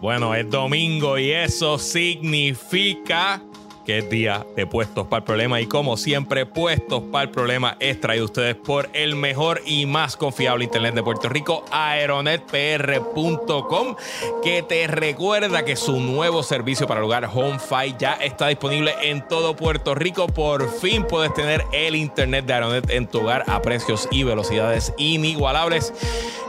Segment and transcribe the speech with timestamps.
[0.00, 3.42] Bueno, es domingo y eso significa
[3.86, 5.60] que es día de Puestos para el Problema.
[5.60, 9.86] Y como siempre, Puestos para el Problema es traído a ustedes por el mejor y
[9.86, 13.94] más confiable Internet de Puerto Rico, aeronetpr.com,
[14.42, 19.28] que te recuerda que su nuevo servicio para el hogar HomeFi ya está disponible en
[19.28, 20.26] todo Puerto Rico.
[20.26, 24.92] Por fin puedes tener el Internet de Aeronet en tu hogar a precios y velocidades
[24.98, 25.92] inigualables.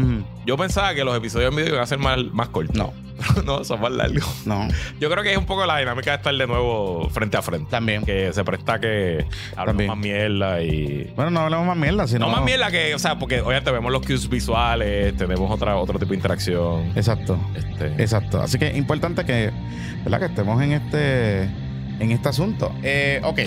[0.44, 2.76] yo pensaba que los episodios en video iban a ser más, más cortos.
[2.76, 2.92] No,
[3.44, 4.46] no, son más largos.
[4.46, 4.68] no.
[5.00, 7.70] Yo creo que es un poco la dinámica de estar de nuevo frente a frente.
[7.70, 8.04] También.
[8.04, 9.88] Que se presta que También.
[9.88, 11.12] más mierda y.
[11.16, 12.26] Bueno, no hablamos más mierda, sino.
[12.26, 15.98] No más mierda que, o sea, porque obviamente vemos los cues visuales, tenemos otra, otro
[15.98, 16.92] tipo de interacción.
[16.94, 17.38] Exacto.
[17.54, 18.40] Este, Exacto.
[18.40, 19.50] Así que es importante que,
[20.04, 20.20] ¿verdad?
[20.20, 22.72] que estemos en este, en este asunto.
[22.82, 23.40] Eh, ok.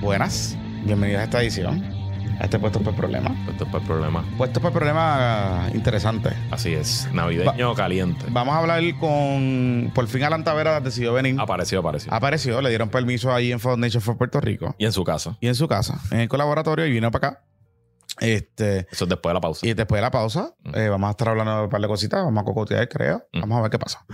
[0.00, 0.56] Buenas.
[0.84, 1.91] Bienvenidos a esta edición.
[2.40, 3.30] Este Puestos para el Problema.
[3.50, 4.24] esto es para el problema.
[4.36, 6.30] Puestos para el Problema interesante.
[6.50, 7.08] Así es.
[7.12, 8.26] Navideño caliente.
[8.30, 9.90] Vamos a hablar con.
[9.94, 11.36] Por fin Alan Taveras decidió venir.
[11.38, 12.12] Apareció, apareció.
[12.12, 14.74] Apareció, le dieron permiso ahí en Foundation for Puerto Rico.
[14.78, 15.36] Y en su casa.
[15.40, 17.44] Y en su casa, en el colaboratorio, y vino para acá.
[18.20, 18.86] Este.
[18.90, 19.66] Eso es después de la pausa.
[19.66, 22.24] Y después de la pausa, eh, vamos a estar hablando de un par de cositas,
[22.24, 23.26] vamos a cocotear, creo.
[23.32, 24.04] Vamos a ver qué pasa.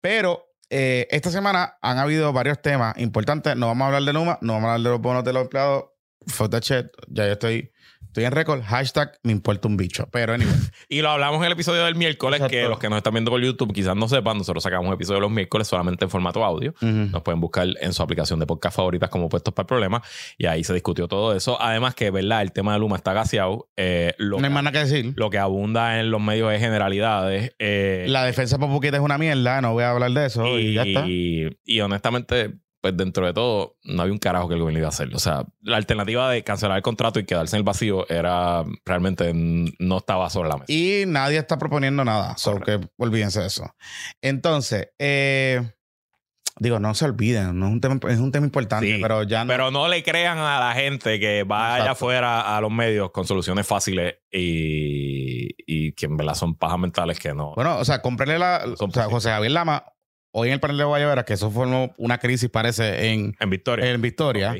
[0.00, 3.56] Pero eh, esta semana han habido varios temas importantes.
[3.56, 5.42] No vamos a hablar de Luma, no vamos a hablar de los bonos de los
[5.42, 5.84] empleados.
[6.28, 6.86] Fuck that shit.
[7.08, 7.70] Ya yo estoy,
[8.06, 8.62] estoy en récord.
[8.62, 10.08] Hashtag me importa un bicho.
[10.12, 10.54] Pero anyway.
[10.88, 13.40] Y lo hablamos en el episodio del miércoles, que los que nos están viendo por
[13.42, 16.74] YouTube quizás no sepan, nosotros sacamos un episodio los miércoles solamente en formato audio.
[16.80, 20.02] Nos pueden buscar en su aplicación de podcast favoritas como Puestos para el Problema.
[20.38, 21.60] Y ahí se discutió todo eso.
[21.60, 22.42] Además que, ¿verdad?
[22.42, 23.68] El tema de Luma está gaseado.
[23.76, 25.12] Eh, lo, no hay más nada que decir.
[25.16, 27.52] lo que abunda en los medios es generalidades.
[27.58, 29.60] eh, La defensa por poquito es una mierda.
[29.60, 30.58] No voy a hablar de eso.
[30.58, 31.04] Y, ya está.
[31.06, 34.88] y, y honestamente, pues dentro de todo, no había un carajo que el gobierno iba
[34.88, 35.14] a hacer.
[35.14, 39.32] O sea, la alternativa de cancelar el contrato y quedarse en el vacío era realmente
[39.34, 40.72] no estaba sobre la mesa.
[40.72, 42.36] Y nadie está proponiendo nada.
[42.36, 43.74] So que olvídense de eso.
[44.22, 45.72] Entonces, eh,
[46.60, 47.58] digo, no se olviden.
[47.58, 49.48] No es un tema, es un tema importante, Sí, pero ya no.
[49.48, 53.26] Pero no le crean a la gente que va allá afuera a los medios con
[53.26, 57.54] soluciones fáciles y, y que en verdad son pajas mentales que no.
[57.54, 58.64] Bueno, o sea, cómprenle la.
[58.76, 59.84] Son O sea, José Javier Lama,
[60.32, 63.90] hoy en el panel de Guayabera, que eso formó una crisis, parece, en, en Victoria.
[63.90, 64.56] en Victoria.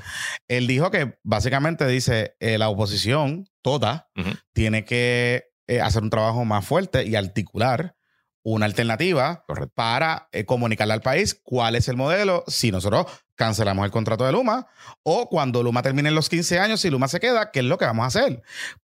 [0.48, 4.10] Él dijo que básicamente dice eh, la oposición, toda,
[4.52, 7.94] tiene que eh, hacer un trabajo más fuerte y articular
[8.42, 9.72] una alternativa Correcto.
[9.74, 14.32] para eh, comunicarle al país cuál es el modelo si nosotros cancelamos el contrato de
[14.32, 14.66] Luma
[15.02, 17.84] o cuando Luma termine los 15 años, si Luma se queda, ¿qué es lo que
[17.84, 18.42] vamos a hacer?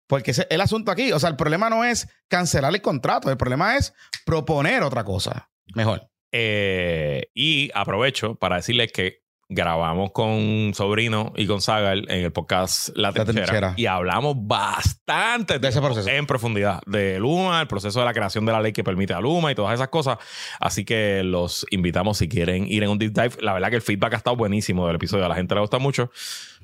[0.06, 1.12] Porque ese es el asunto aquí.
[1.12, 3.94] O sea, el problema no es cancelar el contrato, el problema es
[4.24, 5.50] proponer otra cosa.
[5.74, 6.11] Mejor.
[6.32, 9.21] Eh, y aprovecho para decirles que
[9.54, 15.58] grabamos con Sobrino y con Sagar en el podcast La La Trinchera, y hablamos bastante
[15.58, 16.08] De ese proceso.
[16.08, 19.20] en profundidad de Luma, el proceso de la creación de la ley que permite a
[19.20, 20.18] Luma y todas esas cosas.
[20.58, 23.36] Así que los invitamos si quieren ir en un deep dive.
[23.40, 25.24] La verdad que el feedback ha estado buenísimo del episodio.
[25.24, 26.10] A la gente le gusta mucho.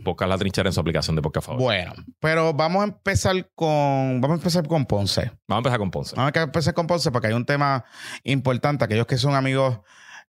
[0.02, 1.48] Podcast La Trinchera en su aplicación de podcast.
[1.48, 4.20] Bueno, pero vamos a empezar con.
[4.20, 5.32] Vamos a empezar con Ponce.
[5.46, 6.16] Vamos a empezar con Ponce.
[6.16, 7.84] Vamos a empezar con Ponce porque hay un tema
[8.24, 8.84] importante.
[8.84, 9.80] Aquellos que son amigos.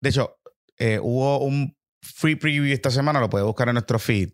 [0.00, 0.38] De hecho,
[0.78, 4.30] eh, hubo un free preview esta semana, lo puede buscar en nuestro feed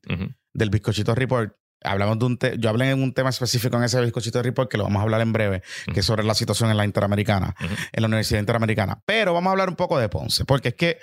[0.52, 1.54] del Bizcochito Report.
[1.82, 4.76] Hablamos de un te- yo hablé en un tema específico en ese Bizcochito Report que
[4.76, 5.62] lo vamos a hablar en breve,
[5.94, 7.54] que es sobre la situación en la Interamericana,
[7.92, 9.00] en la Universidad Interamericana.
[9.06, 10.98] Pero vamos a hablar un poco de Ponce, porque es que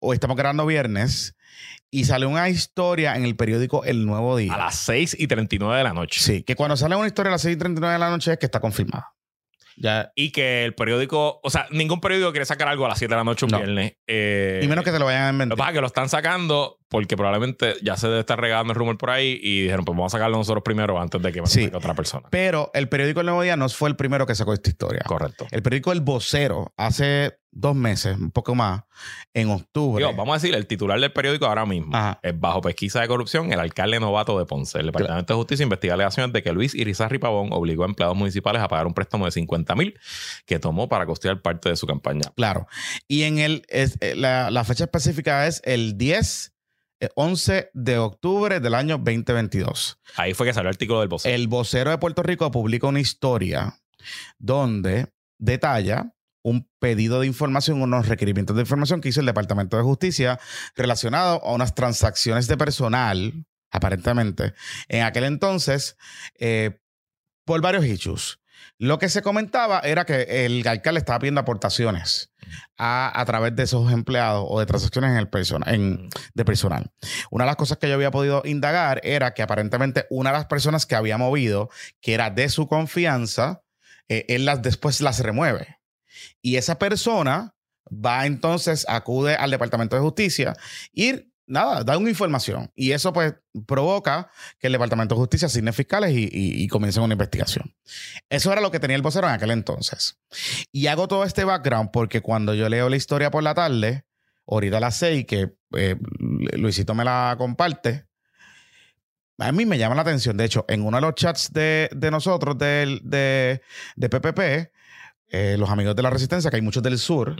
[0.00, 1.36] hoy estamos grabando viernes
[1.90, 4.54] y sale una historia en el periódico El Nuevo Día.
[4.54, 6.20] A las 6 y 39 de la noche.
[6.20, 8.58] Sí, que cuando sale una historia a las 6:39 de la noche es que está
[8.60, 9.14] confirmada.
[9.80, 13.14] Ya, Y que el periódico, o sea, ningún periódico quiere sacar algo a las 7
[13.14, 13.58] de la noche un No.
[13.58, 13.92] viernes.
[14.06, 15.58] Eh, y menos que te lo vayan a Lo que inventar.
[15.58, 18.96] pasa es que lo están sacando porque probablemente ya se debe estar regando el rumor
[18.98, 21.70] por ahí y dijeron, pues vamos a sacarlo nosotros primero antes de que me Sí.
[21.74, 22.28] otra persona.
[22.30, 25.02] Pero el periódico El Nuevo Día no fue el primero que sacó esta historia.
[25.06, 25.46] Correcto.
[25.50, 28.82] El periódico El Vocero hace dos meses, un poco más,
[29.34, 30.04] en octubre.
[30.04, 32.20] Digo, vamos a decir, el titular del periódico ahora mismo Ajá.
[32.22, 34.78] es bajo pesquisa de corrupción, el alcalde novato de Ponce.
[34.78, 38.62] El Departamento de Justicia investiga alegaciones de que Luis Irizarry Pavón obligó a empleados municipales
[38.62, 39.98] a pagar un préstamo de 50 mil
[40.46, 42.30] que tomó para costear parte de su campaña.
[42.36, 42.66] Claro.
[43.08, 46.57] Y en el, es- eh, la, la fecha específica es el 10, eh,
[47.14, 49.98] 11 de octubre del año 2022.
[50.16, 51.34] Ahí fue que salió el artículo del vocero.
[51.34, 53.80] El vocero de Puerto Rico publica una historia
[54.38, 59.82] donde detalla un pedido de información, unos requerimientos de información que hizo el Departamento de
[59.82, 60.40] Justicia
[60.74, 64.54] relacionado a unas transacciones de personal, aparentemente,
[64.88, 65.96] en aquel entonces,
[66.38, 66.80] eh,
[67.44, 68.40] por varios issues.
[68.78, 72.32] Lo que se comentaba era que el alcalde estaba pidiendo aportaciones
[72.76, 76.92] a, a través de esos empleados o de transacciones en el persona, en, de personal.
[77.32, 80.46] Una de las cosas que yo había podido indagar era que aparentemente una de las
[80.46, 81.70] personas que había movido,
[82.00, 83.62] que era de su confianza,
[84.08, 85.80] eh, él las después las remueve.
[86.40, 87.56] Y esa persona
[87.90, 90.54] va entonces, acude al Departamento de Justicia
[90.92, 92.70] y nada, da una información.
[92.76, 93.34] Y eso pues
[93.66, 97.74] provoca que el Departamento de Justicia asigne fiscales y, comiencen una investigación.
[98.28, 100.18] Eso era lo que tenía el vocero en aquel entonces.
[100.70, 104.04] Y hago todo este background porque cuando yo leo la historia por la tarde,
[104.46, 105.96] ahorita a las seis, que eh,
[106.52, 108.06] Luisito me la comparte,
[109.38, 110.36] a mí me llama la atención.
[110.36, 113.62] De hecho, en uno de los chats de, de nosotros, del- de,
[113.96, 114.72] de PPP,
[115.30, 117.36] eh, los amigos de la Resistencia, que hay muchos del sur.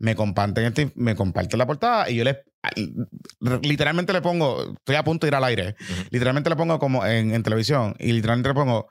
[0.00, 2.42] Me comparten, este- me comparten la portada y yo le
[3.62, 5.76] literalmente le pongo, estoy a punto de ir al aire,
[6.10, 8.88] literalmente le pongo como en, en televisión y literalmente le pongo,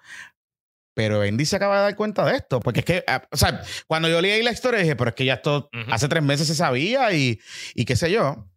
[0.96, 3.62] pero Andy se acaba de dar cuenta de esto, porque es que, ah, o sea,
[3.88, 6.56] cuando yo leí la historia dije, pero es que ya esto hace tres meses se
[6.56, 7.40] sabía y,
[7.76, 8.48] y qué sé yo.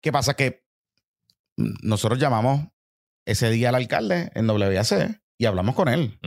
[0.00, 0.34] ¿Qué pasa?
[0.34, 0.64] Que
[1.56, 2.66] nosotros llamamos
[3.26, 6.18] ese día al alcalde en WAC y hablamos con él.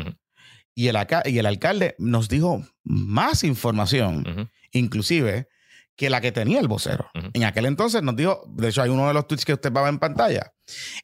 [0.80, 4.24] Y el, y el alcalde nos dijo más información
[4.72, 5.50] inclusive
[5.98, 7.10] que la que tenía el vocero.
[7.34, 9.82] En aquel entonces nos dijo, de hecho hay uno de los tweets que usted va
[9.82, 10.54] a ver en pantalla,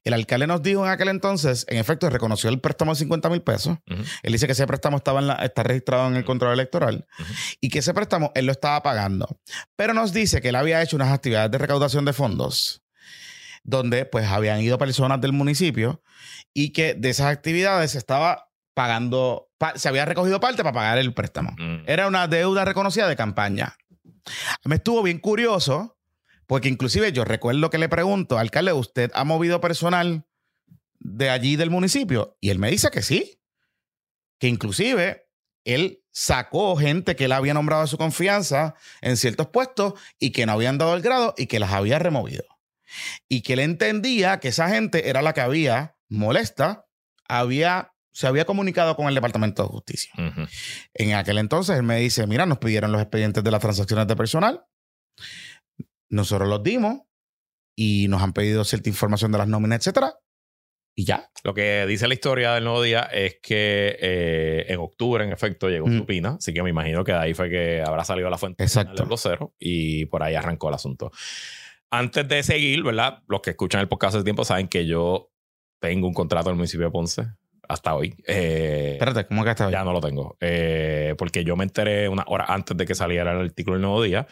[0.05, 3.41] el alcalde nos dijo en aquel entonces, en efecto, reconoció el préstamo de 50 mil
[3.41, 3.77] pesos.
[4.23, 7.05] Él dice que ese préstamo estaba en la- está registrado en el control electoral
[7.59, 9.27] y que ese préstamo él lo estaba pagando.
[9.75, 12.81] Pero nos dice que él había hecho unas actividades de recaudación de fondos
[13.63, 16.01] donde pues habían ido personas del municipio
[16.53, 19.44] y que de esas actividades se estaba pagando, pa-
[19.75, 21.51] se había recogido parte para pagar el préstamo.
[21.57, 21.83] Mm.
[21.87, 23.77] Era una deuda reconocida de campaña.
[24.63, 25.97] Me estuvo bien curioso,
[26.47, 30.25] porque inclusive yo recuerdo que le pregunto, alcalde, ¿usted ha movido personal
[30.99, 32.37] de allí del municipio?
[32.41, 33.39] Y él me dice que sí,
[34.39, 35.27] que inclusive
[35.63, 40.45] él sacó gente que él había nombrado de su confianza en ciertos puestos y que
[40.45, 42.45] no habían dado el grado y que las había removido.
[43.27, 46.85] Y que él entendía que esa gente era la que había molesta,
[47.27, 50.13] había, se había comunicado con el Departamento de Justicia.
[50.93, 54.15] En aquel entonces él me dice, mira, nos pidieron los expedientes de las transacciones de
[54.15, 54.65] personal.
[56.09, 57.01] Nosotros los dimos
[57.75, 60.13] y nos han pedido cierta información de las nóminas, etcétera.
[60.97, 61.29] Y ya.
[61.43, 65.67] Lo que dice la historia del nuevo día es que eh, en octubre, en efecto,
[65.67, 65.97] llegó Mm.
[65.97, 66.35] Supina.
[66.39, 68.95] Así que me imagino que de ahí fue que habrá salido la fuente Exacto.
[68.95, 71.11] del vocero y por ahí arrancó el asunto.
[71.91, 73.23] Antes de seguir, ¿verdad?
[73.27, 75.33] Los que escuchan el podcast hace tiempo saben que yo
[75.81, 77.27] tengo un contrato del municipio de Ponce
[77.67, 78.15] hasta hoy.
[78.27, 79.71] Eh, Espérate, ¿cómo que está hoy?
[79.73, 80.37] ya no lo tengo.
[80.39, 84.01] Eh, porque yo me enteré una hora antes de que saliera el artículo del nuevo
[84.03, 84.27] día.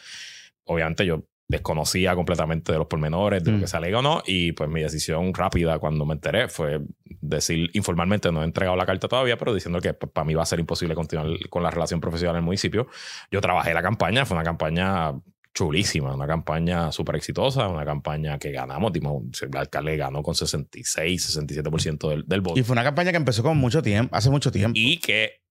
[0.65, 3.61] Obviamente yo desconocía completamente de los pormenores, de lo Mm.
[3.61, 4.23] que se alega o no.
[4.25, 6.79] Y pues mi decisión rápida cuando me enteré fue
[7.21, 10.43] decir informalmente, no he entregado la carta todavía, pero diciendo que pues, para mí va
[10.43, 12.87] a ser imposible continuar con la relación profesional en el municipio.
[13.29, 15.11] Yo trabajé la campaña, fue una campaña
[15.53, 22.09] chulísima, una campaña súper exitosa, una campaña que ganamos, el alcalde ganó con 66, 67%
[22.09, 24.73] del, del voto Y fue una campaña que empezó con mucho tiempo, hace mucho tiempo.
[24.75, 25.43] y que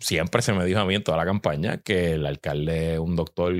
[0.00, 3.16] siempre se me dijo a mí en toda la campaña que el alcalde es un
[3.16, 3.54] doctor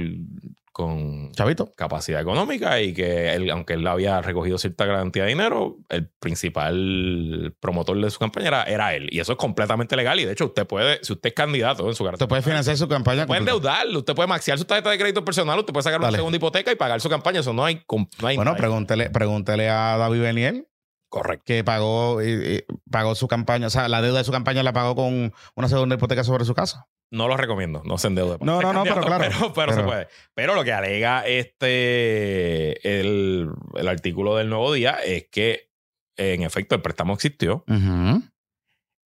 [0.76, 1.72] con Chavito.
[1.74, 7.56] capacidad económica y que él, aunque él había recogido cierta cantidad de dinero, el principal
[7.60, 9.08] promotor de su campaña era, era él.
[9.10, 10.20] Y eso es completamente legal.
[10.20, 12.76] Y de hecho, usted puede, si usted es candidato en su carta, Usted puede financiar
[12.76, 13.26] su campaña.
[13.26, 16.36] puede endeudarlo, usted puede maxiar su tarjeta de crédito personal, usted puede sacar una segunda
[16.36, 17.40] hipoteca y pagar su campaña.
[17.40, 17.82] Eso no hay.
[18.20, 20.68] no hay- Bueno, pregúntele, pregúntele a David Beniel,
[21.08, 21.44] Correcto.
[21.46, 24.74] que pagó, eh, eh, pagó su campaña, o sea, la deuda de su campaña la
[24.74, 26.86] pagó con una segunda hipoteca sobre su casa.
[27.10, 28.38] No lo recomiendo, no se endeude.
[28.40, 29.24] No, no, no, pero claro.
[29.28, 30.08] Pero, pero se puede.
[30.34, 35.70] Pero lo que alega este el, el artículo del nuevo día es que
[36.16, 37.64] en efecto el préstamo existió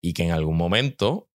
[0.01, 1.29] y que en algún momento,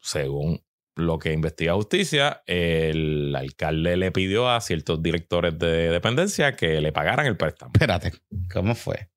[0.00, 0.62] según
[0.96, 6.92] lo que investiga justicia, el alcalde le pidió a ciertos directores de dependencia que le
[6.92, 7.70] pagaran el préstamo.
[7.74, 8.12] Espérate,
[8.52, 9.08] ¿cómo fue?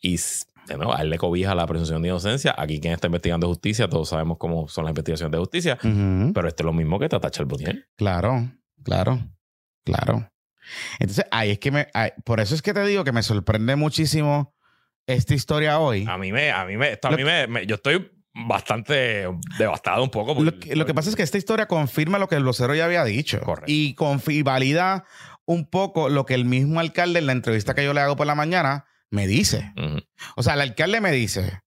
[0.00, 0.18] Y
[0.68, 2.54] a él le cobija la presunción de inocencia.
[2.56, 5.78] Aquí quien está investigando justicia, todos sabemos cómo son las investigaciones de justicia.
[5.80, 7.88] Pero esto es lo mismo que Tata Charbonnier.
[7.96, 8.50] Claro,
[8.82, 9.20] claro,
[9.84, 10.30] claro.
[10.98, 11.88] Entonces, ahí es que me.
[11.92, 14.54] ay, por eso es que te digo que me sorprende muchísimo
[15.06, 16.06] esta historia hoy.
[16.08, 19.28] A mí me, a mí me, esto a Lo mí me, me- yo estoy bastante
[19.58, 20.40] devastado un poco.
[20.42, 22.86] Lo que, lo que pasa es que esta historia confirma lo que el vocero ya
[22.86, 23.40] había dicho.
[23.40, 23.70] Correcto.
[23.70, 23.94] Y,
[24.28, 25.04] y valida
[25.44, 28.26] un poco lo que el mismo alcalde en la entrevista que yo le hago por
[28.26, 29.72] la mañana me dice.
[30.36, 31.60] O sea, el alcalde me dice: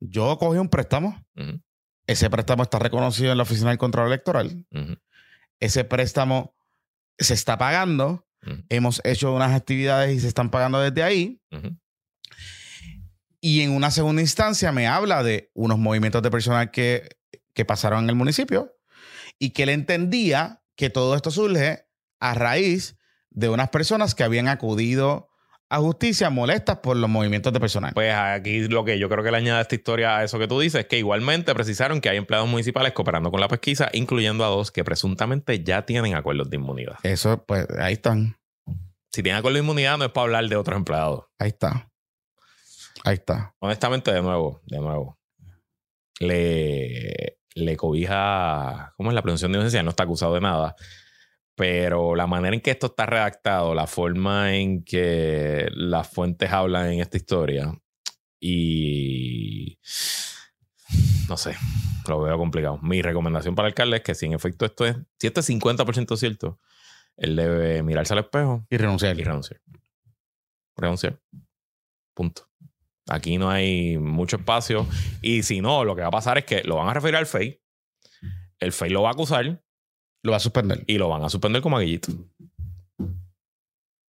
[0.00, 1.22] Yo cogí un préstamo.
[2.06, 4.66] Ese préstamo está reconocido en la oficina del control electoral.
[5.60, 6.54] Ese préstamo
[7.18, 8.26] se está pagando.
[8.68, 11.40] Hemos hecho unas actividades y se están pagando desde ahí.
[13.40, 17.08] Y en una segunda instancia me habla de unos movimientos de personal que,
[17.54, 18.76] que pasaron en el municipio
[19.38, 21.86] y que él entendía que todo esto surge
[22.20, 22.96] a raíz
[23.30, 25.29] de unas personas que habían acudido
[25.70, 27.92] a justicia molestas por los movimientos de personal.
[27.94, 30.58] Pues aquí lo que yo creo que le añade esta historia a eso que tú
[30.58, 34.48] dices es que igualmente precisaron que hay empleados municipales cooperando con la pesquisa, incluyendo a
[34.48, 36.96] dos que presuntamente ya tienen acuerdos de inmunidad.
[37.04, 38.36] Eso, pues, ahí están.
[39.12, 41.26] Si tienen acuerdo de inmunidad, no es para hablar de otros empleados.
[41.38, 41.88] Ahí está.
[43.04, 43.54] Ahí está.
[43.60, 45.18] Honestamente, de nuevo, de nuevo,
[46.18, 49.84] le, le cobija, ¿cómo es la presunción de inocencia?
[49.84, 50.74] No está acusado de nada.
[51.60, 56.90] Pero la manera en que esto está redactado, la forma en que las fuentes hablan
[56.90, 57.70] en esta historia
[58.40, 59.78] y
[61.28, 61.54] no sé,
[62.08, 62.78] lo veo complicado.
[62.80, 65.50] Mi recomendación para el alcalde es que si en efecto esto es, si esto es
[65.50, 66.58] 50% cierto,
[67.18, 69.20] él debe mirarse al espejo Y renunciar.
[69.20, 69.60] y renunciar.
[70.78, 71.20] Renunciar.
[72.14, 72.48] Punto.
[73.06, 74.86] Aquí no hay mucho espacio.
[75.20, 77.26] Y si no, lo que va a pasar es que lo van a referir al
[77.26, 77.60] FEI.
[78.60, 79.62] El FEI lo va a acusar
[80.22, 80.84] Lo va a suspender.
[80.86, 82.12] y lo van a suspender como aguillito.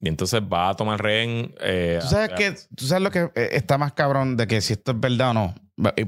[0.04, 1.54] Y entonces va a tomar rehén.
[1.62, 4.60] eh, ¿Tú sabes, a- que, ¿Tú sabes lo que eh, está más cabrón de que
[4.62, 5.56] si esto es verdad o no?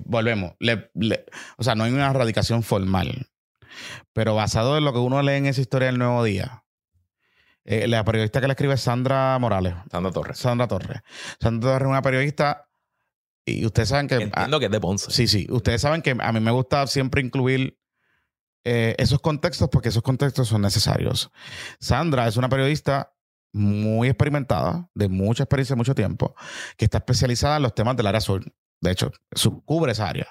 [0.06, 0.54] Volvemos.
[0.60, 1.26] Le- le-
[1.58, 3.28] o sea, no hay una erradicación formal.
[4.14, 6.64] Pero basado en lo que uno lee en esa historia del Nuevo Día,
[7.66, 9.76] eh, la periodista que le escribe es Sandra Morales.
[9.92, 10.38] Sandra Torres.
[10.38, 11.02] Sandra Torres.
[11.40, 12.68] Sandra Torres es una periodista
[13.46, 14.16] y ustedes saben que...
[14.16, 15.12] Entiendo que es de Ponce.
[15.12, 15.48] Sí, sí.
[15.50, 17.78] Ustedes saben que a mí me gusta siempre incluir
[18.66, 21.32] eh, esos contextos porque esos contextos son necesarios.
[21.80, 23.14] Sandra es una periodista
[23.52, 26.36] muy experimentada, de mucha experiencia, mucho tiempo,
[26.78, 28.44] que está especializada en los temas del área sur.
[28.82, 29.12] De hecho,
[29.66, 30.28] cubre esa área.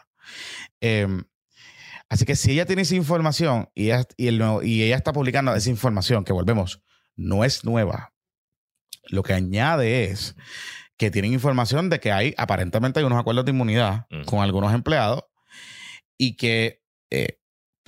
[0.80, 1.06] Eh,
[2.08, 5.12] así que si ella tiene esa información y ella, y, el nuevo- y ella está
[5.12, 6.82] publicando esa información, que volvemos,
[7.16, 8.12] no es nueva,
[9.08, 10.34] lo que añade es
[10.96, 14.24] que tienen información de que hay, aparentemente hay unos acuerdos de inmunidad Ujú.
[14.24, 15.24] con algunos empleados
[16.18, 17.38] y que eh,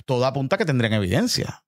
[0.05, 1.63] todo apunta a que tendrían evidencia.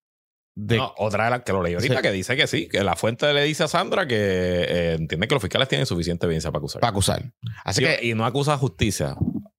[0.60, 2.02] De, No, otra de las que lo leí ahorita Sí.
[2.02, 5.36] que dice que sí, que la fuente le dice a Sandra que eh, entiende que
[5.36, 6.82] los fiscales tienen suficiente evidencia para acusar.
[6.82, 7.32] para acusar.
[7.64, 9.16] Así Sí, que, y no acusa a justicia,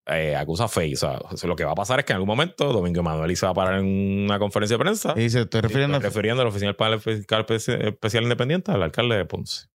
[0.07, 0.95] eh, acusa a FEI.
[0.95, 3.47] O sea, lo que va a pasar es que en algún momento Domingo Emanuel se
[3.47, 3.87] va a parar en
[4.25, 7.81] una conferencia de prensa y se estoy refiriendo Estoy refiriendo al oficial panel fiscal especi-
[7.81, 9.69] especial independiente al alcalde de Ponce.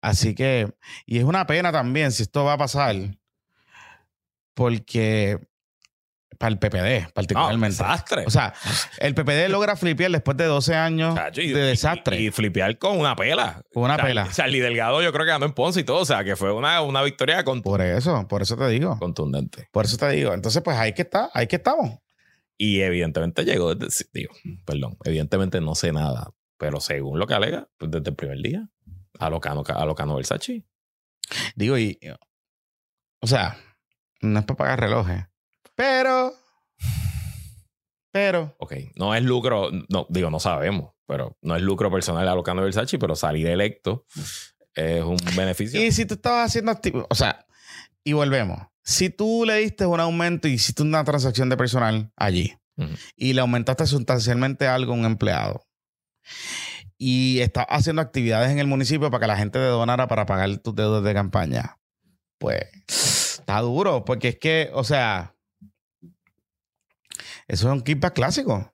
[0.00, 0.72] Así que,
[1.04, 2.96] y es una pena también si esto va a pasar,
[4.54, 5.38] porque
[6.38, 7.68] para el PPD, No, particularmente.
[7.76, 8.24] desastre.
[8.26, 8.52] o sea,
[8.98, 12.20] el PPD logra flipear después de 12 años Chacho, y- de desastre.
[12.20, 13.62] Y, y flipear con una pela.
[13.72, 14.28] Con una Charlie- pela.
[14.32, 15.98] Charlie Delgado yo creo que ganó en Ponce y todo.
[16.00, 18.98] O sea, que fue una, una victoria cont- por eso, por eso te digo.
[18.98, 19.68] contundente.
[19.72, 20.32] Por eso te digo.
[20.34, 21.98] Entonces, pues ahí que está, ahí que estamos.
[22.58, 24.04] Y evidentemente llegó desde...
[24.12, 24.32] Digo,
[24.64, 24.96] perdón.
[25.04, 26.30] Evidentemente no sé nada.
[26.58, 28.68] Pero según lo que alega, pues desde el primer día.
[29.18, 30.64] A lo Cano, a lo Cano Versace.
[31.56, 31.98] Digo, y.
[33.20, 33.56] O sea,
[34.20, 35.24] no es para pagar relojes.
[35.74, 36.34] Pero.
[38.10, 38.54] Pero.
[38.58, 38.74] Ok.
[38.96, 39.70] No es lucro...
[39.88, 40.92] No, digo, no sabemos.
[41.06, 42.98] Pero no es lucro personal a lo Cano Versace.
[42.98, 44.04] Pero salir electo
[44.74, 45.82] es un beneficio.
[45.82, 47.06] Y si tú estabas haciendo activo.
[47.10, 47.46] O sea,
[48.04, 48.58] y volvemos.
[48.84, 52.56] Si tú le diste un aumento y hiciste una transacción de personal allí
[53.14, 55.64] y le aumentaste sustancialmente algo a un empleado
[56.98, 60.56] y estás haciendo actividades en el municipio para que la gente te donara para pagar
[60.58, 61.78] tus deudas de campaña,
[62.38, 65.31] pues está duro, porque es que, o sea,
[67.52, 68.72] eso es un kickback clásico.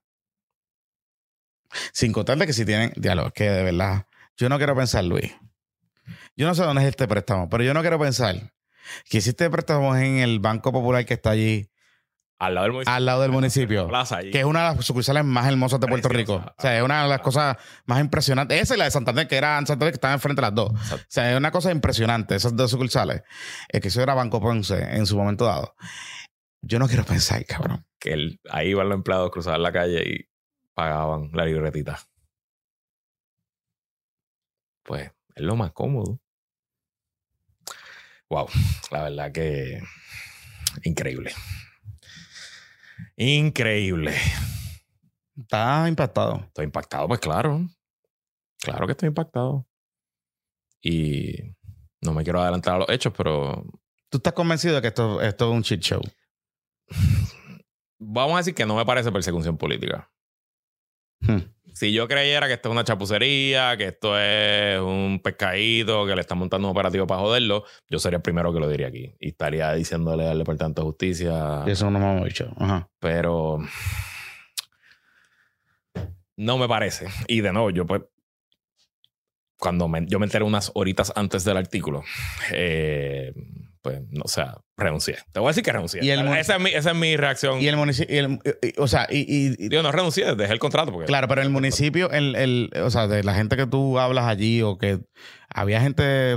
[1.92, 4.06] Sin contarle que si tienen diálogo, que de verdad,
[4.37, 5.35] yo no quiero pensar, Luis.
[6.37, 8.52] Yo no sé dónde es este préstamo, pero yo no quiero pensar
[9.11, 11.68] que si este préstamo es en el Banco Popular que está allí,
[12.38, 12.94] Al lado del municipio.
[12.94, 14.30] al lado del municipio, Plaza allí.
[14.30, 16.37] que es una de las sucursales más hermosas de Puerto Rico.
[16.37, 18.62] O sea, es una de las cosas más impresionantes.
[18.62, 20.70] Esa y la de Santander, que era en Santander, que estaban enfrente de las dos.
[20.70, 21.02] Exacto.
[21.02, 23.23] O sea, es una cosa impresionante, esas dos sucursales.
[23.68, 25.75] Es que eso era Banco Ponce en su momento dado.
[26.62, 27.85] Yo no quiero pensar, cabrón.
[28.00, 30.29] que el- ahí iban los empleados cruzaban la calle y
[30.73, 31.99] pagaban la libretita.
[34.85, 36.21] Pues es lo más cómodo.
[38.31, 38.47] Wow,
[38.93, 39.81] la verdad que
[40.85, 41.33] increíble.
[43.17, 44.15] Increíble.
[45.37, 46.45] Está impactado.
[46.47, 47.67] Estoy impactado, pues claro.
[48.61, 49.67] Claro que estoy impactado.
[50.81, 51.55] Y
[52.00, 53.65] no me quiero adelantar a los hechos, pero
[54.11, 56.00] ¿Tú estás convencido de que esto, esto es un shit show?
[57.99, 60.11] Vamos a decir que no me parece persecución política.
[61.21, 61.38] Hmm.
[61.75, 66.21] Si yo creyera que esto es una chapucería, que esto es un pescadito, que le
[66.21, 69.14] están montando un operativo para joderlo, yo sería el primero que lo diría aquí.
[69.21, 71.64] Y estaría diciéndole al Departamento de Justicia.
[71.66, 72.52] Eso no me hemos dicho.
[72.59, 72.88] Ajá.
[72.99, 73.59] Pero
[76.37, 77.09] no me parece.
[77.26, 78.02] Y de nuevo, yo pues.
[79.61, 82.04] Cuando me- yo me enteré unas horitas antes del artículo,
[82.52, 83.33] eh,
[83.90, 85.16] pues, no, o sea, renuncié.
[85.33, 86.04] Te voy a decir que renuncié.
[86.04, 87.61] Y el esa, es mi, esa es mi reacción.
[87.61, 88.38] Y el municipio,
[88.76, 90.92] o sea, y, y- y- Digo, no renuncié, dejé el contrato.
[90.92, 94.26] Porque claro, pero el municipio, el, el, o sea, de la gente que tú hablas
[94.26, 95.00] allí o que
[95.49, 96.37] había gente,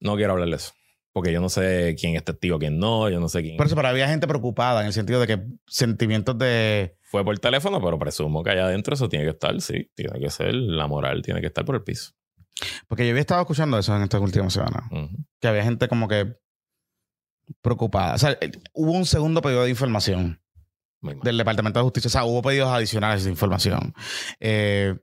[0.00, 0.72] No quiero hablar de eso.
[1.14, 3.10] Porque yo no sé quién es testigo, quién no.
[3.10, 5.42] Yo no sé quién por eso, pero había gente preocupada en el sentido de que
[5.66, 9.90] sentimientos de, fue por teléfono, pero presumo que allá adentro eso tiene que estar, sí.
[9.94, 12.12] Tiene que ser, la moral tiene que estar por el piso.
[12.88, 14.84] Porque yo había estado escuchando eso en estas últimas semanas,
[15.40, 16.36] que había gente como que
[17.60, 18.14] preocupada.
[18.14, 20.40] O sea, eh, hubo un segundo pedido de información.
[21.00, 22.06] Del Departamento de Justicia.
[22.06, 23.92] O sea, hubo pedidos adicionales de información.
[24.38, 24.94] Eh,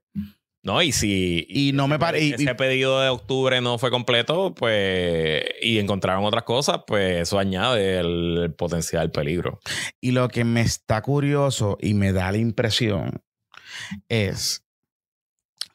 [0.64, 2.26] No, y si y no me parece.
[2.26, 7.38] y- ese pedido de octubre no fue completo, pues, y encontraron otras cosas, pues eso
[7.40, 9.60] añade el potencial peligro.
[10.02, 13.22] Y lo que me está curioso y me da la impresión
[14.10, 14.66] es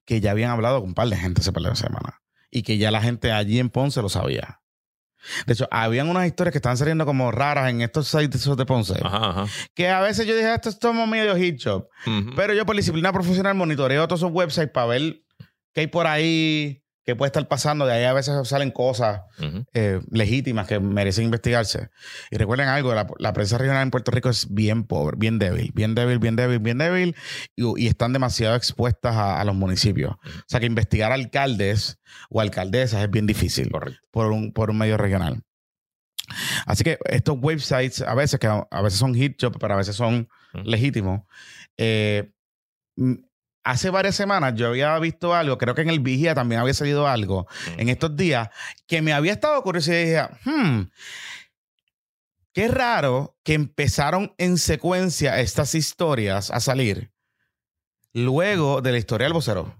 [0.04, 2.14] que ya habían hablado con un par de gente ese par de semanas
[2.50, 4.60] y que ya la gente allí en Ponce lo sabía.
[5.46, 8.94] De hecho, habían unas historias que estaban saliendo como raras en estos sites de Ponce.
[9.02, 9.46] Ajá, ajá.
[9.74, 11.88] Que a veces yo dije, esto es todo medio hit shop.
[12.36, 15.22] Pero yo por disciplina profesional monitoreo todos esos websites para ver
[15.72, 17.86] qué hay por ahí, qué puede estar pasando.
[17.86, 19.22] De ahí a veces salen cosas
[19.74, 21.90] eh, legítimas que merecen investigarse.
[22.30, 25.70] Y recuerden algo, la, la prensa regional en Puerto Rico es bien pobre, bien débil,
[25.74, 27.16] bien débil, bien débil, bien débil,
[27.56, 30.12] y, y están demasiado expuestas a, a los municipios.
[30.14, 31.98] O sea que investigar alcaldes
[32.30, 34.00] o alcaldesas es bien difícil Correcto.
[34.10, 35.42] por un, por un medio regional.
[36.64, 39.94] Así que estos websites a veces, que a veces son hit job, pero a veces
[39.94, 40.64] son Ujú.
[40.64, 41.20] legítimos.
[41.76, 42.30] eh,
[43.64, 47.08] hace varias semanas yo había visto algo, creo que en el Vigía también había salido
[47.08, 48.50] algo, en estos días
[48.86, 50.82] que me había estado curioso y dije, hmm,
[52.52, 57.10] qué raro que empezaron en secuencia estas historias a salir
[58.12, 59.74] luego de la historia del vocero.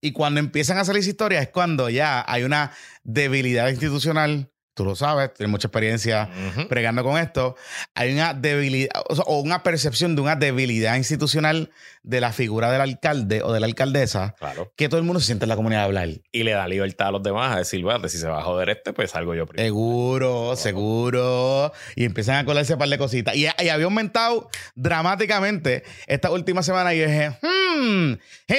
[0.00, 2.72] Y cuando empiezan a salir historias es cuando ya hay una
[3.04, 6.30] debilidad institucional, tú lo sabes, tienes mucha experiencia
[6.68, 7.56] pregando con esto,
[7.94, 11.70] hay una debilidad o, sea, o una percepción de una debilidad institucional
[12.02, 14.72] de la figura del alcalde o de la alcaldesa Claro.
[14.76, 16.08] que todo el mundo se siente en la comunidad a hablar.
[16.32, 18.70] Y le da libertad a los demás a decir, bueno, si se va a joder
[18.70, 19.66] este, pues salgo yo primero.
[19.66, 21.72] Seguro, seguro.
[21.96, 23.36] Y empiezan a colarse un par de cositas.
[23.36, 28.12] Y, y había aumentado dramáticamente esta última semana y dije, hmm,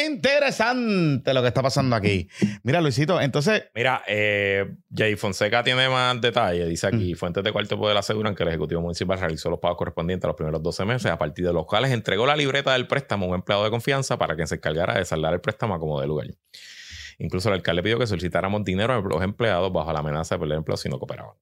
[0.05, 2.27] interesante lo que está pasando aquí.
[2.63, 6.67] Mira, Luisito, entonces, Mira, eh, Jay Fonseca tiene más detalles.
[6.69, 6.95] Dice Mm.
[6.95, 10.27] aquí, fuentes de cuarto poder aseguran que el Ejecutivo Municipal realizó los pagos correspondientes a
[10.27, 13.63] los primeros 12 meses, a partir de los cuales entregó la libreta del préstamo empleado
[13.63, 16.27] de confianza para que se encargara de saldar el préstamo como de lugar.
[17.19, 20.57] Incluso el alcalde pidió que solicitáramos dinero a los empleados bajo la amenaza de perder
[20.57, 21.35] empleo si no cooperaban.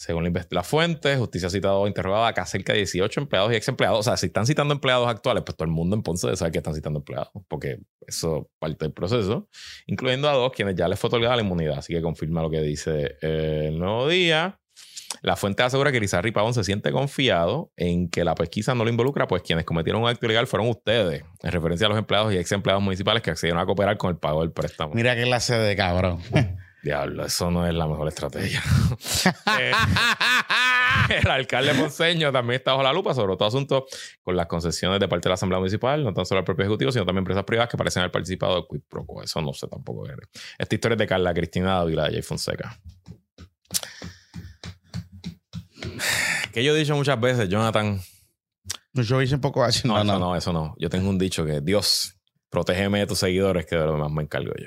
[0.00, 3.98] Según la, fuente, justicia ha citado interrogado acá cerca de 18 empleados y ex empleados.
[3.98, 6.58] O sea, si están citando empleados actuales, pues todo el mundo en Ponce saber que
[6.58, 9.50] están citando empleados, porque eso es parte del proceso,
[9.86, 11.76] incluyendo a dos quienes ya les fue otorgada la inmunidad.
[11.76, 14.58] Así que confirma lo que dice eh, el nuevo día.
[15.22, 18.90] La fuente asegura que Rizarri Pavón se siente confiado en que la pesquisa no lo
[18.90, 22.38] involucra, pues quienes cometieron un acto ilegal fueron ustedes, en referencia a los empleados y
[22.38, 24.94] ex empleados municipales que accedieron a cooperar con el pago del préstamo.
[24.94, 26.20] mira qué clase de cabrón.
[26.82, 28.62] Diablo, eso no es la mejor estrategia.
[29.58, 29.72] Eh,
[31.22, 33.86] el alcalde Ponceño también está bajo la lupa sobre todo asunto
[34.22, 36.92] con las concesiones de parte de la Asamblea Municipal, no tan solo al propio Ejecutivo,
[36.92, 39.22] sino también empresas privadas que parecen haber participado de quid pro quo.
[39.22, 40.06] Eso no sé tampoco.
[40.58, 42.78] Esta historia es de Carla Cristina Dávila de Jay Fonseca.
[46.52, 48.00] Que yo he dicho muchas veces, Jonathan.
[48.92, 49.86] Yo hice un poco así.
[49.86, 50.74] No, eso no, eso no.
[50.78, 52.16] Yo tengo un dicho que Dios,
[52.48, 54.66] protégeme de tus seguidores, que de lo demás me encargo yo.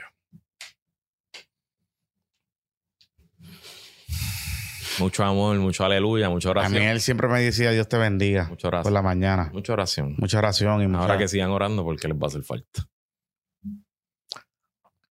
[4.99, 6.83] Mucho amor, mucho aleluya, mucha A mí oración.
[6.83, 8.45] él siempre me decía, Dios te bendiga.
[8.47, 8.93] Mucha Por oración.
[8.93, 9.49] la mañana.
[9.51, 10.15] Mucha oración.
[10.19, 11.01] Mucha oración y mucha...
[11.01, 12.87] Ahora que sigan orando porque les va a hacer falta.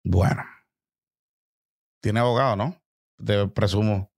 [0.05, 0.45] Bueno.
[2.01, 2.81] Tiene abogado, ¿no?
[3.19, 4.12] Debe- presumo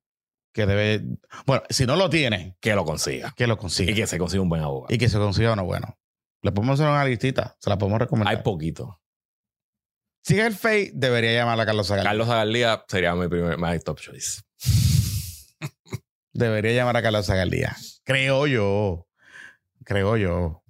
[0.54, 1.02] que debe...
[1.44, 3.34] Bueno, si no lo tiene, Que lo consiga.
[3.36, 3.90] que lo consiga.
[3.90, 4.94] Y que se consiga un buen abogado.
[4.94, 5.98] Y que se consiga uno bueno.
[6.42, 7.56] Le podemos hacer una listita.
[7.58, 8.36] Se la podemos recomendar.
[8.36, 9.00] Hay poquito.
[10.22, 12.10] Si es el FEI, debería llamar a Carlos Zagaldía.
[12.10, 14.42] Carlos Zagaldía sería mi primer my top choice.
[16.32, 17.76] Debería llamar a Carlos Zagaldía.
[18.04, 19.06] Creo yo.
[19.84, 20.62] Creo yo.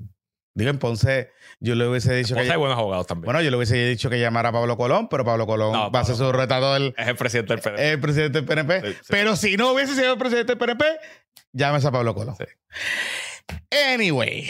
[0.55, 1.31] Digo, en Ponce,
[1.64, 2.42] yo le hubiese dicho que.
[2.42, 3.24] hay buenos abogados también.
[3.24, 6.00] Bueno, yo le hubiese dicho que llamara a Pablo Colón, pero Pablo Colón No, va
[6.00, 7.79] a ser su retador, es el presidente del PDP.
[7.81, 8.81] el presidente del PNP.
[8.81, 9.07] Sí, sí.
[9.09, 10.85] Pero si no hubiese sido el presidente del PNP,
[11.53, 12.37] llámese a Pablo Colón.
[12.37, 12.44] Sí.
[13.92, 14.48] Anyway.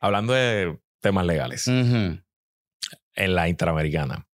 [0.00, 2.22] Hablando de temas legales, en
[3.14, 4.26] la Interamericana.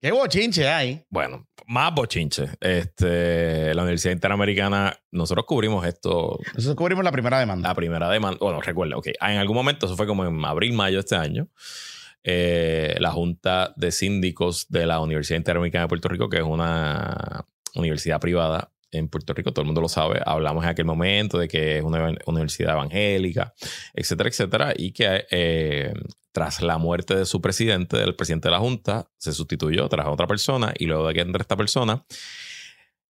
[0.00, 1.04] Qué bochinche hay.
[1.10, 2.50] Bueno, más bochinche.
[2.60, 7.68] Este, la Universidad Interamericana, nosotros cubrimos esto, Nosotros cubrimos la primera demanda.
[7.68, 8.38] la primera demanda.
[8.40, 9.08] Bueno, recuerda, ok.
[9.20, 11.48] En algún momento, eso fue como en abril, mayo de este año.
[12.24, 17.44] eh, la Junta de Síndicos de la Universidad Interamericana de Puerto Rico, que es una
[17.74, 20.20] universidad privada en Puerto Rico, todo el mundo lo sabe.
[20.24, 23.54] Hablamos en aquel momento de que es una universidad evangélica,
[23.94, 25.92] etcétera, etcétera, y que eh,
[26.32, 30.26] tras la muerte de su presidente, del presidente de la Junta, se sustituyó tras otra
[30.26, 32.04] persona y luego de que entre esta persona,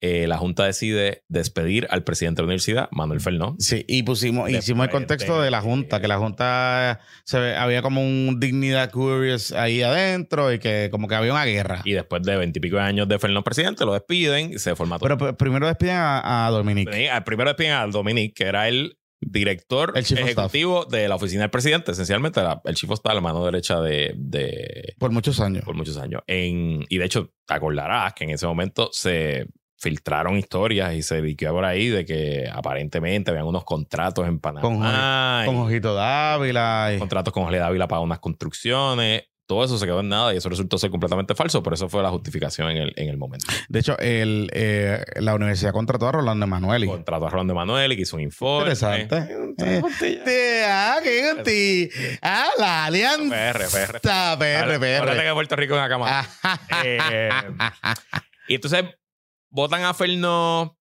[0.02, 3.56] eh, la Junta decide despedir al presidente de la universidad, Manuel Fernó.
[3.58, 7.38] Sí, y pusimos, Después hicimos el contexto de- de la Junta, que la Junta se
[7.38, 11.82] ve- había como un dignidad curious ahí adentro y que como que había una guerra.
[11.84, 15.08] Y después de veintipico de años de Fernó presidente, lo despiden, se forma todo.
[15.16, 16.92] Pero pr- primero despiden a, a Dominique.
[16.92, 21.42] Sí, al primero despiden a Dominique, que era el director El ejecutivo de la oficina
[21.42, 25.40] del presidente, esencialmente la- el chief of staff, la mano derecha de, de- Por muchos
[25.40, 25.62] años.
[25.62, 26.22] por muchos años.
[26.26, 29.46] En, y de hecho, te acordarás que en ese momento se
[29.80, 35.42] filtraron historias y se diqueó por ahí de que aparentemente habían unos contratos en Panamá.
[35.46, 36.92] Con y Ojito Dávila.
[36.94, 39.24] y- contratos con Jorge Dávila para unas construcciones.
[39.46, 42.04] Todo eso se quedó en nada y eso resultó ser completamente falso, pero eso fue
[42.04, 43.46] la justificación en el, en el momento.
[43.68, 46.86] De hecho, el, eh, la universidad contrató a Rolando Emanueli.
[46.86, 48.70] Contrató a Rolando Emanuel y que hizo un informe.
[48.70, 49.16] Interesante.
[49.58, 49.82] Eh,
[50.24, 51.90] Te- ah, qué conti-
[52.22, 53.34] Ah, la alianza.
[53.34, 54.00] PR, PR.
[54.00, 54.78] PR, Acuérdate
[55.16, 55.24] PR.
[55.24, 56.28] que Puerto Rico es una cama.
[56.84, 57.28] Eh,
[58.46, 58.84] y entonces
[59.50, 60.76] votan a Fernó.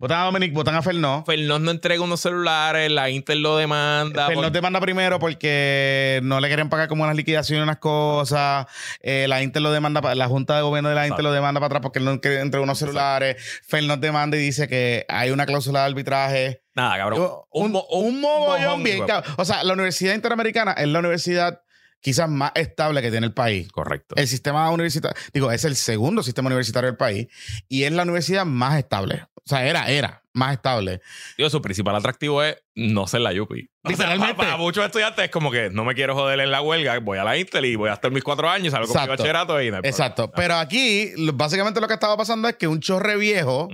[0.00, 1.22] Votan a Dominique, votan a Fernó.
[1.24, 4.26] Fernó no entrega unos celulares, la Intel lo demanda.
[4.26, 8.66] Fernó por- te manda primero porque no le quieren pagar como unas liquidaciones, unas cosas.
[9.02, 11.66] Eh, la Inter lo demanda, la Junta de Gobierno de la Inter lo demanda para
[11.66, 13.36] atrás porque él no quiere entregar unos celulares.
[13.68, 16.62] Fernó demanda y dice que hay una cláusula de arbitraje.
[16.74, 17.30] Nada, cabrón.
[17.50, 19.06] Un, un mogollón bien.
[19.06, 19.32] cabrón.
[19.36, 21.60] O sea, la Universidad Interamericana es la universidad
[22.00, 23.70] quizás más estable que tiene el país.
[23.70, 24.14] Correcto.
[24.16, 27.28] El sistema universitario, digo, es el segundo sistema universitario del país
[27.68, 29.26] y es la universidad más estable.
[29.34, 31.00] O sea, era, era más estable.
[31.36, 33.62] Digo, su principal atractivo es no ser la Yupi.
[33.82, 34.34] O sea, Literalmente.
[34.34, 37.18] para, para muchos estudiantes es como que no me quiero joder en la huelga, voy
[37.18, 39.70] a la Intel y voy a estar mis cuatro años, salgo con mi bachillerato y
[39.70, 40.30] no Exacto.
[40.32, 43.68] Pero aquí, básicamente lo que estaba pasando es que un chorre viejo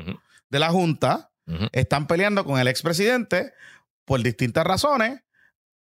[0.49, 1.69] de la Junta ujú.
[1.73, 3.53] están peleando con el expresidente
[4.05, 5.23] por distintas razones.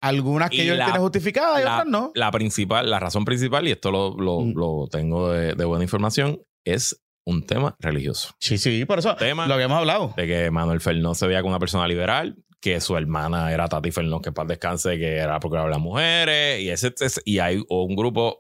[0.02, 2.12] Algunas que Y ellos la- tienen justificadas y la, otras no.
[2.16, 4.54] la principal, la razón principal, y esto lo, lo- Mm.
[4.58, 8.34] lo tengo de, de buena información, es un tema religioso.
[8.40, 10.14] Sí, sí, por eso Tema lo habíamos hablado.
[10.18, 13.92] de que Manuel Fernó se veía con una persona liberal, que su hermana era Tati
[13.92, 17.38] Fernó, que en paz descanse, que era procuradora de las mujeres, y, ese, ese- y
[17.40, 18.40] hay un grupo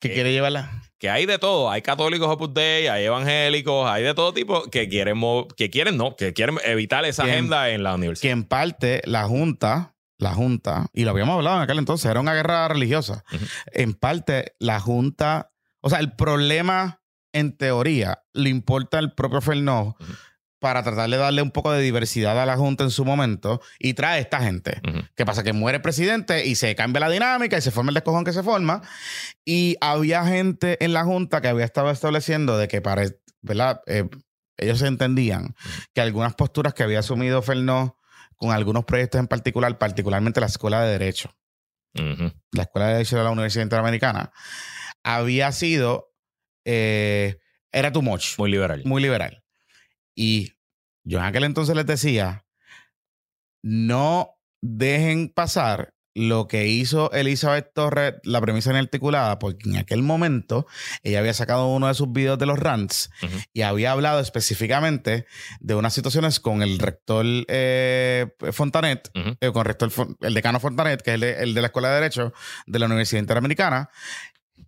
[0.00, 0.82] Que quiere llevarla.
[0.98, 1.68] que hay de todo.
[1.70, 5.20] Hay católicos Opus Dei, hay evangélicos, hay de todo tipo que quieren,
[5.56, 8.32] que quieren no, que quieren evitar esa agenda en la Que universidad.
[8.32, 9.91] en parte la Junta,
[10.22, 13.24] la Junta, y lo habíamos hablado en aquel entonces, era una guerra religiosa.
[13.32, 13.44] Ujú.
[13.72, 17.00] En parte la Junta, o sea, el problema
[17.32, 20.12] en teoría le importa al propio Fernó Ujú.
[20.60, 23.94] para tratar de darle un poco de diversidad a la Junta en su momento y
[23.94, 24.80] trae esta gente.
[24.86, 25.00] Ujú.
[25.16, 25.42] ¿Qué pasa?
[25.42, 28.32] Que muere el presidente y se cambia la dinámica y se forma el descojón que
[28.32, 28.82] se forma.
[29.44, 33.04] Y había gente en la Junta que había estado estableciendo de que para,
[33.40, 33.80] ¿verdad?
[33.86, 34.08] Eh,
[34.58, 35.56] ellos entendían
[35.94, 37.96] que algunas posturas que había asumido Fernó
[38.42, 41.32] con algunos proyectos en particular, particularmente la Escuela de Derecho,
[41.94, 44.32] la Escuela de Derecho de la Universidad Interamericana,
[45.04, 46.12] había sido,
[46.64, 47.38] eh,
[47.70, 48.82] era too much Muy liberal.
[48.84, 49.44] muy liberal.
[50.16, 50.54] Y
[51.04, 52.44] yo en aquel entonces les decía,
[53.62, 60.66] no dejen pasar lo que hizo Elizabeth Torres, la premisa inarticulada, porque en aquel momento
[61.02, 63.10] ella había sacado uno de sus videos de los rants
[63.52, 65.26] y había hablado específicamente
[65.60, 71.02] de unas situaciones con el rector eh, Fontanet, eh, con el, rector el decano Fontanet,
[71.02, 72.32] que es el de, el de la Escuela de Derecho
[72.66, 73.90] de la Universidad Interamericana,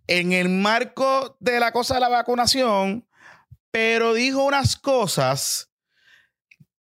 [0.07, 3.07] en el marco de la cosa de la vacunación,
[3.71, 5.71] pero dijo unas cosas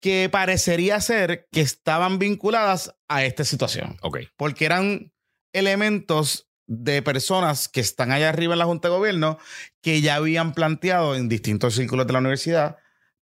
[0.00, 4.18] que parecería ser que estaban vinculadas a esta situación, Ok.
[4.36, 5.12] porque eran
[5.52, 9.38] elementos de personas que están allá arriba en la Junta de Gobierno
[9.82, 12.76] que ya habían planteado en distintos círculos de la universidad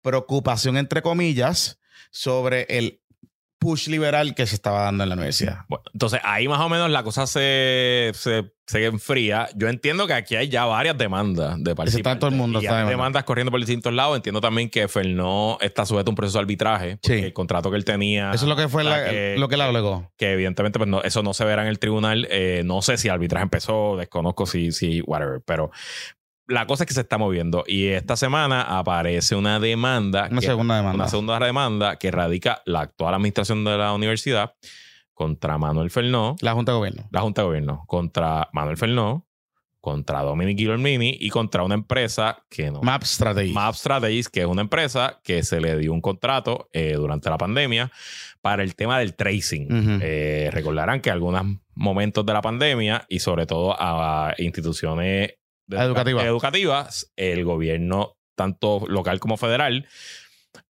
[0.02, 1.78] preocupación, entre comillas,
[2.10, 3.02] sobre el
[3.64, 5.60] push liberal que se estaba dando en la universidad.
[5.68, 9.48] Bueno, entonces ahí más o menos la cosa se, se, se enfría.
[9.56, 12.60] Yo entiendo que aquí hay ya varias demandas de Ese está todo el mundo.
[12.60, 14.16] Y está hay demandas corriendo por distintos lados.
[14.16, 16.98] Entiendo también que Fernó está sujeto a un proceso de arbitraje.
[17.02, 17.24] Porque Sí.
[17.24, 18.30] el contrato que él tenía.
[18.32, 20.12] Eso es lo que fue la- que- lo que él alegó.
[20.18, 22.28] que evidentemente pues no, eso no se verá en el tribunal.
[22.30, 25.70] Eh, no sé si el arbitraje empezó, desconozco si, si, whatever, pero
[26.46, 30.46] la cosa es que se está moviendo y esta semana aparece una demanda, Una que-
[30.46, 30.94] segunda demanda.
[30.96, 34.54] una segunda demanda que radica la actual administración de la universidad
[35.14, 37.08] contra Manuel Fernó, La Junta de Gobierno.
[37.10, 39.26] la Junta de Gobierno, contra Manuel Fernó,
[39.80, 43.52] contra Dominic Guillermini y contra una empresa que no Map Strategy.
[43.52, 47.36] Map Strategies, que es una empresa que se le dio un contrato eh, durante la
[47.36, 47.92] pandemia
[48.40, 49.68] para el tema del tracing.
[50.02, 55.34] Eh, recordarán que algunos momentos de la pandemia y sobre todo a instituciones
[55.70, 56.24] Educativas.
[56.24, 59.86] educativas, el gobierno, tanto local como federal,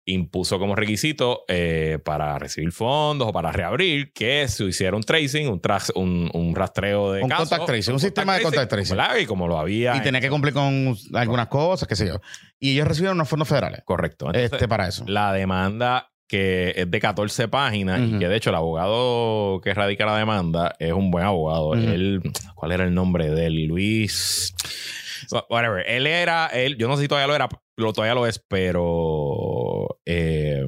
[0.04, 5.48] impuso como requisito eh, para recibir fondos o para reabrir que se hiciera un tracing,
[5.48, 7.50] un, tras- un, un rastreo de Un casos.
[7.50, 8.98] contact tracing, un sistema de contact tracing.
[9.22, 9.96] Y como lo había...
[9.96, 12.20] y tenía que cumplir con algunas cosas, qué sé yo.
[12.60, 14.26] Y ellos recibieron unos fondos federales Correcto.
[14.26, 15.06] Entonces, este, para eso.
[15.08, 20.06] la demanda que es de 14 páginas y que de hecho el abogado que radica
[20.06, 21.74] la demanda es un buen abogado.
[21.74, 22.22] Él,
[22.56, 23.66] ¿cuál era el nombre de él?
[23.66, 24.56] Luis.
[25.50, 25.84] Whatever.
[25.86, 30.00] Él era, él, yo no sé si todavía lo era, lo, todavía lo es, pero
[30.06, 30.66] eh,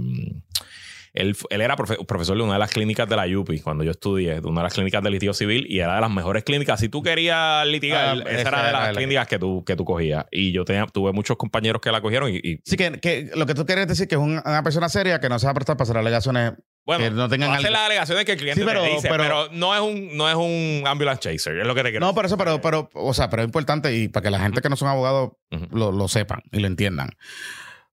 [1.13, 3.91] él, él era profe- profesor de una de las clínicas de la UPI cuando yo
[3.91, 6.79] estudié, de una de las clínicas de litigio civil y era de las mejores clínicas.
[6.79, 9.75] Si tú querías litigar, Ah, esa esa era de las la- clínicas que tú, que
[9.75, 10.25] tú cogías.
[10.31, 13.45] Y yo tenía, tuve muchos compañeros que la cogieron y, y Sí, que, que lo
[13.45, 15.53] que tú quieres decir que es un- una persona seria que no se va a
[15.55, 16.53] prestar para hacer alegaciones
[16.85, 19.07] Bueno, que no tengan hace algo- las alegaciones que el cliente Sí, pero- te dice,
[19.09, 22.05] pero, pero- no es un no es un ambulance chaser, es lo que te quiero
[22.05, 24.61] No, pero eso, pero, pero, o sea, pero es importante y para que la gente
[24.61, 25.67] que no son abogados Ujú.
[25.77, 27.09] lo, lo sepan y lo entiendan.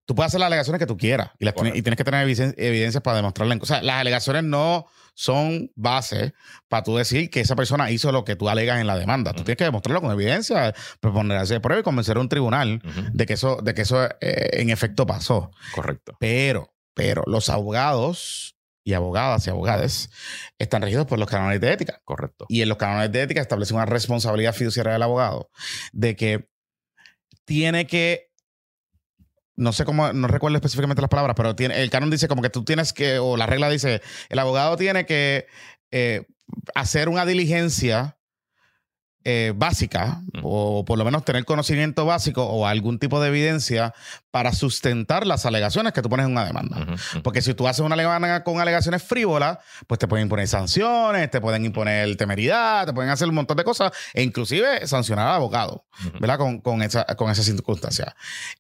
[0.09, 2.27] Tú puedes hacer las alegaciones que tú quieras y, las tienes- y tienes que tener
[2.27, 3.53] eviden- evidencias para demostrarla.
[3.53, 6.33] en- O sea, las alegaciones no son base
[6.67, 9.33] para tú decir que esa persona hizo lo que tú alegas en la demanda.
[9.33, 12.81] Tú tienes que demostrarlo con evidencia, proponerse de prueba y convencer a un tribunal
[13.13, 15.51] de que eso, de que eso eh, en efecto pasó.
[15.75, 16.17] Correcto.
[16.19, 20.09] Pero, pero los abogados y abogadas y abogadas
[20.57, 22.01] están regidos por los cánones de ética.
[22.03, 22.47] Correcto.
[22.49, 25.51] Y en los cánones de ética establece una responsabilidad fiduciaria del abogado
[25.91, 26.49] de que
[27.45, 28.28] tiene que
[29.59, 32.49] no sé cómo, no recuerdo específicamente las palabras, pero tiene, el canon dice como que
[32.49, 35.47] tú tienes que, o la regla dice, el abogado tiene que
[35.91, 36.25] eh,
[36.73, 38.17] hacer una diligencia
[39.25, 40.39] eh, básica, Mm.
[40.43, 43.93] o por lo menos tener conocimiento básico o algún tipo de evidencia
[44.31, 46.85] para sustentar las alegaciones que tú pones en una demanda.
[47.23, 51.41] Porque si tú haces una demanda con alegaciones frívolas, pues te pueden imponer sanciones, te
[51.41, 55.85] pueden imponer temeridad, te pueden hacer un montón de cosas e inclusive sancionar al abogado.
[56.21, 56.37] ¿verdad?
[56.37, 58.15] Con, con, esa, con esa circunstancia.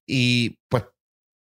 [0.05, 0.83] Y pues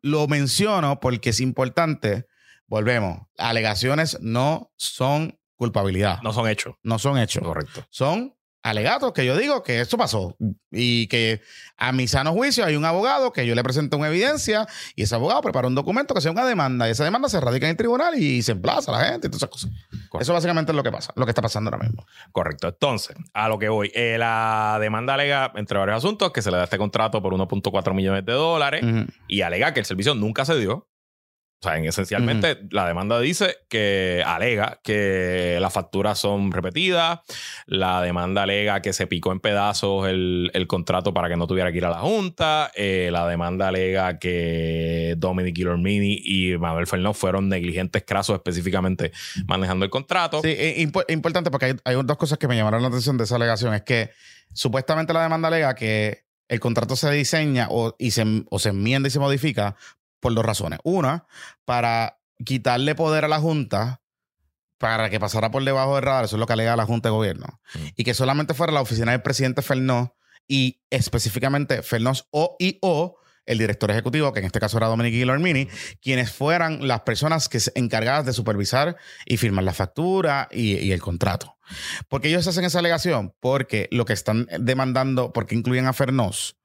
[0.02, 2.26] lo menciono porque es importante,
[2.68, 6.76] volvemos, alegaciones no son culpabilidad, No son hechos.
[6.84, 7.84] no son hechos, Correcto.
[7.90, 10.36] son alegatos que yo digo que esto pasó
[10.70, 11.40] y que
[11.76, 15.14] a mi sano juicio hay un abogado que yo le presento una evidencia y ese
[15.14, 17.76] abogado prepara un documento que sea una demanda y esa demanda se radica en el
[17.76, 19.70] tribunal y se emplaza a la gente y todas esas cosas.
[19.90, 20.18] Correcto.
[20.20, 22.04] Eso básicamente es lo que pasa, lo que está pasando ahora mismo.
[22.32, 22.68] Correcto.
[22.68, 23.90] Entonces, a lo que voy.
[23.94, 27.94] Eh, la demanda alega, entre varios asuntos, que se le da este contrato por 1.4
[27.94, 28.84] millones de dólares
[29.26, 30.88] y alega que el servicio nunca se dio.
[31.60, 37.18] O sea, en esencialmente la demanda dice que alega que las facturas son repetidas,
[37.66, 41.72] la demanda alega que se picó en pedazos el, el contrato para que no tuviera
[41.72, 47.16] que ir a la Junta, eh, la demanda alega que Dominic Guillermini y Manuel Fernández
[47.16, 49.10] fueron negligentes, crasos específicamente
[49.48, 50.40] manejando el contrato.
[50.42, 53.24] Sí, es impo- importante porque hay, hay dos cosas que me llamaron la atención de
[53.24, 53.74] esa alegación.
[53.74, 54.10] Es que
[54.52, 59.08] supuestamente la demanda alega que el contrato se diseña o, y se, o se enmienda
[59.08, 59.74] y se modifica
[60.20, 60.78] por dos razones.
[60.84, 61.26] Una,
[61.64, 64.00] para quitarle poder a la Junta
[64.78, 67.14] para que pasara por debajo del radar, eso es lo que alega la Junta de
[67.14, 67.78] Gobierno, Mm.
[67.96, 73.16] y que solamente fuera la oficina del presidente Fernó y específicamente Fernós o y o
[73.44, 75.68] el director ejecutivo, que en este caso era Dominic Guillermini,
[76.02, 80.92] quienes fueran las personas que se encargadas de supervisar y firmar la factura y, y
[80.92, 81.56] el contrato.
[82.08, 86.56] Porque ellos hacen esa alegación porque lo que están demandando, porque incluyen a Fernós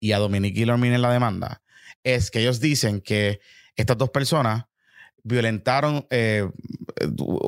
[0.00, 1.62] y a Dominic Guillermini en la demanda,
[2.04, 3.40] es que ellos dicen que
[3.74, 4.66] estas dos personas
[5.24, 6.48] violentaron, eh,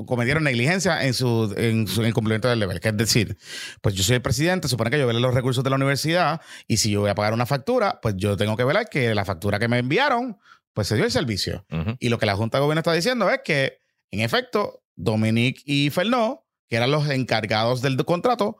[0.06, 2.80] cometieron negligencia en su, en su en el cumplimiento del deber.
[2.80, 3.36] Que es decir,
[3.82, 6.78] pues yo soy el presidente, supone que yo vele los recursos de la universidad y
[6.78, 9.58] si yo voy a pagar una factura, pues yo tengo que velar que la factura
[9.58, 10.38] que me enviaron,
[10.72, 11.64] pues se dio el servicio.
[12.00, 13.78] Y lo que la Junta de Gobierno está diciendo es que,
[14.10, 18.56] en efecto, Dominique y Fernó, que eran los encargados del contrato,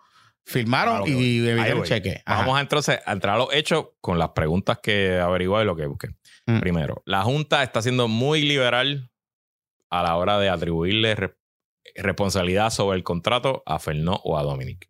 [0.46, 1.86] firmaron Claro y voy.
[1.88, 2.22] cheque.
[2.24, 2.40] Ajá.
[2.40, 5.76] Vamos a entonces a entrar a los hechos con las preguntas que averigué y lo
[5.76, 6.08] que busqué.
[6.46, 6.60] Mm.
[6.60, 9.10] Primero, la Junta está siendo muy liberal
[9.90, 11.36] a la hora de atribuirle re-
[11.96, 14.86] responsabilidad sobre el contrato a Fernó o a Dominic.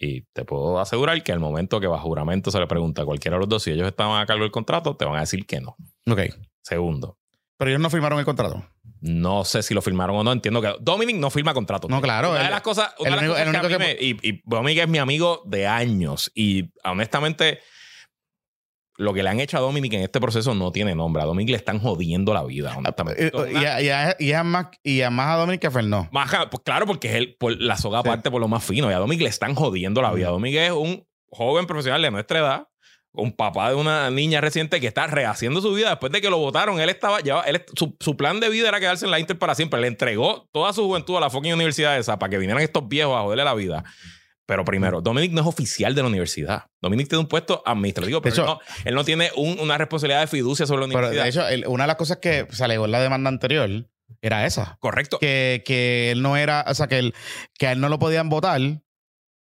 [0.00, 3.36] Y te puedo asegurar que al momento que bajo juramento se le pregunta a cualquiera
[3.36, 5.60] de los dos si ellos estaban a cargo del contrato, te van a decir que
[5.60, 5.76] no.
[6.08, 6.20] Ok.
[6.62, 7.18] Segundo,
[7.56, 8.64] Pero ellos no firmaron el contrato.
[9.00, 10.32] No sé si lo firmaron o no.
[10.32, 11.88] Entiendo que Dominic no firma contrato.
[11.88, 13.58] No, claro, Una de el- las cosas, una el de las único- cosas el que
[13.66, 16.30] único mí que- me- y, y Dominic es mi amigo de años.
[16.34, 17.60] Y honestamente,
[18.96, 21.22] lo que le han hecho a Dominic en este proceso no tiene nombre.
[21.22, 23.28] A Dominic le están jodiendo la vida, honestamente.
[23.28, 25.70] Eh, Y, a, y a- y a más, y a más a Dominic que a
[25.70, 26.08] Fernó.
[26.10, 28.08] Más, pues claro, porque es el, por la soga Sí.
[28.08, 28.90] aparte por lo más fino.
[28.90, 30.30] Y a Dominic le están jodiendo la vida.
[30.30, 32.68] Dominic es un joven profesional de nuestra edad,
[33.12, 36.38] un papá de una niña reciente que está rehaciendo su vida después de que lo
[36.38, 36.80] votaron.
[36.80, 39.80] Él estaba, él, su, su plan de vida era quedarse en la Inter para siempre.
[39.80, 43.16] Le entregó toda su juventud a la fucking universidad esa para que vinieran estos viejos
[43.16, 43.84] a joderle la vida.
[44.46, 46.66] Pero primero, Dominic no es oficial de la universidad.
[46.80, 50.20] Dominic tiene un puesto administrativo, pero hecho- él, no, él no tiene un- una responsabilidad
[50.20, 51.48] de fiducia sobre la Pero universidad.
[51.48, 53.68] de hecho, una de las cosas que se alegó en la demanda anterior
[54.22, 54.78] era esa.
[54.80, 55.18] Correcto.
[55.18, 57.14] Que, que él no era, o sea, que, él,
[57.58, 58.60] que a él no lo podían votar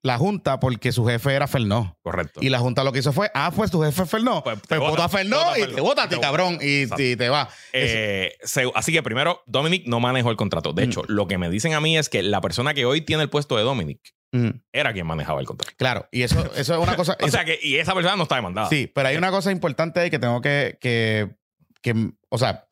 [0.05, 1.97] la Junta porque su jefe era Fernó.
[2.03, 2.41] Correcto.
[2.43, 4.43] Y la Junta lo que hizo fue, ah, pues tu jefe es Fernó.
[4.45, 5.75] Pues Pues, te vota vota, a Fernó y Fernó.
[5.75, 6.59] te vota a ti, cabrón.
[6.61, 6.87] Y,
[7.17, 7.49] te va.
[7.73, 10.73] Eh, se- así que primero, Dominic no manejó el contrato.
[10.75, 10.91] De Mm.
[10.91, 13.31] hecho, lo que me dicen a mí es que la persona que hoy tiene el
[13.31, 14.01] puesto de Dominic
[14.33, 15.73] Mm, era quien manejaba el contrato.
[15.79, 17.17] claro, y eso, eso es una cosa.
[17.23, 18.69] O eso- sea que, y esa persona no está demandada.
[18.69, 21.35] sí, pero hay una cosa importante ahí que tengo que, que,
[21.81, 22.67] que, o sea,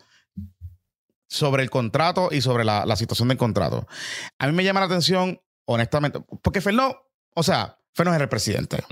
[1.28, 3.86] sobre el contrato y sobre la, la situación del contrato.
[4.38, 6.96] A mí me llama la atención, honestamente, porque Fernó,
[7.34, 8.82] o sea, Fernó es el presidente.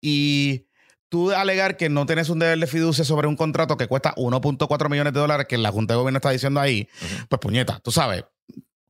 [0.00, 0.66] Y
[1.08, 4.90] tú alegar que no tienes un deber de fiducia sobre un contrato que cuesta 1.4
[4.90, 6.88] millones de dólares que la Junta de Gobierno está diciendo ahí,
[7.28, 8.24] pues puñeta, tú sabes,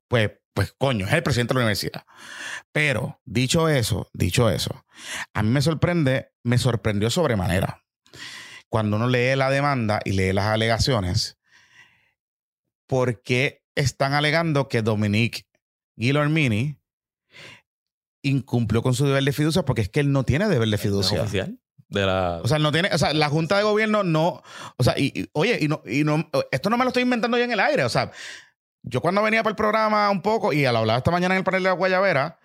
[0.09, 2.05] pues, pues coño, es el presidente de la universidad.
[2.73, 4.85] Pero dicho eso, dicho eso,
[5.33, 7.85] a mí me sorprende, me sorprendió sobremanera.
[8.69, 11.39] Cuando uno lee la demanda y lee las alegaciones,
[12.87, 15.47] ¿por qué están alegando que Dominique
[15.97, 16.78] Guillermini
[18.23, 19.65] incumplió con su deber de fiducia?
[19.65, 21.23] Porque es que él no tiene deber de ¿Es fiducia.
[21.23, 22.41] oficial de la.
[22.43, 24.43] O sea, no tiene, o sea, la Junta de Gobierno no,
[24.77, 27.39] o sea, y, y- oye, y no, y no, esto no me lo estoy inventando
[27.39, 28.11] yo en el aire, o sea,
[28.83, 31.45] yo cuando venía para el programa un poco y al hablar esta mañana en el
[31.45, 32.39] panel de la Guayabera,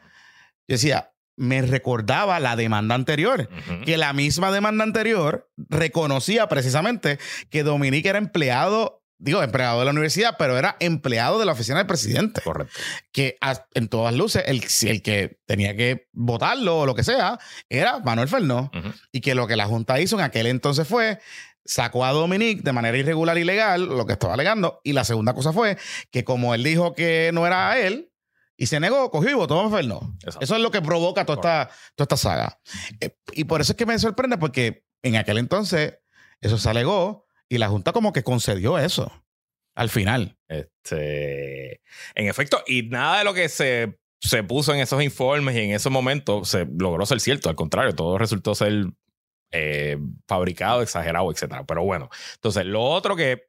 [0.67, 3.49] yo decía, me recordaba la demanda anterior,
[3.85, 9.91] que la misma demanda anterior reconocía precisamente que Dominique era empleado, digo, empleado de la
[9.91, 12.73] universidad, pero era empleado de la oficina del presidente Correcto.
[13.11, 13.37] que
[13.73, 18.27] en todas luces el, el que tenía que votarlo o lo que sea era Manuel
[18.27, 18.69] Fernó
[19.11, 21.19] y que lo que la Junta hizo en aquel entonces fue
[21.65, 25.33] sacó a Dominique de manera irregular y legal, lo que estaba alegando, y la segunda
[25.33, 25.77] cosa fue
[26.11, 28.11] que como él dijo que no era él
[28.57, 30.17] y se negó, cogió y votó a Fernó.
[30.41, 32.59] Eso es lo que provoca toda esta, toda esta saga.
[32.99, 35.99] Eh, y por eso es que me sorprende porque en aquel entonces
[36.41, 39.11] eso se alegó y la Junta como que concedió eso
[39.75, 40.37] al final.
[40.47, 41.81] Este,
[42.15, 45.71] en efecto, y nada de lo que se, se puso en esos informes y en
[45.71, 47.49] esos momentos se logró ser cierto.
[47.49, 48.85] Al contrario, todo resultó ser
[49.51, 51.65] eh, fabricado, exagerado, etcétera.
[51.65, 53.47] Pero bueno, entonces lo otro que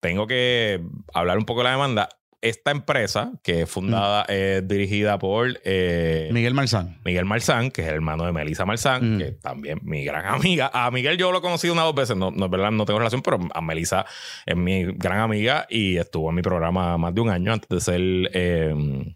[0.00, 2.08] tengo que hablar un poco de la demanda.
[2.44, 6.98] Esta empresa, que es fundada, es dirigida por eh, Miguel Marzán.
[7.04, 9.18] Miguel Marzán, que es el hermano de Melissa Marzán, Mm.
[9.18, 10.70] que también mi gran amiga.
[10.74, 12.98] A Miguel yo lo he conocido una o dos veces, no, no verdad, no tengo
[12.98, 14.04] relación, pero a Melissa
[14.44, 17.80] es mi gran amiga y estuvo en mi programa más de un año antes de
[17.80, 18.02] ser,
[18.34, 19.14] eh,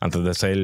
[0.00, 0.56] antes de ser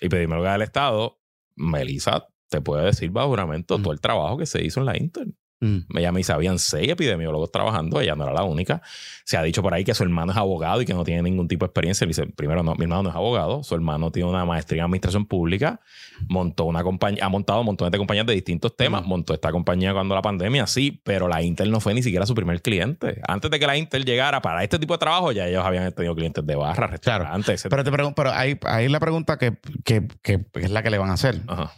[0.00, 1.18] epidemióloga del Estado.
[1.56, 3.82] Melissa te puede decir bajo juramento Mm.
[3.82, 5.26] todo el trabajo que se hizo en la Inter.
[5.60, 5.78] Mm.
[5.88, 8.82] Me dice, habían seis epidemiólogos trabajando, ella no era la única.
[9.24, 11.48] Se ha dicho por ahí que su hermano es abogado y que no tiene ningún
[11.48, 12.04] tipo de experiencia.
[12.06, 14.86] Le dice, primero, no, mi hermano no es abogado, su hermano tiene una maestría en
[14.86, 15.80] administración pública,
[16.28, 19.92] montó una compañía, ha montado un montón de compañías de distintos temas, montó esta compañía
[19.92, 23.20] cuando la pandemia, sí, pero la Intel no fue ni siquiera su primer cliente.
[23.26, 26.14] Antes de que la Intel llegara para este tipo de trabajo, ya ellos habían tenido
[26.14, 27.70] clientes de barra, restaurantes, etc.
[27.70, 30.98] Pero te pregunto, pero ahí, ahí la pregunta que, que, que es la que le
[30.98, 31.40] van a hacer.
[31.46, 31.72] Ajá.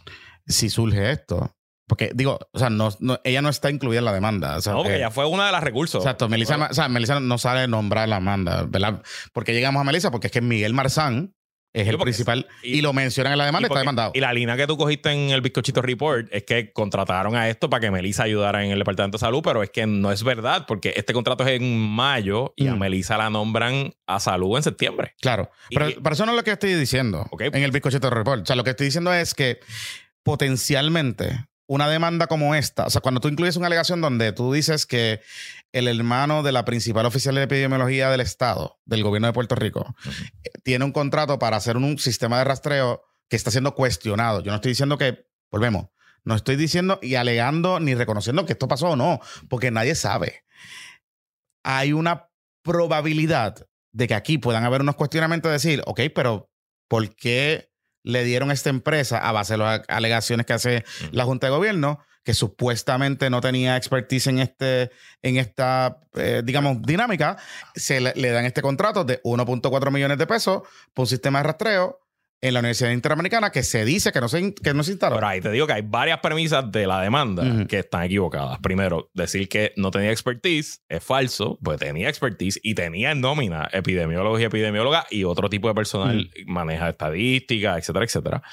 [0.45, 1.53] Si surge esto.
[1.87, 4.57] Porque digo, o sea, no, no- ella no está incluida en la demanda.
[4.57, 6.03] O sea, No, porque que- ella fue una de las recursos.
[6.03, 9.01] Exacto, Melissa, o sea, Melissa no sabe nombrar la demanda, ¿verdad?
[9.33, 11.33] Porque llegamos a Melissa porque es que Miguel Marzán
[11.73, 14.11] es Sí, el principal y- y, lo mencionan en la demanda y, está demandado.
[14.15, 17.69] y la línea que tú cogiste en el bizcochito report es que contrataron a esto
[17.69, 20.65] para que Melissa ayudara en el departamento de salud, pero es que no es verdad,
[20.67, 22.79] porque este contrato es en mayo y a Mm.
[22.79, 25.13] Melissa la nombran a salud en septiembre.
[25.21, 28.41] Claro, pero, eso no es lo que estoy diciendo en el bizcochito report.
[28.41, 29.59] O sea, lo que estoy diciendo es que
[30.23, 34.85] potencialmente una demanda como esta, o sea, cuando tú incluyes una alegación donde tú dices
[34.85, 35.21] que
[35.73, 39.95] el hermano de la principal oficial de epidemiología del Estado, del gobierno de Puerto Rico,
[40.63, 44.41] tiene un contrato para hacer un, un sistema de rastreo que está siendo cuestionado.
[44.41, 45.87] Yo no estoy diciendo que, volvemos,
[46.23, 50.43] no estoy diciendo y alegando ni reconociendo que esto pasó o no, porque nadie sabe.
[51.63, 52.29] Hay una
[52.63, 56.51] probabilidad de que aquí puedan haber unos cuestionamientos de decir, ok, pero
[56.87, 57.66] ¿por qué
[58.07, 61.51] le dieron a esta empresa a base de las alegaciones que hace la Junta de
[61.51, 61.99] Gobierno?
[62.23, 64.91] que supuestamente no tenía expertise en, este,
[65.21, 67.37] en esta, eh, digamos, dinámica,
[67.73, 71.43] se le, le dan este contrato de 1.4 millones de pesos por un sistema de
[71.43, 72.01] rastreo
[72.41, 75.15] en la Universidad Interamericana que se dice que no se, que no se instaló.
[75.15, 78.59] Pero ahí te digo que hay varias premisas de la demanda que están equivocadas.
[78.59, 83.67] Primero, decir que no tenía expertise es falso, pues tenía expertise y tenía en nómina
[83.71, 88.43] epidemiólogos y epidemiólogas y otro tipo de personal maneja estadísticas, etcétera, etcétera.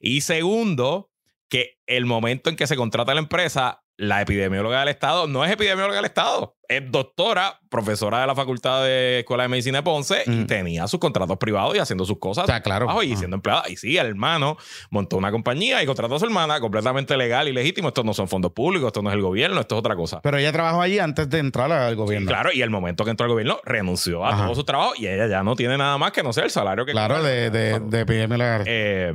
[0.00, 1.10] Y segundo,
[1.48, 5.52] que el momento en que se contrata la empresa, la epidemióloga del Estado no es
[5.52, 10.22] epidemióloga del Estado, es doctora, profesora de la Facultad de Escuela de Medicina de Ponce
[10.26, 10.46] y Ujú.
[10.46, 12.44] tenía sus contratos privados y haciendo sus cosas.
[12.44, 13.02] O sea, claro.
[13.02, 13.64] y siendo empleada.
[13.68, 14.56] Y sí, el hermano
[14.90, 17.88] montó una compañía y contrató a su hermana completamente legal y legítimo.
[17.88, 20.20] Estos no son fondos públicos, esto no es el gobierno, esto es otra cosa.
[20.22, 22.26] Pero ella trabajó allí antes de entrar al gobierno.
[22.28, 24.44] Claro, y el momento que entró al gobierno renunció a Ajá.
[24.46, 26.84] todo su trabajo y ella ya no tiene nada más que no sé el salario
[26.86, 28.62] que Claro, de, de, de epidemióloga.
[28.66, 29.12] Eh,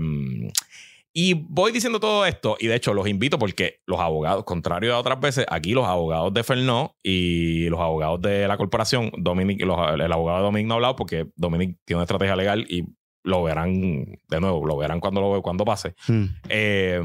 [1.22, 5.00] y voy diciendo todo esto, y de hecho los invito porque los abogados, contrario a
[5.00, 9.80] otras veces, aquí los abogados de Fernó y los abogados de la corporación, Dominic, los-
[10.00, 12.84] el abogado de Dominic no ha hablado porque Dominic tiene una estrategia legal y
[13.22, 13.74] lo verán
[14.30, 15.94] de nuevo, lo verán cuando lo cuando pase.
[16.08, 16.24] Mm.
[16.48, 17.02] Eh,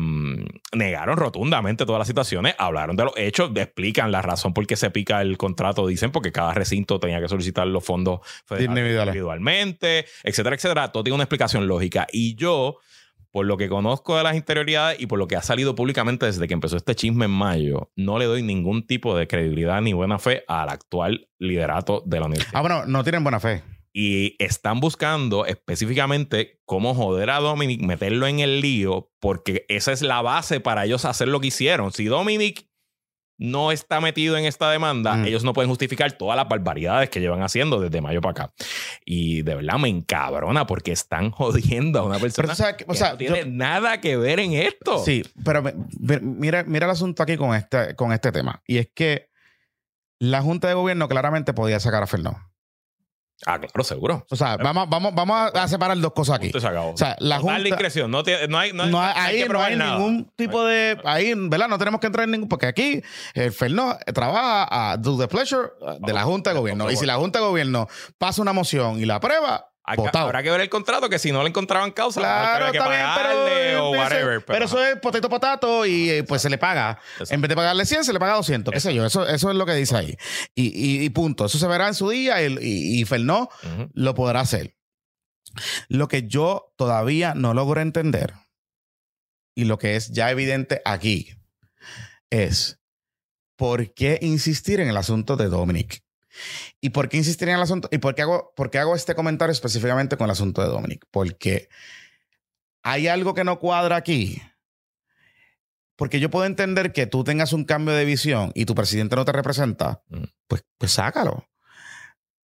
[0.73, 4.91] negaron rotundamente todas las situaciones, hablaron de los hechos, explican la razón por qué se
[4.91, 8.21] pica el contrato, dicen porque cada recinto tenía que solicitar los fondos
[9.09, 10.93] individualmente, etcétera, etcétera.
[10.93, 12.07] Todo tiene una explicación lógica.
[12.13, 12.79] Y yo,
[13.35, 16.47] por lo que conozco de las interioridades y por lo que ha salido públicamente desde
[16.47, 20.21] que empezó este chisme en mayo, no le doy ningún tipo de credibilidad ni buena
[20.21, 22.57] fe al actual liderato de la universidad.
[22.57, 23.65] Ah, bueno, no tienen buena fe.
[23.93, 30.03] Y están buscando específicamente cómo joder a Dominic, meterlo en el lío, porque esa es
[30.03, 31.91] la base para ellos hacer lo que hicieron.
[31.91, 32.69] Si Dominic
[33.37, 35.25] no está metido en esta demanda, Mm.
[35.27, 38.55] ellos no pueden justificar todas las barbaridades que llevan haciendo desde mayo para acá.
[39.05, 43.11] Y de verdad me encabrona porque están jodiendo a una persona que- o que sea,
[43.13, 44.99] no tiene nada que ver en esto.
[45.05, 45.63] Sí, pero
[46.23, 48.63] mira, mira el asunto aquí con este, con este tema.
[48.67, 49.31] Y es que
[50.21, 52.39] la Junta de Gobierno claramente podía sacar a Fernando.
[53.47, 54.25] Ah, claro, seguro.
[54.31, 56.51] O sea, vamos, vamos, vamos a separar dos cosas aquí.
[56.51, 56.93] Se acabó.
[56.93, 58.11] O sea, la Total Junta- discreción.
[58.11, 59.99] No, no hay, no hay- No hay, que no probar hay nada.
[59.99, 60.99] ningún tipo de.
[61.05, 61.69] Ahí, ¿verdad?
[61.69, 62.49] No tenemos que entrar en ningún.
[62.49, 63.03] Porque aquí
[63.35, 65.69] el Fernando trabaja a do the pleasure
[66.01, 66.91] de la Junta de Gobierno.
[66.91, 70.25] Y si la Junta de Gobierno pasa una moción y la aprueba, Hay que- votado.
[70.27, 73.51] habrá que ver el contrato que si no le encontraban causa, Claro, que bien, pagarle
[73.53, 74.45] pero, o whatever.
[74.45, 76.99] pero eso es potato potato y eh, pues se le paga.
[77.13, 77.35] Exacto.
[77.35, 78.73] En vez de pagarle 100, se le paga 200.
[78.73, 79.05] ¿Qué sé yo?
[79.05, 80.17] Eso, eso es lo que dice ahí.
[80.55, 81.45] Y, y- y punto.
[81.45, 83.51] Eso se verá en su día y, y, y Fernó
[83.93, 84.75] lo podrá hacer.
[85.89, 88.33] Lo que yo todavía no logro entender
[89.55, 91.37] y lo que es ya evidente aquí
[92.31, 92.81] es
[93.57, 96.03] por qué insistir en el asunto de Dominic.
[96.81, 97.89] ¿Y por qué insistir en el asunto?
[97.93, 101.05] ¿Y por qué hago, por qué hago este comentario específicamente con el asunto de Dominic?
[101.11, 101.69] Porque
[102.83, 104.43] hay algo que no cuadra aquí.
[105.97, 109.25] Porque yo puedo entender que tú tengas un cambio de visión y tu presidente no
[109.25, 110.25] te representa, Mm.
[110.49, 111.49] pues, pues sácalo.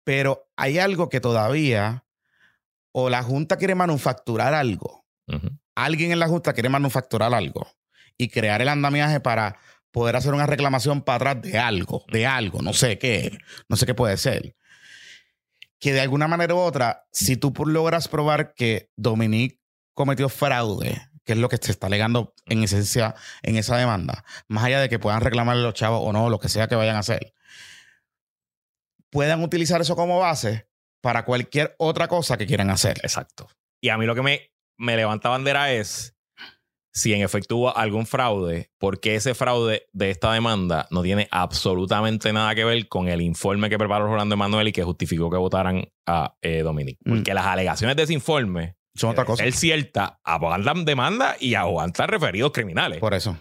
[0.05, 2.05] Pero hay algo que todavía,
[2.93, 5.05] o la Junta quiere manufacturar algo,
[5.75, 7.67] alguien en la Junta quiere manufacturar algo
[8.19, 9.59] y crear el andamiaje para
[9.97, 13.87] poder hacer una reclamación para atrás de algo, de algo, no sé qué, no sé
[13.87, 14.55] qué puede ser.
[15.79, 19.59] Que de alguna manera u otra, si tú logras probar que Dominique
[19.95, 24.65] cometió fraude, que es lo que se está alegando en esencia en esa demanda, más
[24.65, 26.99] allá de que puedan reclamarle los chavos o no, lo que sea que vayan a
[26.99, 27.33] hacer,
[29.09, 30.69] puedan utilizar eso como base
[31.01, 32.99] para cualquier otra cosa que quieran hacer.
[32.99, 33.49] Exacto.
[33.81, 36.16] Y a mí lo que me, me levanta bandera es
[36.97, 42.33] si en efecto hubo algún fraude, porque ese fraude de esta demanda no tiene absolutamente
[42.33, 45.87] nada que ver con el informe que preparó Rolando Emanuel y que justificó que votaran
[46.07, 46.99] a eh, Dominic.
[47.05, 47.11] Mm.
[47.17, 49.45] Porque las alegaciones de ese informe Son otra cosa.
[49.45, 52.99] es cierta, aguantan demanda y aguantan referidos criminales.
[52.99, 53.37] Por eso.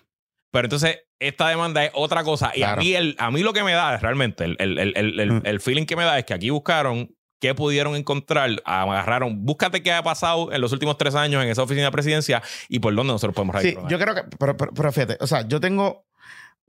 [0.52, 2.52] Pero entonces, esta demanda es otra cosa.
[2.54, 2.82] Y Claro.
[2.82, 5.32] a, mí el, a mí lo que me da realmente, el, el, el, el, el-
[5.32, 5.42] Mm.
[5.46, 9.92] el feeling que me da es que aquí buscaron qué pudieron encontrar, agarraron, búscate qué
[9.94, 13.14] ha pasado en los últimos tres años en esa oficina de presidencia y por dónde
[13.14, 16.06] nosotros podemos Sí, yo creo que, pero, pero- pero fíjate, o sea, yo tengo,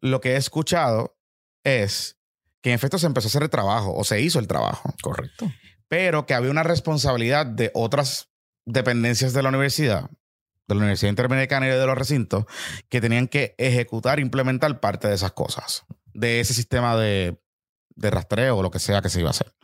[0.00, 1.16] lo que he escuchado
[1.64, 2.18] es
[2.62, 5.50] que en efecto se empezó a hacer el trabajo o se hizo el trabajo, Correcto.
[5.88, 8.28] pero que había una responsabilidad de otras
[8.64, 10.10] dependencias de la universidad,
[10.66, 12.44] de la Universidad Interamericana y de los recintos,
[12.88, 17.40] que tenían que ejecutar, implementar parte de esas cosas, de ese sistema de,
[17.94, 19.54] de rastreo o lo que sea que se iba a hacer.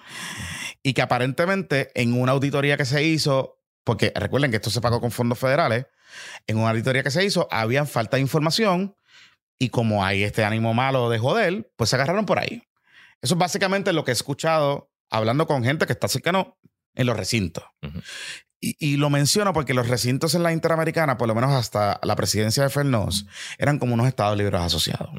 [0.83, 5.01] Y que aparentemente en una auditoría que se hizo, porque recuerden que esto se pagó
[5.01, 5.87] con fondos federales,
[6.47, 8.97] en una auditoría que se hizo, había falta de información
[9.59, 12.63] y como hay este ánimo malo de joder, pues se agarraron por ahí.
[13.21, 16.59] Eso es básicamente lo que he escuchado hablando con gente que está cercano
[16.95, 17.65] en los recintos.
[18.65, 22.15] Y, y lo menciono porque los recintos en la Interamericana, por lo menos hasta la
[22.15, 23.27] presidencia de Fernos,
[23.59, 25.11] eran como unos estados libres asociados.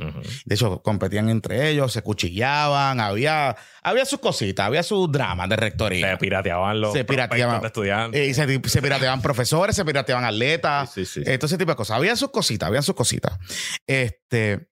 [0.46, 5.58] De hecho, competían entre ellos, se cuchillaban, había, había sus cositas, había sus dramas de
[5.58, 6.12] rectoría.
[6.12, 7.66] Se pirateaban los Se pirateaban.
[7.66, 8.22] estudiantes.
[8.22, 11.30] Eh, y se, se pirateaban profesores, se pirateaban atletas, Sí, sí, sí.
[11.30, 11.98] eh, todo ese tipo de cosas.
[11.98, 13.38] Había sus cositas, había sus cositas.
[13.86, 14.70] Este,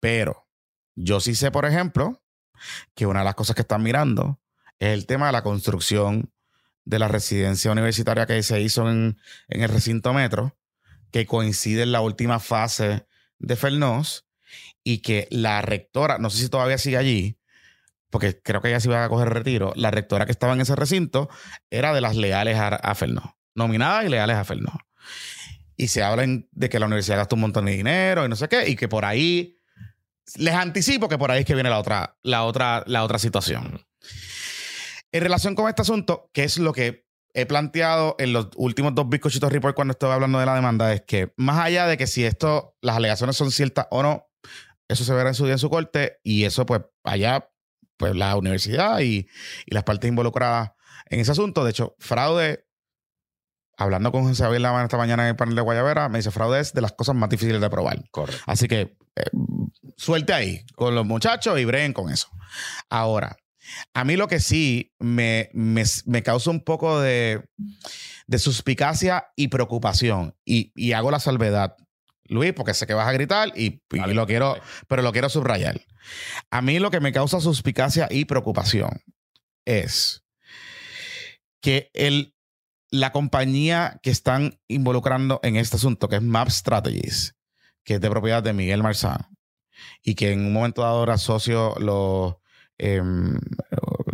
[0.00, 0.48] pero
[0.96, 2.20] yo sí sé, por ejemplo,
[2.96, 4.40] que una de las cosas que están mirando
[4.80, 6.32] es el tema de la construcción
[6.90, 9.16] de la residencia universitaria que se hizo en,
[9.48, 10.58] en el recinto metro,
[11.12, 13.06] que coincide en la última fase
[13.38, 14.26] de Fernos
[14.82, 17.38] y que la rectora, no sé si todavía sigue allí,
[18.10, 20.74] porque creo que ella se iba a coger retiro, la rectora que estaba en ese
[20.74, 21.30] recinto
[21.70, 23.24] era de las leales a, a Fernos,
[23.54, 24.74] nominadas y leales a Fernos.
[25.76, 28.48] Y se hablan de que la universidad gasta un montón de dinero y no sé
[28.48, 29.58] qué, y que por ahí
[30.36, 33.80] les anticipo que por ahí es que viene la otra, la otra, la otra situación.
[35.12, 39.08] En relación con este asunto, que es lo que he planteado en los últimos dos
[39.08, 42.24] bizcochitos report cuando estoy hablando de la demanda, es que más allá de que si
[42.24, 44.26] esto, las alegaciones son ciertas o no,
[44.88, 47.48] eso se verá en su día en su corte y eso pues allá,
[47.96, 49.28] pues la universidad y,
[49.66, 50.72] y las partes involucradas
[51.06, 51.64] en ese asunto.
[51.64, 52.66] De hecho, fraude,
[53.76, 56.60] hablando con José Abel Laván esta mañana en el panel de Guayavera, me dice fraude
[56.60, 58.02] es de las cosas más difíciles de probar.
[58.10, 58.42] Correcto.
[58.46, 59.30] Así que eh,
[59.96, 62.28] suelte ahí con los muchachos y breen con eso.
[62.88, 63.36] Ahora,
[63.94, 67.44] a mí lo que sí me, me, me causa un poco de,
[68.26, 71.76] de suspicacia y preocupación, y, y hago la salvedad,
[72.24, 74.56] Luis, porque sé que vas a gritar y, lo quiero,
[74.86, 75.80] pero lo quiero subrayar.
[76.50, 79.02] A mí lo que me causa suspicacia y preocupación
[79.64, 80.24] es
[81.60, 82.34] que el,
[82.90, 87.36] la compañía que están involucrando en este asunto, que es Map Strategies,
[87.84, 89.26] que es de propiedad de Miguel Marzán,
[90.02, 92.36] y que en un momento dado era socio los,
[92.80, 93.38] em,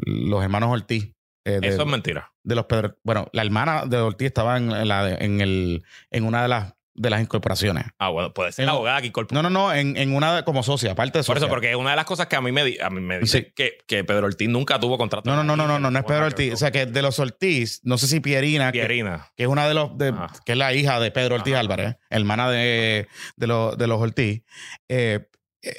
[0.04, 1.12] los hermanos Ortiz.
[1.44, 2.32] eh, de, Eso es mentira.
[2.42, 6.24] de los Pedro- bueno, la hermana de Ortiz estaba en, en la en el, en
[6.24, 7.84] una de las, de las incorporaciones.
[7.98, 9.42] Ah, bueno, puede ser En- la abogada que incorporó.
[9.42, 11.38] No, no, no, en, en una de- como socia, aparte de Por socia.
[11.46, 13.38] eso, porque una de las cosas que a mí me, di- a mí me dice
[13.38, 13.52] Sí.
[13.54, 15.28] que, que Pedro Ortiz nunca tuvo contrato.
[15.30, 16.54] No, no, no, no, no, no, no es Pedro Ortiz.
[16.54, 19.28] O sea, que de los Ortiz, no sé si Pierina, Pierina.
[19.36, 20.14] que es una de los de-
[20.44, 21.60] que es la hija de Pedro Ortiz Ajá.
[21.60, 23.06] Álvarez, hermana de,
[23.36, 24.42] de, los- de los Ortiz,
[24.88, 25.28] eh,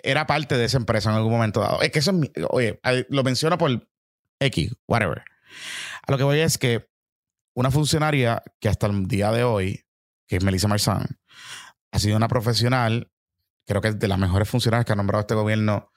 [0.03, 1.81] era parte de esa empresa en algún momento dado.
[1.81, 2.79] Es que eso es oye,
[3.09, 3.87] lo menciono por
[4.39, 5.23] X, whatever.
[6.03, 6.87] A lo que voy es que
[7.55, 9.85] una funcionaria que hasta el día de hoy,
[10.27, 11.19] que es Melissa Marzán,
[11.91, 13.11] ha sido una profesional,
[13.65, 15.91] creo que es de las mejores funcionarias que ha nombrado este gobierno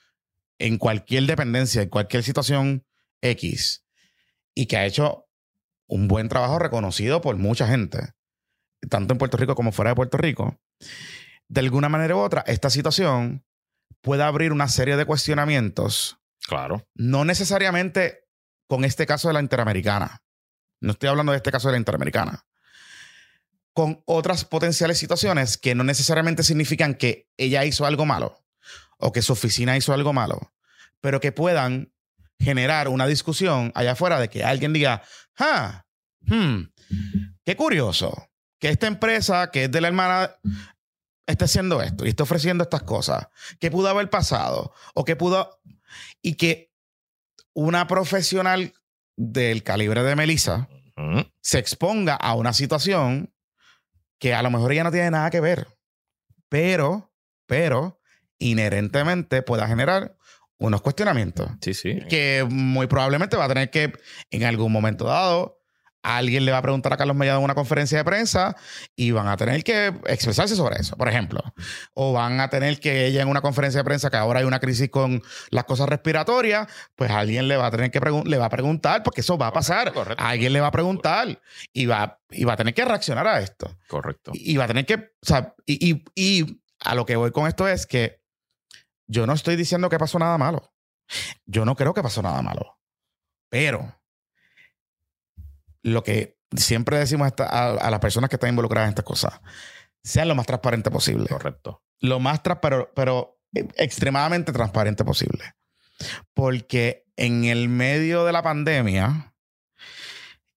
[0.58, 2.86] en cualquier dependencia, en cualquier situación
[3.22, 3.84] X,
[4.54, 5.26] y que ha hecho
[5.88, 8.14] un buen trabajo reconocido por mucha gente,
[8.88, 10.60] tanto en Puerto Rico como fuera de Puerto Rico.
[11.48, 13.44] De alguna manera u otra, esta situación
[14.00, 16.86] puede abrir una serie de cuestionamientos, Claro.
[16.94, 18.24] no necesariamente
[18.66, 20.22] con este caso de la Interamericana.
[20.80, 22.44] No estoy hablando de este caso de la Interamericana.
[23.72, 28.42] Con otras potenciales situaciones que no necesariamente significan que ella hizo algo malo
[28.98, 30.52] o que su oficina hizo algo malo,
[31.00, 31.92] pero que puedan
[32.38, 35.02] generar una discusión allá afuera de que alguien diga,
[35.38, 35.84] ah,
[36.22, 36.62] hmm,
[37.44, 38.28] qué curioso
[38.58, 40.30] que esta empresa que es de la hermana
[41.30, 43.28] esté haciendo esto y esté ofreciendo estas cosas.
[43.58, 44.72] ¿Qué pudo haber pasado?
[44.94, 45.60] O que pudo...
[46.22, 46.72] Y que
[47.54, 48.72] una profesional
[49.16, 50.68] del calibre de Melissa
[51.40, 53.34] se exponga a una situación
[54.18, 55.66] que a lo mejor ella no tiene nada que ver,
[56.50, 57.12] pero,
[57.46, 58.00] pero
[58.38, 60.16] inherentemente pueda generar
[60.58, 62.00] unos cuestionamientos Sí, sí.
[62.10, 63.92] que muy probablemente va a tener que
[64.30, 65.59] en algún momento dado
[66.02, 68.56] alguien le va a preguntar a Carlos Mellado en una conferencia de prensa
[68.96, 71.40] y van a tener que expresarse sobre eso, por ejemplo.
[71.94, 74.60] O van a tener que ella en una conferencia de prensa que ahora hay una
[74.60, 78.50] crisis con las cosas respiratorias, pues alguien le va a tener que le va a
[78.50, 79.92] preguntar porque eso va a pasar.
[79.92, 80.22] correcto.
[80.24, 81.40] Alguien le va a preguntar
[81.72, 83.76] y va, y va a tener que reaccionar a esto.
[83.88, 84.30] Correcto.
[84.34, 87.30] Y, y va a tener que, o sea, y, y- y a lo que voy
[87.30, 88.22] con esto es que
[89.06, 90.72] yo no estoy diciendo que pasó nada malo.
[91.44, 92.78] Yo no creo que pasó nada malo.
[93.50, 93.99] Pero
[95.82, 99.40] lo que siempre decimos a, a- las personas que están involucradas en estas cosas,
[100.02, 101.28] sean lo más transparente posible.
[101.28, 101.82] Correcto.
[102.00, 103.38] Lo más tra- pero, pero
[103.76, 105.54] extremadamente transparente posible.
[106.34, 109.34] Porque en el medio de la pandemia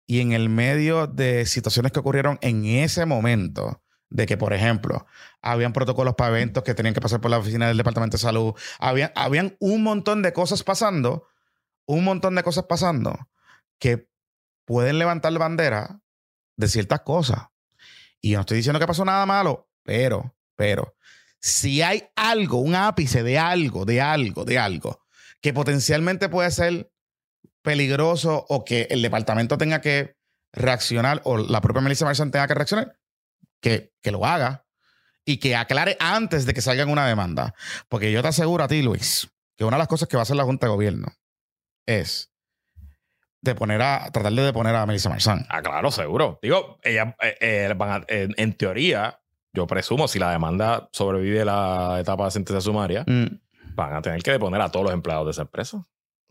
[0.05, 5.05] y en el medio de situaciones que ocurrieron en ese momento, de que, por ejemplo,
[5.41, 8.53] habían protocolos para eventos que tenían que pasar por la oficina del Departamento de Salud,
[8.77, 11.27] habían, habían un montón de cosas pasando,
[11.85, 13.17] un montón de cosas pasando
[13.79, 14.10] que
[14.71, 15.99] pueden levantar bandera
[16.55, 17.47] de ciertas cosas.
[18.21, 20.95] Y yo no estoy diciendo que pasó nada malo, pero, pero,
[21.41, 25.03] si hay algo, un ápice de algo, de algo, de algo,
[25.41, 26.89] que potencialmente puede ser
[27.61, 30.15] peligroso o que el departamento tenga que
[30.53, 32.97] reaccionar o la propia Melissa Marsan tenga que reaccionar,
[33.59, 34.65] que, que lo haga
[35.25, 37.55] y que aclare antes de que salga una demanda.
[37.89, 40.23] Porque yo te aseguro a ti, Luis, que una de las cosas que va a
[40.23, 41.13] hacer la Junta de Gobierno
[41.85, 42.30] es
[43.41, 45.45] de poner a, tratar de deponer a Melissa Marzán.
[45.49, 46.39] Ah, claro, seguro.
[46.41, 49.19] Digo, ella, eh, eh, van a- en, en teoría,
[49.53, 53.25] yo presumo, si la demanda sobrevive la etapa de sentencia sumaria, Mm,
[53.75, 55.85] van a tener que deponer a todos los empleados de esa empresa.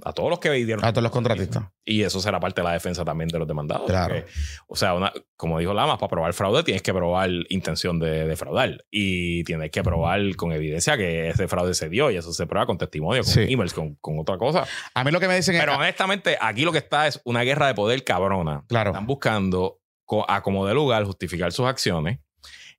[0.05, 0.85] A todos los que dieron.
[0.85, 1.65] A todos los contratistas.
[1.85, 3.87] Y eso será parte de la defensa también de los demandados.
[3.87, 4.15] Claro.
[4.17, 4.31] porque,
[4.69, 8.85] o sea, una, como dijo Lamas, para probar fraude tienes que probar intención de defraudar.
[8.91, 12.11] Y tienes que probar con evidencia que ese fraude se dio.
[12.11, 13.47] Y eso se prueba con testimonio, con Sí.
[13.49, 14.67] emails, con, con otra cosa.
[14.95, 15.79] A mí lo que me dicen Pero es.
[15.79, 18.65] honestamente, aquí lo que está es una guerra de poder cabrona.
[18.69, 18.91] Claro.
[18.91, 19.81] Están buscando,
[20.29, 22.19] a como de lugar, justificar sus acciones.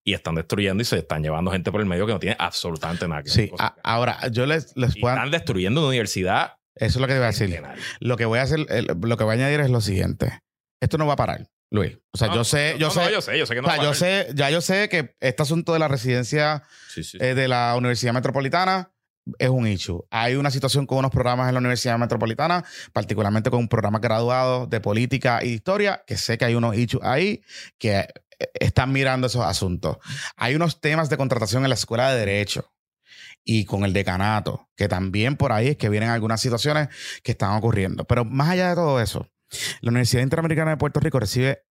[0.03, 3.07] Y están destruyendo y se están llevando gente por el medio que no tiene absolutamente
[3.07, 3.49] nada que ver.
[3.49, 5.13] Sí, a- ahora yo les, les puedo.
[5.15, 6.53] están destruyendo una universidad.
[6.75, 7.61] Eso es lo que te voy a decir.
[7.99, 10.39] Lo que voy a hacer, lo que voy a añadir es lo siguiente.
[10.81, 11.97] Esto no va a parar, Luis.
[12.13, 13.01] O sea, No, yo sé, yo no, sé.
[13.01, 14.61] no, yo sé, yo sé que no o sea, va a yo sé, ya yo
[14.61, 17.17] sé que este asunto de la residencia Sí, sí.
[17.21, 18.91] eh, de la Universidad Metropolitana
[19.37, 20.03] es un issue.
[20.09, 22.63] Hay una situación con unos programas en la Universidad Metropolitana,
[22.93, 27.03] particularmente con un programa graduado de política y historia, que sé que hay unos issues
[27.03, 27.43] ahí
[27.77, 28.07] que eh,
[28.59, 29.97] están mirando esos asuntos.
[30.37, 32.70] Hay unos temas de contratación en la Escuela de Derecho
[33.43, 36.89] y con el decanato, que también por ahí es que vienen algunas situaciones
[37.23, 38.05] que están ocurriendo.
[38.05, 39.27] Pero más allá de todo eso,
[39.81, 41.63] la Universidad Interamericana de Puerto Rico recibe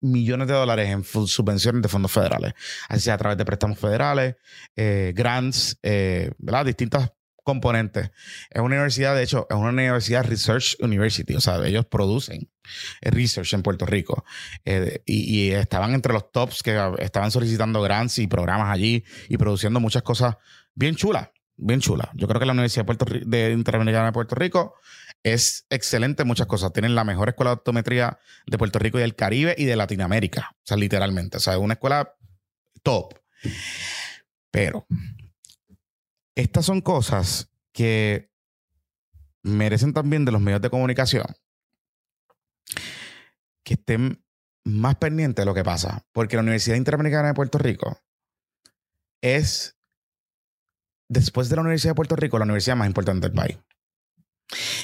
[0.00, 2.52] millones de dólares en subvenciones de fondos federales,
[2.88, 4.36] así sea a través de préstamos federales,
[4.76, 6.66] eh, grants, eh, ¿verdad?
[6.66, 7.12] Distintas
[7.42, 8.10] componentes.
[8.50, 12.50] Es una universidad, de hecho, es una universidad Research University, o sea, ellos producen
[13.00, 14.24] research en Puerto Rico
[14.64, 19.78] Eh, y estaban entre los tops que estaban solicitando grants y programas allí y produciendo
[19.80, 20.36] muchas cosas
[20.76, 22.08] bien chulas, bien chulas.
[22.14, 24.74] Yo creo que la Universidad de Interamericana de Puerto Rico
[25.24, 26.72] es excelente en muchas cosas.
[26.72, 30.52] Tienen la mejor escuela de optometría de Puerto Rico y del Caribe y de Latinoamérica.
[30.52, 31.38] O sea, literalmente.
[31.38, 32.14] O sea, es una escuela
[32.84, 33.14] top.
[34.52, 34.86] Pero
[36.36, 38.30] estas son cosas que
[39.42, 41.26] merecen también de los medios de comunicación
[43.62, 44.22] que estén
[44.64, 46.04] más pendientes de lo que pasa.
[46.12, 48.00] Porque la Universidad Interamericana de Puerto Rico
[49.20, 49.75] es,
[51.08, 53.58] después de la Universidad de Puerto Rico, la universidad más importante del país.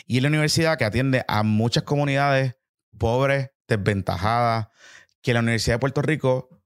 [0.07, 2.57] Y es la universidad que atiende a muchas comunidades
[2.99, 4.69] pobres, desventajadas,
[5.23, 6.63] que la Universidad de Puerto Rico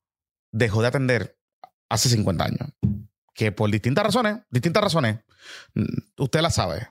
[0.52, 1.38] dejó de atender
[1.88, 2.72] hace 50 años.
[3.34, 5.20] Que por distintas razones, distintas razones,
[5.74, 6.88] mm, usted la sabe.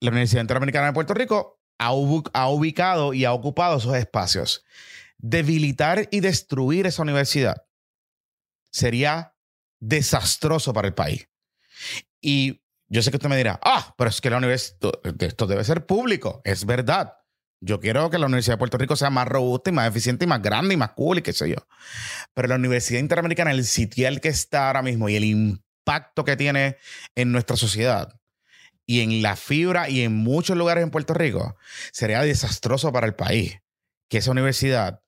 [0.00, 4.64] La Universidad Interamericana de Puerto Rico ha, ha ubicado y ha ocupado esos espacios.
[5.18, 7.66] Debilitar y destruir esa universidad
[8.70, 9.35] sería
[9.88, 11.28] desastroso para el país.
[12.20, 14.78] Y yo sé que usted me dirá, ah, pero es que la universidad,
[15.20, 16.40] esto debe ser público.
[16.44, 17.14] Es verdad.
[17.60, 20.28] Yo quiero que la Universidad de Puerto Rico sea más robusta y más eficiente y
[20.28, 21.56] más grande y más cool y qué sé yo.
[22.34, 26.76] Pero la Universidad Interamericana, el sitial que está ahora mismo y el impacto que tiene
[27.14, 28.20] en nuestra sociedad
[28.84, 31.56] y en la fibra y en muchos lugares en Puerto Rico,
[31.92, 33.58] sería desastroso para el país
[34.08, 35.02] que esa universidad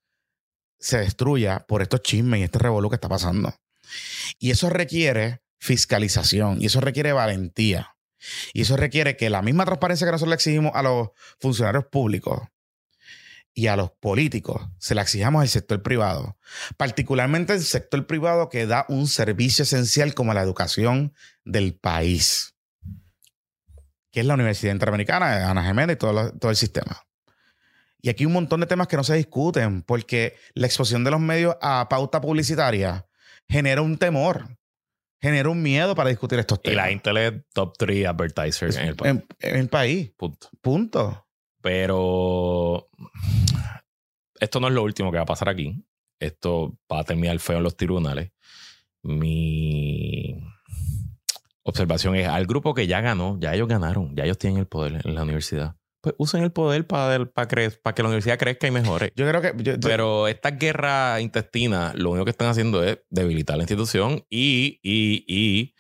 [0.79, 3.55] se destruya por estos chismes y este revolú que está pasando.
[4.39, 7.97] Y eso requiere fiscalización y eso requiere valentía.
[8.53, 12.41] Y eso requiere que la misma transparencia que nosotros le exigimos a los funcionarios públicos
[13.59, 16.37] y a los políticos, se la exijamos al sector privado.
[16.77, 21.13] Particularmente el sector privado que da un servicio esencial como la educación
[21.45, 22.55] del país,
[24.13, 27.05] que es la Universidad Interamericana, Ana Jiménez y todo, todo el sistema.
[28.01, 31.11] Y aquí hay un montón de temas que no se discuten porque la exposición de
[31.11, 33.08] los medios a pauta publicitaria
[33.49, 34.57] genera un temor,
[35.21, 36.77] genera un miedo para discutir estos Y temas.
[36.87, 39.13] la Intel es top 3 advertiser en el país.
[39.15, 40.13] en, en el país.
[40.17, 40.49] Punto.
[40.61, 41.27] Punto.
[41.61, 42.89] Pero
[44.39, 45.85] esto no es lo último que va a pasar aquí.
[46.21, 48.31] Esto va a terminar feo en los tribunales.
[49.03, 50.37] Mi
[51.63, 55.01] observación es al grupo que ya ganó, ya ellos ganaron, ya ellos tienen el poder
[55.05, 55.77] en la universidad.
[56.01, 59.13] Pues usen el poder para, para, cre- para que la universidad crezca y mejore.
[59.17, 59.53] Yo creo que.
[59.63, 64.25] yo- yo- Pero esta guerra intestina, lo único que están haciendo es debilitar la institución
[64.31, 65.75] y, y, y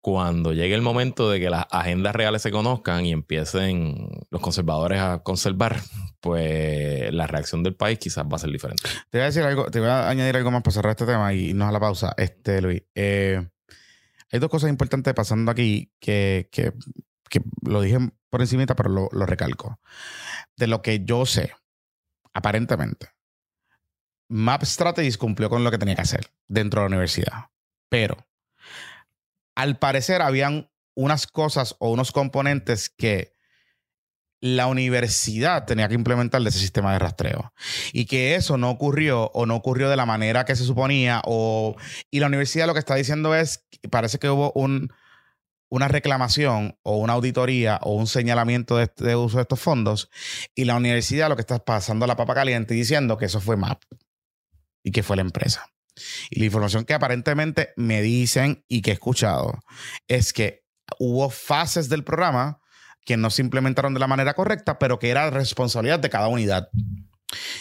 [0.00, 5.00] cuando llegue el momento de que las agendas reales se conozcan y empiecen los conservadores
[5.00, 5.76] a conservar,
[6.20, 8.82] pues la reacción del país quizás va a ser diferente.
[9.10, 11.32] Te voy a decir algo, te voy a añadir algo más para cerrar este tema
[11.32, 12.14] y irnos a la pausa.
[12.16, 12.82] Este, Luis.
[12.96, 13.46] eh,
[14.32, 16.72] hay dos cosas importantes pasando aquí que, que,
[17.32, 19.80] que lo dije por encimita, pero lo, lo recalco.
[20.54, 21.54] De lo que yo sé,
[22.34, 23.08] aparentemente,
[24.28, 27.46] Map Strategies cumplió con lo que tenía que hacer dentro de la universidad.
[27.88, 28.28] Pero,
[29.54, 33.32] al parecer, habían unas cosas o unos componentes que
[34.40, 37.54] la universidad tenía que implementar de ese sistema de rastreo.
[37.94, 41.22] Y que eso no ocurrió o no ocurrió de la manera que se suponía.
[41.24, 41.76] O,
[42.10, 44.92] y la universidad lo que está diciendo es, parece que hubo un,
[45.72, 50.10] una reclamación o una auditoría o un señalamiento de, uso de estos fondos.
[50.54, 53.82] Y la universidad lo que está pasando la papa caliente diciendo que eso fue MAP
[54.82, 55.64] y que fue la empresa.
[56.28, 59.60] Y la información que aparentemente me dicen y que he escuchado
[60.08, 60.62] es que
[60.98, 62.60] hubo fases del programa
[63.06, 66.68] que no se implementaron de la manera correcta, pero que era responsabilidad de cada unidad.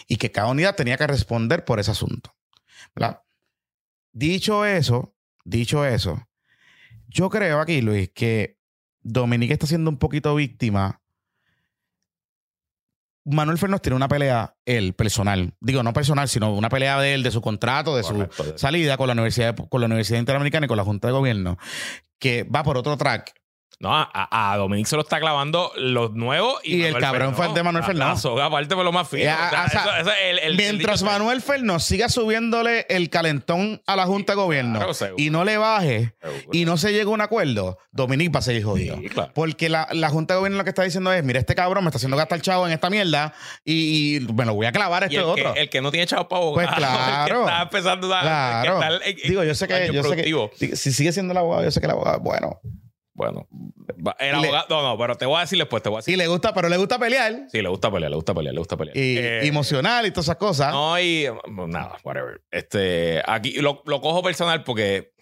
[0.06, 2.36] Y que cada unidad tenía que responder por ese asunto.
[4.12, 6.28] Dicho eso, dicho eso,
[7.12, 8.58] yo creo aquí, Luis, que
[9.02, 11.02] Dominique está siendo un poquito víctima.
[13.24, 15.54] Manuel Fernández tiene una pelea, él, personal.
[15.60, 19.08] Digo, no personal, sino una pelea de él, de su contrato, de su salida con
[19.08, 21.58] la Universidad, con la Universidad Interamericana y con la Junta de Gobierno,
[22.18, 23.41] que va por otro track
[23.82, 27.56] no, a, a Dominic se lo está clavando los nuevos y, el cabrón fue el
[27.56, 28.24] de Manuel Fernández.
[28.26, 29.32] aparte por lo más fino.
[30.56, 34.80] mientras Manuel Fernández siga subiéndole el calentón a la Junta de Gobierno
[35.18, 36.14] y no le baje
[36.52, 39.00] y no se llegue a un acuerdo, Dominic va a seguir jodido.
[39.34, 41.98] Porque la, Junta de Gobierno lo que está diciendo es: mira, este cabrón me está
[41.98, 43.34] haciendo gastar chavo en esta mierda
[43.66, 45.56] y, me lo voy a clavar este otro.
[45.56, 46.66] el que no tiene chavo para abogar.
[46.68, 47.42] Pues claro.
[47.42, 48.22] está empezando a.
[48.22, 49.00] Claro.
[49.28, 49.90] Digo, yo sé que.
[49.92, 52.60] Yo sé que si sigue siendo el abogado, yo sé que el abogado, bueno.
[53.22, 53.48] Bueno,
[54.20, 54.66] el abogado.
[54.70, 56.16] no, no, pero te voy a decir después, te voy a decir.
[56.16, 57.46] Y le gusta, pero le gusta pelear.
[57.52, 58.98] Sí, le gusta pelear, le gusta pelear, le gusta pelear.
[58.98, 60.72] Y eh, emocional y todas esas cosas.
[60.74, 61.28] No, y
[61.68, 62.42] nada, whatever.
[62.50, 65.14] Este, aquí lo, lo cojo personal porque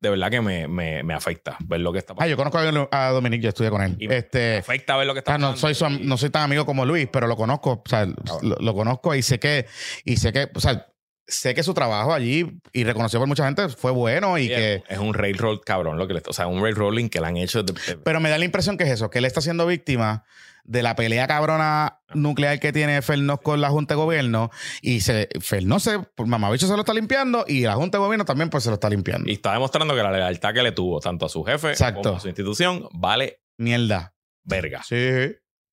[0.00, 2.24] de verdad que me, me, me, afecta ver lo que está pasando.
[2.24, 3.96] Ah, yo conozco a Dominique, yo estudié con él.
[4.00, 5.50] este, me afecta ver lo que está pasando.
[5.50, 8.74] no, soy no soy tan amigo como Luis, pero lo conozco, o sea, lo, lo,
[8.74, 9.66] conozco y sé que,
[10.04, 10.86] y sé que, o sea,
[11.28, 14.98] sé que su trabajo allí y reconocido por mucha gente fue bueno y que es
[14.98, 17.64] un railroad cabrón lo que le, o sea un railrolling que le han hecho
[18.02, 20.24] pero me da la impresión que es eso que él está siendo víctima
[20.64, 24.50] de la pelea cabrona nuclear que tiene Fernos con la Junta de Gobierno
[24.80, 28.24] y se Fernos se por mamabicho se lo está limpiando y la Junta de Gobierno
[28.24, 29.28] también pues se lo está limpiando.
[29.28, 32.20] Y está demostrando que la lealtad que le tuvo tanto a su jefe como a
[32.20, 34.14] su institución vale mierda.
[34.44, 34.82] verga.
[34.82, 34.96] Sí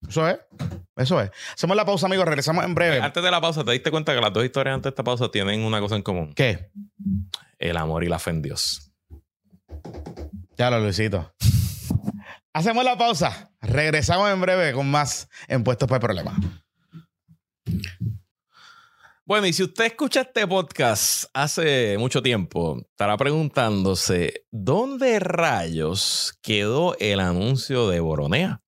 [0.07, 0.37] eso es.
[0.95, 1.31] Eso es.
[1.53, 2.25] Hacemos la pausa, amigos.
[2.25, 3.01] Regresamos en breve.
[3.01, 5.29] Antes de la pausa, ¿te diste cuenta que las dos historias antes de esta pausa
[5.29, 6.33] tienen una cosa en común?
[6.33, 6.71] ¿Qué?
[7.59, 8.91] El amor y la fe en Dios.
[10.57, 11.33] Ya lo, Luisito.
[12.53, 13.51] Hacemos la pausa.
[13.61, 16.37] Regresamos en breve con más en Puestos para el Problema.
[19.25, 26.95] Bueno, y si usted escucha este podcast hace mucho tiempo, estará preguntándose, ¿dónde rayos quedó
[26.99, 28.61] el anuncio de Boronea?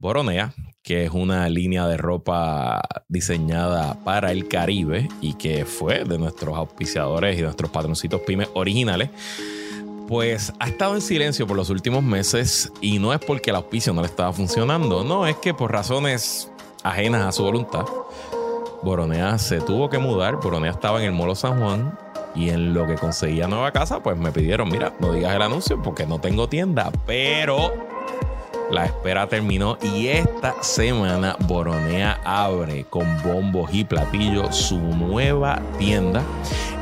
[0.00, 6.16] Boronea, que es una línea de ropa diseñada para el Caribe y que fue de
[6.16, 9.10] nuestros auspiciadores y nuestros patroncitos pymes originales,
[10.08, 13.92] pues ha estado en silencio por los últimos meses y no es porque el auspicio
[13.92, 16.50] no le estaba funcionando, no, es que por razones
[16.82, 17.84] ajenas a su voluntad,
[18.82, 21.98] Boronea se tuvo que mudar, Boronea estaba en el Molo San Juan
[22.34, 25.82] y en lo que conseguía nueva casa, pues me pidieron, mira, no digas el anuncio
[25.82, 27.99] porque no tengo tienda, pero
[28.70, 36.22] la espera terminó y esta semana Boronea abre con bombos y platillos su nueva tienda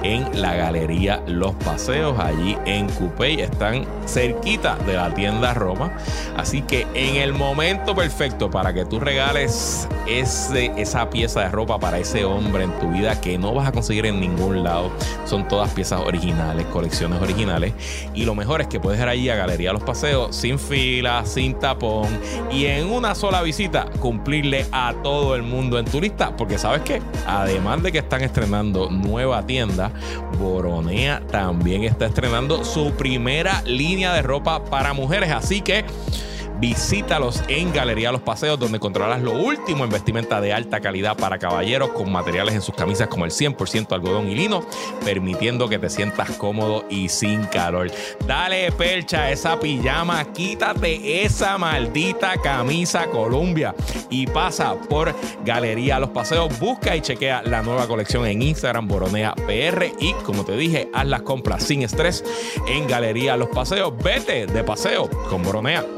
[0.02, 3.40] en la Galería Los Paseos, allí en Coupey.
[3.40, 5.92] Están cerquita de la tienda Roma.
[6.36, 11.78] Así que en el momento perfecto para que tú regales ese, esa pieza de ropa
[11.78, 14.90] para ese hombre en tu vida que no vas a conseguir en ningún lado.
[15.24, 17.74] Son todas piezas originales, colecciones originales.
[18.14, 21.58] Y lo mejor es que puedes ir allí a Galería Los Paseos sin fila, sin
[22.50, 26.36] y en una sola visita cumplirle a todo el mundo en tu lista.
[26.36, 29.90] Porque sabes que además de que están estrenando nueva tienda,
[30.38, 35.30] Boronea también está estrenando su primera línea de ropa para mujeres.
[35.30, 35.84] Así que
[36.60, 41.38] Visítalos en Galería Los Paseos, donde encontrarás lo último en vestimenta de alta calidad para
[41.38, 44.64] caballeros, con materiales en sus camisas como el 100% algodón y lino,
[45.04, 47.92] permitiendo que te sientas cómodo y sin calor.
[48.26, 53.74] Dale percha esa pijama, quítate esa maldita camisa Columbia
[54.10, 56.58] y pasa por Galería Los Paseos.
[56.58, 61.06] Busca y chequea la nueva colección en Instagram Boronea PR y como te dije, haz
[61.06, 62.24] las compras sin estrés
[62.66, 63.92] en Galería Los Paseos.
[64.02, 65.97] Vete de paseo con Boronea.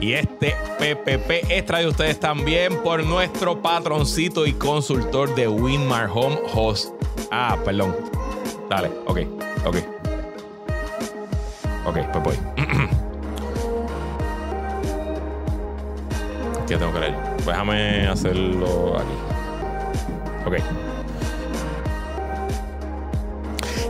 [0.00, 6.38] Y este PPP es traído ustedes también por nuestro patroncito y consultor de Winmar Home
[6.54, 6.92] Host.
[7.32, 7.96] Ah, perdón.
[8.70, 9.18] Dale, ok,
[9.66, 9.76] ok.
[11.84, 12.36] Ok, pues voy.
[16.68, 17.16] ¿Qué tengo que leer?
[17.44, 19.14] Déjame hacerlo aquí.
[20.46, 20.87] Ok.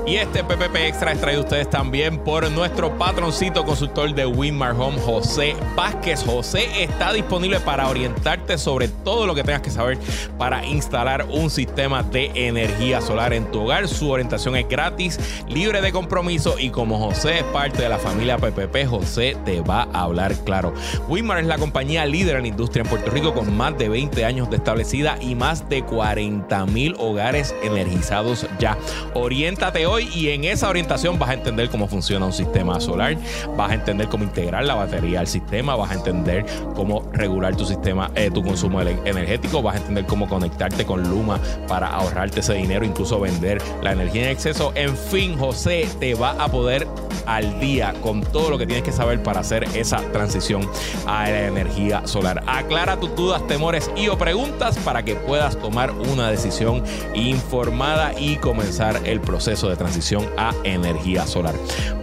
[0.08, 4.98] Y este PPP Extra es traído ustedes también por nuestro patroncito consultor de Winmar Home,
[5.02, 6.24] José Vázquez.
[6.24, 9.98] José está disponible para orientarte sobre todo lo que tengas que saber
[10.38, 13.86] para instalar un sistema de energía solar en tu hogar.
[13.86, 18.38] Su orientación es gratis, libre de compromiso y como José es parte de la familia
[18.38, 20.72] PPP, José te va a hablar claro.
[21.06, 24.24] Winmar es la compañía líder en la industria en Puerto Rico con más de 20
[24.24, 28.78] años de establecida y más de 40 mil hogares energizados ya.
[29.12, 33.16] Oriéntate hoy y en esa orientación vas a entender cómo funciona un sistema solar,
[33.56, 36.44] vas a entender cómo integrar la batería al sistema, vas a entender
[36.74, 41.40] cómo regular tu sistema, eh, tu consumo energético, vas a entender cómo conectarte con Luma
[41.66, 44.72] para ahorrarte ese dinero, incluso vender la energía en exceso.
[44.74, 46.86] En fin, José te va a poder
[47.28, 50.68] al día con todo lo que tienes que saber para hacer esa transición
[51.06, 52.42] a la energía solar.
[52.46, 56.82] Aclara tus dudas, temores y o preguntas para que puedas tomar una decisión
[57.14, 61.54] informada y comenzar el proceso de transición a energía solar.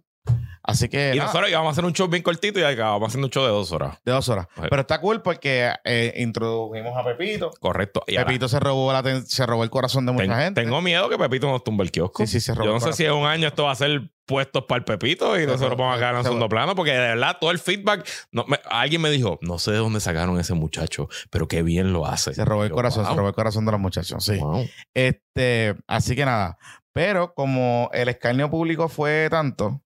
[0.66, 3.28] Así que Y nada, nosotros íbamos a hacer un show bien cortito y acabamos haciendo
[3.28, 3.97] un show de dos horas.
[4.05, 4.47] de dos horas.
[4.55, 4.68] Ajá.
[4.70, 7.51] Pero está cool porque eh, introdujimos a Pepito.
[7.59, 8.03] Correcto.
[8.07, 10.61] Y ahora Pepito se robó, la se robó el corazón de mucha ten- gente.
[10.64, 12.26] tengo miedo que Pepito nos tumbe el kiosco.
[12.26, 13.76] Sí, sí, se robó Yo no el sé si en un año esto va a
[13.76, 16.91] ser puestos para el Pepito y nosotros vamos a quedar en se- segundo plano porque
[16.93, 18.07] de verdad todo el feedback.
[18.32, 21.91] no, me- alguien me dijo, no sé de dónde sacaron ese muchacho, pero qué bien
[21.91, 22.34] lo hace.
[22.34, 24.38] Se robó el Yo, corazón, se robó el corazón de los muchachos, sí.
[24.38, 24.66] Wow.
[24.93, 26.57] Este, así que nada.
[26.93, 29.82] Pero como el escarnio público fue tanto.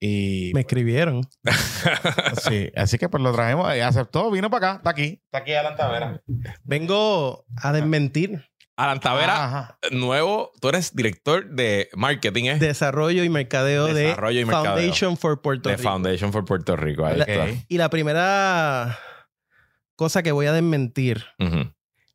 [0.00, 1.22] Y Me escribieron.
[2.48, 5.52] sí, así que pues lo trajimos y aceptó, vino para acá, está aquí, está aquí
[5.54, 6.22] Alan Tavera.
[6.64, 8.44] Vengo a desmentir
[8.76, 9.78] Alan Tavera, Ajá.
[9.90, 12.58] nuevo, tú eres director de marketing, ¿eh?
[12.60, 14.72] desarrollo y mercadeo Desarrollo y de mercadeo.
[14.74, 15.88] Foundation for Puerto de Rico.
[15.90, 17.04] Foundation for Puerto Rico.
[17.04, 17.64] Ahí La- está.
[17.66, 18.96] Y la primera
[19.96, 21.24] cosa que voy a desmentir.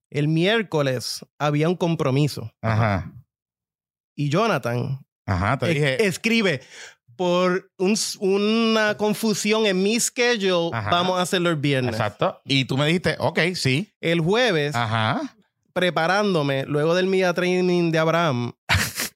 [0.10, 3.12] El miércoles había un compromiso Ajá.
[4.16, 6.06] y Jonathan Ajá, te dije.
[6.06, 6.62] escribe
[7.16, 10.90] por un- una confusión en mi schedule, Ajá.
[10.90, 11.94] vamos a hacerlo el viernes.
[11.94, 12.42] Exacto.
[12.46, 13.94] Y tú me dijiste, ok, sí.
[14.02, 15.22] El jueves, Ajá.
[15.74, 18.54] preparándome, luego del media training de Abraham,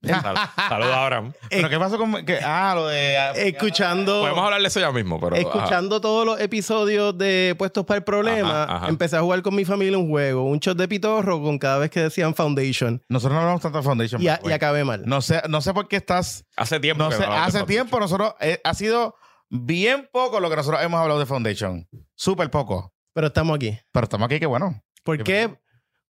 [0.01, 1.33] Saludos a Abraham.
[1.49, 4.21] Pero ¿qué pasó con que ah, lo de escuchando...
[4.21, 5.35] Podemos hablar de eso ya mismo, pero.
[5.35, 8.87] Escuchando todos los episodios de Puestos para el Problema, Ajá, ajá.
[8.89, 11.89] empecé a jugar con mi familia un juego, un shot de pitorro con cada vez
[11.89, 13.01] que decían Foundation.
[13.09, 14.21] Nosotros no hablamos tanto de Foundation.
[14.21, 15.03] Y, a- y acabé mal.
[15.05, 16.45] No sé, no sé por qué estás.
[16.55, 17.03] Hace tiempo.
[17.03, 19.15] No que sé, hace tiempo nosotros eh, ha sido
[19.49, 21.87] bien poco lo que nosotros hemos hablado de Foundation.
[22.15, 22.93] Súper poco.
[23.13, 23.77] Pero estamos aquí.
[23.91, 24.81] Pero estamos aquí, qué bueno.
[25.03, 25.55] ¿Por Qué qué?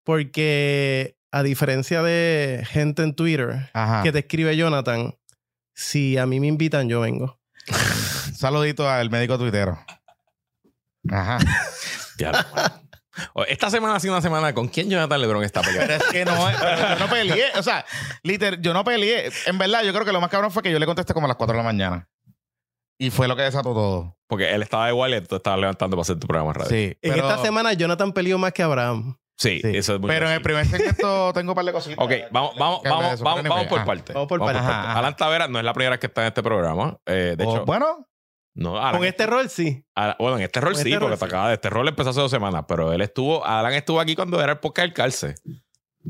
[0.03, 4.03] Porque a diferencia de gente en Twitter Ajá.
[4.03, 5.15] que te escribe Jonathan,
[5.73, 7.37] si a mí me invitan, yo vengo.
[8.33, 9.77] Saludito al médico tuitero.
[11.11, 11.37] Ajá.
[13.47, 16.05] Esta semana ha sido una semana con quién Jonathan Lebron está Pero peleando.
[16.05, 17.45] es que no, pero yo no peleé.
[17.57, 17.85] O sea,
[18.23, 19.29] literal, yo no peleé.
[19.45, 21.29] En verdad, yo creo que lo más cabrón fue que yo le contesté como a
[21.29, 22.07] las 4 de la mañana.
[22.97, 24.17] Y fue lo que desató todo.
[24.27, 26.69] Porque él estaba igual y tú estabas levantando para hacer tu programa de radio.
[26.69, 26.97] Sí.
[27.01, 29.17] En pero- esta semana, Jonathan peleó más que Abraham.
[29.37, 29.75] Sí, sí.
[29.77, 31.97] eso es muy Pero en el primer segmento tengo un par de cositas.
[32.03, 33.85] Ok, vamos, vamos, vamos, eso, vamos, vamos por ajá.
[33.85, 34.13] parte.
[34.13, 34.59] Vamos por parte.
[34.59, 34.99] Ajá, ajá.
[34.99, 36.97] Alan Tavera no es la primera vez que está en este programa.
[37.05, 38.07] Eh, de O- hecho, bueno,
[38.53, 39.85] no, Alan, Con este rol, sí.
[39.93, 41.87] Alan- bueno, en este rol con sí, este porque rol te acaba de este rol
[41.89, 44.93] empezó hace dos semanas, pero él estuvo, Alan estuvo aquí cuando era el podcast del
[44.93, 45.35] Calce.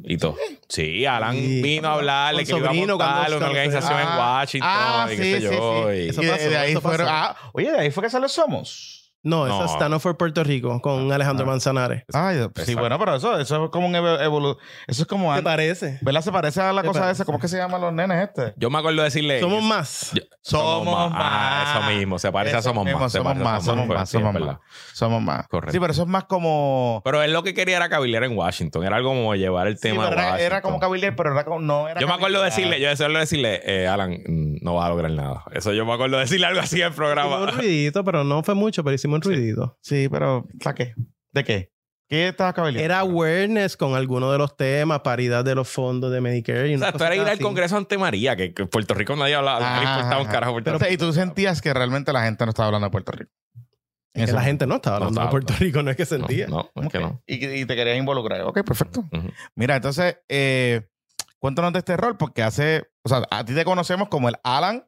[0.04, 0.36] Y todo.
[0.68, 1.62] Sí, Alan Sí.
[1.64, 5.16] vino a hablarle que iba a sobrino montar una organización en Ah, Washington ah, y
[5.16, 5.88] qué sí, sé sí, yo.
[5.90, 5.96] sí.
[5.96, 7.08] y- Eso y de, pasó, de ahí eso fueron.
[7.08, 7.18] pasó.
[7.18, 9.05] Ah, oye, de ahí fue que salió Somos.
[9.26, 9.56] No, No.
[9.64, 11.50] eso está no for Puerto Rico con Alejandro Ah.
[11.50, 12.04] Manzanares.
[12.14, 12.80] Ay, sí, Exacto.
[12.80, 14.58] bueno, pero eso, eso es como un evolu
[14.88, 15.32] Eso es como.
[15.34, 15.98] ¿Te an- parece?
[16.02, 16.22] ¿Verdad?
[16.22, 17.14] Se parece a la ¿Te cosa parece?
[17.18, 17.26] esa.
[17.26, 18.54] ¿Cómo es que se llaman los nenes este?
[18.56, 19.40] Yo me acuerdo de decirle.
[19.42, 20.12] Somos más.
[20.14, 21.76] Yo- Somos Ah, más.
[21.86, 22.20] eso mismo.
[22.20, 23.12] Se parece a Somos mismo, Más.
[23.12, 24.58] se Somos parece a más, somos más, sí, es somos más.
[24.94, 25.48] Somos más.
[25.48, 25.72] Correcto.
[25.72, 27.02] Sí, pero eso es más como.
[27.04, 28.84] Pero él lo que quería era cabildear en Washington.
[28.86, 30.46] Era algo como llevar el Sí, tema pero a era, Washington.
[30.46, 31.60] era como cabildear, pero era como.
[31.62, 34.86] No era Yo me acuerdo de decirle, yo decía decirle, eh, Alan, mm, no vas
[34.86, 35.44] a lograr nada.
[35.52, 37.38] Eso yo me acuerdo de decirle algo así en el programa.
[37.38, 39.78] un ruidito, pero no fue mucho, pero hicimos un ruidito.
[39.82, 40.48] Sí, pero.
[40.64, 40.94] ¿Para qué?
[41.32, 41.72] ¿De qué?
[42.08, 42.86] ¿Qué estabas cabildeando?
[42.86, 46.70] Era awareness con algunos de los temas, paridad de los fondos de Medicare.
[46.70, 47.40] Y O sea, esto era ir al.
[47.40, 50.74] Congreso ante María, que, en Puerto Rico nadie hablaba, no le importaba un carajo Puerto
[50.78, 50.86] Rico.
[50.94, 53.32] y tú sentías que realmente la gente no estaba hablando de Puerto Rico.
[54.14, 54.46] Que ese la momento.
[54.48, 55.54] gente no estaba No hablando estaba de Puerto.
[55.64, 56.48] Rico, no es que sentía.
[56.48, 57.24] No, no, es que no.
[57.26, 58.42] Y, y te querías involucrar.
[58.42, 59.04] Ok, perfecto.
[59.56, 60.88] Mira, entonces, eh,
[61.40, 62.88] cuéntanos de este rol, porque hace.
[63.04, 64.88] O sea, a ti te conocemos como el Alan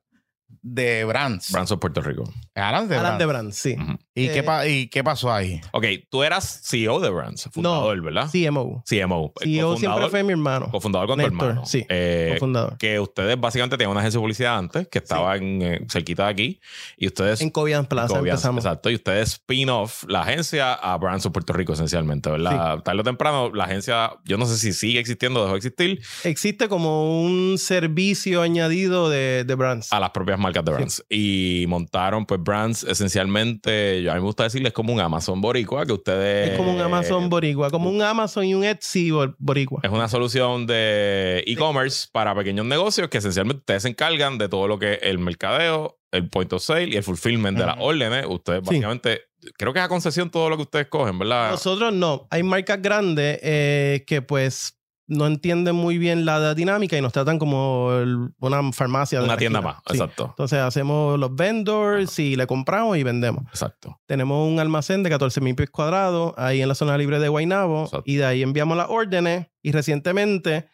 [0.61, 1.51] de Brands.
[1.51, 2.23] Brands of Puerto Rico.
[2.55, 3.19] Alan de Alan Brands.
[3.19, 3.75] de Brand, sí.
[4.19, 5.61] ¿Y, qué Eh, pa- ¿Y qué pasó ahí?
[5.71, 8.29] Ok, tú eras CEO de Brands, fundador, ¿verdad?
[8.31, 8.83] CMO.
[8.87, 9.33] CMO.
[9.41, 10.69] CEO siempre fue mi hermano.
[10.71, 11.65] Cofundador con tu Néstor, hermano.
[11.65, 11.85] sí.
[11.89, 12.77] Eh, cofundador.
[12.77, 16.29] que ustedes básicamente tenían una agencia de publicidad antes, que estaba en, eh, cerquita de
[16.31, 16.59] aquí,
[16.97, 17.41] y ustedes...
[17.41, 18.65] En Covian Plaza Cobian, empezamos.
[18.65, 18.89] Exacto.
[18.89, 22.79] Y ustedes spin-off la agencia a Brands of Puerto Rico, esencialmente, ¿verdad?
[22.83, 26.01] Tarde o temprano, la agencia, yo no sé si sigue existiendo o dejó de existir,
[26.23, 29.91] Existe como un servicio añadido de, de brands.
[29.93, 31.05] a las propias marcas de Brands.
[31.09, 35.85] Y montaron, pues, Brands, esencialmente, yo a mí me gusta decirles como un Amazon Boricua,
[35.85, 36.51] que ustedes...
[36.51, 39.81] es como un Amazon Boricua, como un Amazon y un Etsy bor- Boricua.
[39.83, 44.67] Es una solución de e-commerce para pequeños negocios que esencialmente ustedes se encargan de todo
[44.67, 48.25] lo que es el mercadeo, el point of sale y el fulfillment de las órdenes.
[48.27, 48.65] Ustedes Sí.
[48.67, 49.21] básicamente,
[49.57, 51.51] creo que es a concesión todo lo que ustedes cogen, ¿verdad?
[51.51, 52.27] Nosotros no.
[52.31, 54.76] Hay marcas grandes eh, que pues
[55.07, 59.19] no entienden muy bien la dinámica y nos tratan como el- una farmacia.
[59.19, 59.73] de Una tienda esquina.
[59.75, 59.93] más, Sí.
[59.97, 60.25] exacto.
[60.29, 63.43] Entonces hacemos los vendors y le compramos y vendemos.
[63.47, 63.99] Exacto.
[64.05, 67.83] Tenemos un almacén de 14 mil pies cuadrados ahí en la zona libre de Guaynabo
[67.85, 68.03] Exacto.
[68.05, 70.67] y de ahí enviamos las órdenes y recientemente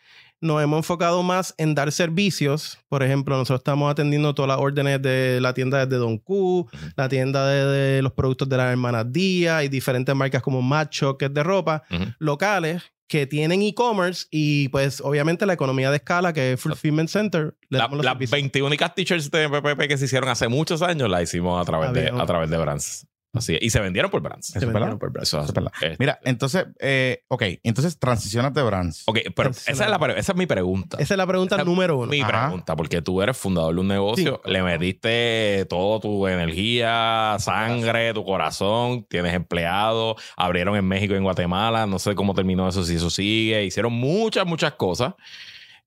[0.44, 2.78] nos hemos enfocado más en dar servicios.
[2.90, 7.10] Por ejemplo, nosotros estamos atendiendo todas las órdenes de la tienda de Don Q, la
[7.10, 11.26] tienda de, de los productos de las hermanas Díaz y diferentes marcas como Macho, que
[11.26, 11.84] es de ropa,
[12.20, 17.56] locales que tienen e-commerce y pues obviamente la economía de escala que es Fulfillment Center.
[17.70, 18.14] La- las.
[18.32, 21.94] 20 únicas t-shirts de PPP que se hicieron hace muchos años las hicimos a través,
[21.94, 23.06] de, a través de Brands.
[23.34, 23.62] Así es.
[23.64, 24.46] Y se vendieron por Brands.
[24.46, 25.00] Se vendieron verdad.
[25.00, 25.30] por brands.
[25.30, 25.72] Eso Eso es verdad.
[25.82, 29.04] es- Mira, entonces, eh, ok, entonces transicionas de Brands.
[29.08, 30.98] Ok, pero esa es, la, esa es mi pregunta.
[31.00, 32.12] Esa es la pregunta Esa- número uno.
[32.12, 32.46] Mi Ajá.
[32.48, 34.52] pregunta, porque tú eres fundador de un negocio, Sí.
[34.52, 41.24] le metiste todo tu energía, sangre, tu corazón, tienes empleados, abrieron en México y en
[41.24, 45.16] Guatemala, no sé cómo terminó eso, si eso sigue, hicieron muchas, muchas cosas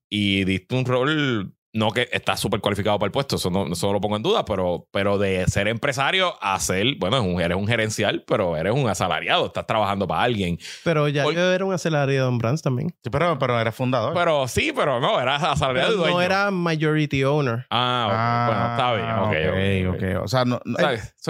[0.09, 3.87] y diste un rol, no que estás súper cualificado para el puesto, eso no, eso
[3.87, 7.67] no lo pongo en duda, pero, pero de ser empresario a ser, bueno, eres un
[7.67, 10.57] gerencial, pero eres un asalariado, estás trabajando para alguien.
[10.83, 12.89] Pero ya Por- yo era un asalariado en Brands también.
[13.03, 14.13] Sí, pero, pero eres fundador.
[14.13, 16.15] Pero sí, pero no, eras asalariado Pero dueño.
[16.15, 17.65] no era majority owner.
[17.69, 19.87] Ah, bueno, está bien.
[19.87, 20.17] Ok, ok, ok.
[20.17, 20.23] ok.
[20.23, 20.77] O sea, no, no-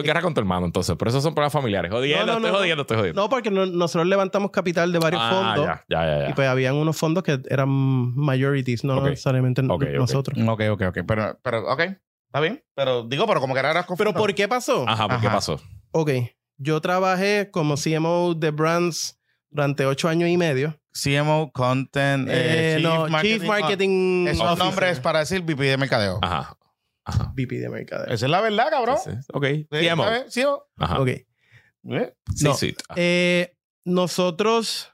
[0.04, 0.96] guerra con tu hermano, entonces.
[0.98, 1.92] Pero esos son problemas familiares.
[1.92, 3.22] Jodiendo, No, no, estoy jodiendo, estoy jodiendo.
[3.22, 5.66] No, porque no- nosotros levantamos capital de varios ah, fondos.
[5.66, 6.24] ya, ya, ya.
[6.24, 6.30] ya.
[6.30, 10.37] Y pues habían unos fondos que eran majorities, no necesariamente nosotros.
[10.48, 10.98] Ok, ok, ok.
[11.08, 11.80] Pero, pero, ok,
[12.28, 12.64] está bien.
[12.76, 14.14] Pero digo, pero como que eras Pero.
[14.14, 14.86] ¿por qué pasó?
[14.88, 15.36] Ajá, ¿por qué Ajá.
[15.38, 15.62] pasó?
[15.92, 16.12] Ok,
[16.58, 19.20] yo trabajé como CMO de Brands
[19.50, 20.80] durante ocho años y medio.
[20.92, 24.66] CMO, Content, eh, Eh, no, Chief Marketing Esos Officer.
[24.66, 26.20] nombres para decir VP de mercadeo.
[26.24, 26.58] Ajá.
[27.06, 27.32] Ajá.
[27.36, 28.06] VP de mercadeo.
[28.14, 28.98] Esa es la verdad, cabrón.
[29.04, 29.28] Sí, sí.
[29.34, 29.46] Ok.
[29.46, 30.06] Sí, CMO.
[30.34, 30.64] CMO.
[30.78, 31.00] Ajá.
[31.00, 31.08] Ok.
[31.10, 32.14] ¿Eh?
[32.36, 32.54] Sí, No.
[32.56, 32.76] sí.
[32.90, 34.92] Ah, Eh, nosotros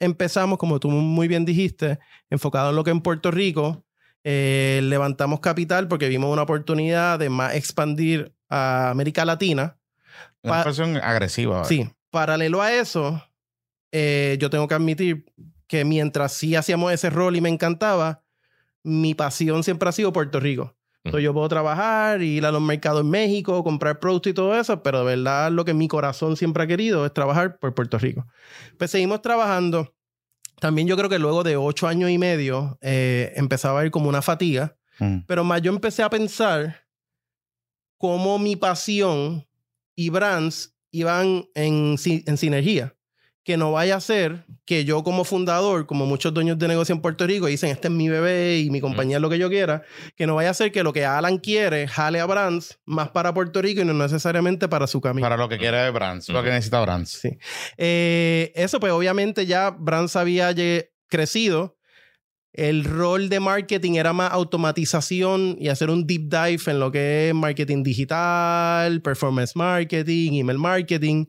[0.00, 1.98] empezamos, como tú muy bien dijiste,
[2.30, 3.83] enfocado en lo que en Puerto Rico.
[4.24, 9.78] Eh, levantamos capital porque vimos una oportunidad de más expandir a América Latina.
[10.42, 11.64] Una Pa- persona agresiva.
[11.64, 13.22] Sí, paralelo a eso,
[13.92, 15.26] eh, yo tengo que admitir
[15.66, 18.22] que mientras sí hacíamos ese rol y me encantaba,
[18.82, 20.76] mi pasión siempre ha sido Puerto Rico.
[21.04, 24.82] Entonces yo puedo trabajar, ir a los mercados en México, comprar productos y todo eso,
[24.82, 28.26] pero de verdad lo que mi corazón siempre ha querido es trabajar por Puerto Rico.
[28.78, 29.94] Pues seguimos trabajando.
[30.60, 34.08] También yo creo que luego de ocho años y medio eh, empezaba a ir como
[34.08, 34.76] una fatiga.
[34.98, 35.18] Mm.
[35.26, 36.86] Pero más yo empecé a pensar
[37.98, 39.46] cómo mi pasión
[39.96, 42.93] y brands iban en, en sinergia.
[43.44, 47.02] Que no vaya a ser que yo como fundador, como muchos dueños de negocio en
[47.02, 49.82] Puerto Rico, dicen, este es mi bebé y mi compañía es lo que yo quiera,
[50.16, 53.34] que no vaya a ser que lo que Alan quiere jale a brands más para
[53.34, 55.26] Puerto Rico y no necesariamente para su camino.
[55.26, 56.30] Para lo que quiere Brands.
[56.30, 57.10] Lo que necesita Brands.
[57.10, 57.36] Sí.
[57.76, 60.54] Eh, eso, pues obviamente ya Brands había
[61.08, 61.76] crecido.
[62.54, 67.28] el rol de marketing era más automatización y hacer un deep dive en lo que
[67.28, 71.26] es marketing digital, performance marketing, email marketing,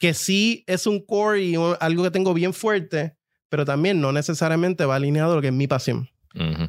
[0.00, 3.16] que sí es un core y algo que tengo bien fuerte,
[3.50, 6.08] pero también no necesariamente va alineado a lo que es mi pasión.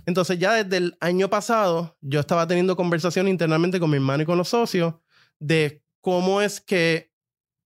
[0.06, 4.26] Entonces ya desde el año pasado yo estaba teniendo conversación internamente con mi hermano y
[4.26, 4.96] con los socios
[5.40, 7.12] de cómo es que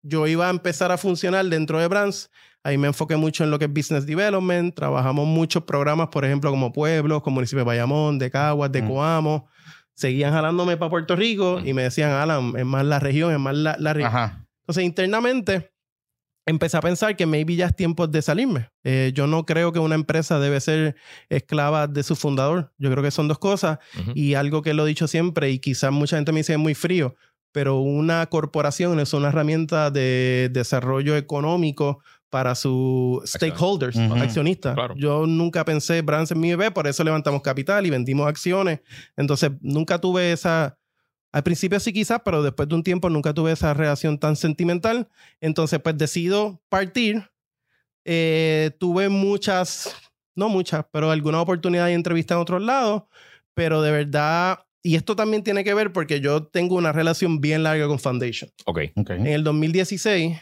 [0.02, 2.30] yo iba a empezar a funcionar dentro de Brands.
[2.64, 4.74] Ahí me enfoqué mucho en lo que es business development.
[4.74, 8.88] Trabajamos muchos programas, por ejemplo, como Pueblos, como Municipio de Bayamón, de Caguas, de Mm.
[8.88, 9.46] Coamo.
[9.94, 13.54] Seguían jalándome para Puerto Rico y me decían, Alan, es más la región, es más
[13.54, 14.41] la, la región.
[14.62, 15.72] Entonces, internamente,
[16.46, 18.70] empecé a pensar que maybe ya es tiempo de salirme.
[18.84, 20.96] Eh, yo no creo que una empresa debe ser
[21.28, 22.72] esclava de su fundador.
[22.78, 23.78] Yo creo que son dos cosas.
[24.14, 26.74] Y algo que lo he dicho siempre, y quizás mucha gente me dice es muy
[26.74, 27.14] frío,
[27.52, 32.00] pero una corporación es una herramienta de desarrollo económico
[32.30, 34.74] para sus stakeholders, accionistas.
[34.74, 34.94] Claro.
[34.96, 38.80] Yo nunca pensé Brands en mi bebé, por eso levantamos capital y vendimos acciones.
[39.16, 40.78] Entonces, nunca tuve esa...
[41.32, 45.08] Al principio sí quizás, pero después de un tiempo nunca tuve esa relación tan sentimental.
[45.40, 47.24] Entonces, pues decido partir.
[48.04, 49.96] Eh, tuve muchas,
[50.34, 53.04] no muchas, pero algunas oportunidades de entrevista en otros lados,
[53.54, 57.62] pero de verdad, y esto también tiene que ver porque yo tengo una relación bien
[57.62, 58.50] larga con Foundation.
[58.66, 58.80] Ok.
[58.96, 59.10] Ok.
[59.10, 60.36] En el 2016,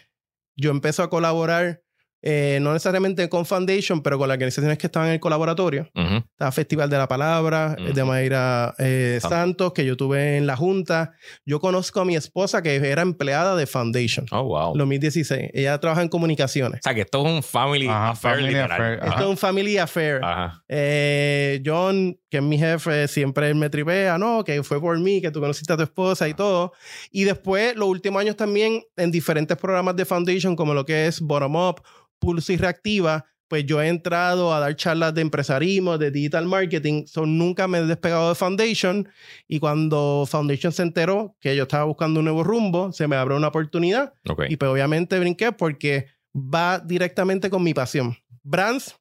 [0.56, 1.82] yo empecé a colaborar,
[2.22, 5.88] eh, no necesariamente con Foundation, pero con las organizaciones que estaban en el colaboratorio.
[5.94, 6.16] Ujú.
[6.30, 7.92] Estaba Festival de la Palabra, Ujú.
[7.94, 9.30] de Mayra eh, Santos.
[9.40, 11.12] Santos, que yo tuve en la Junta.
[11.46, 14.74] Yo conozco a mi esposa, que era empleada de Foundation, Oh, wow.
[14.76, 15.50] 2016.
[15.54, 16.80] Ella trabaja en comunicaciones.
[16.80, 19.00] O sea, que esto es un family Ajá, affair, family affair.
[19.02, 20.20] Esto es un family affair.
[20.22, 20.62] Ajá.
[20.68, 24.44] Eh, John, que es mi jefe, siempre él me tripea, ¿no?
[24.44, 26.72] Que fue por mí, que tú conociste a tu esposa y todo.
[27.10, 31.20] Y después, los últimos años también, en diferentes programas de Foundation, como lo que es
[31.20, 31.82] Bottom Up,
[32.20, 37.06] Pulso y Reactiva, pues yo he entrado a dar charlas de empresarismo, de digital marketing.
[37.06, 39.08] So, nunca me he despegado de Foundation.
[39.48, 43.36] Y cuando Foundation se enteró que yo estaba buscando un nuevo rumbo, se me abrió
[43.36, 44.14] una oportunidad.
[44.28, 44.44] Ok.
[44.48, 48.16] Y pues obviamente brinqué porque va directamente con mi pasión.
[48.44, 48.94] Brands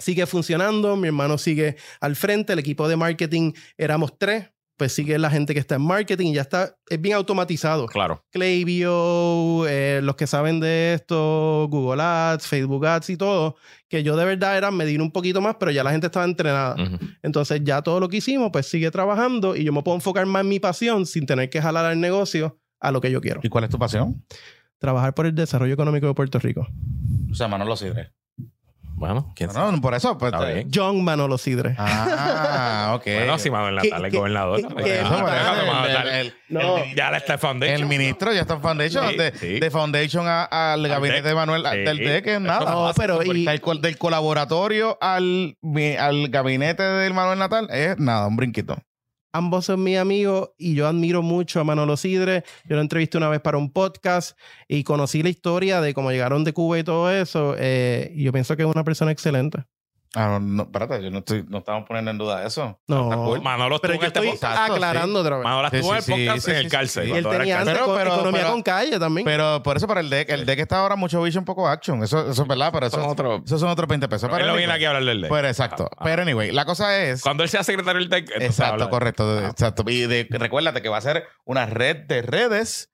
[0.00, 5.18] sigue funcionando, mi hermano sigue al frente, el equipo de marketing éramos tres, pues sigue
[5.18, 7.84] la gente que está en marketing y ya está, es bien automatizado.
[7.84, 8.24] Claro.
[8.30, 13.56] Klaviyo, eh, los que saben de esto, Google Ads, Facebook Ads y todo,
[13.88, 16.76] que yo de verdad era medir un poquito más, pero ya la gente estaba entrenada.
[17.22, 20.44] Entonces ya todo lo que hicimos, pues sigue trabajando y yo me puedo enfocar más
[20.44, 23.40] en mi pasión sin tener que jalar al negocio a lo que yo quiero.
[23.42, 24.24] ¿Y cuál es tu pasión?
[24.78, 26.66] Trabajar por el desarrollo económico de Puerto Rico.
[27.30, 28.14] O sea, Manolo Sidre.
[29.00, 29.72] Bueno, quién sabe.
[29.72, 30.18] No, por eso.
[30.18, 30.70] Pues, Está eh, bien.
[30.74, 31.74] John Manolo Sidre.
[31.78, 33.04] Ah, ok.
[33.06, 34.56] Bueno, si Manuel Natal es que- gobernador.
[34.58, 34.98] que- también.
[35.06, 36.08] Ah, Manuel el- Natal.
[36.08, 36.76] el- No.
[36.78, 37.80] el- Ya le está en Foundation.
[37.80, 39.08] El ministro ya está en Foundation.
[39.08, 39.58] Sí, de, sí.
[39.58, 40.44] de Foundation a-
[40.74, 41.78] al gabinete de Manuel, Sí.
[41.78, 42.70] del DEC, es nada.
[42.70, 47.98] No, pero y- Del, col- del colaboratorio al, mi- al gabinete del Manuel Natal es
[47.98, 48.76] nada, un brinquito.
[49.32, 52.44] Ambos son mis amigos y yo admiro mucho a Manolo Sidre.
[52.68, 56.44] Yo lo entrevisté una vez para un podcast y conocí la historia de cómo llegaron
[56.44, 57.54] de Cuba y todo eso.
[57.58, 59.64] eh, y yo pienso que es una persona excelente.
[60.16, 62.80] Ah, no, no, espérate, yo no, estoy, no estamos poniendo en duda eso.
[62.88, 63.08] No.
[63.26, 63.42] Cool.
[63.42, 64.52] Manolo estuvo Pero en yo este estoy podcast.
[64.54, 65.44] Exacto, aclarando otra vez.
[65.44, 67.04] Manolo Sí, estuvo en el sí, sí, podcast sí, en el sí, cárcel.
[67.04, 67.10] sí.
[67.10, 67.74] y él tenía el antes.
[67.74, 69.24] Pero- co- pero- economía pero- con calle también.
[69.24, 72.02] Pero por eso, para el DEC, el DEC está ahora mucho vision, poco action.
[72.02, 74.24] Eso, eso es verdad, pero eso, Son otro- esos son otros 20 pesos.
[74.24, 75.28] Él Pero no anyway, viene aquí a hablar del DEC.
[75.28, 75.88] Pues exacto.
[76.02, 77.22] Pero anyway, la cosa es.
[77.22, 79.46] Cuando él sea secretario del DEC, entonces Exacto, correcto.
[79.46, 79.84] Exacto.
[79.86, 82.90] Y de- recuérdate que va a ser una red de redes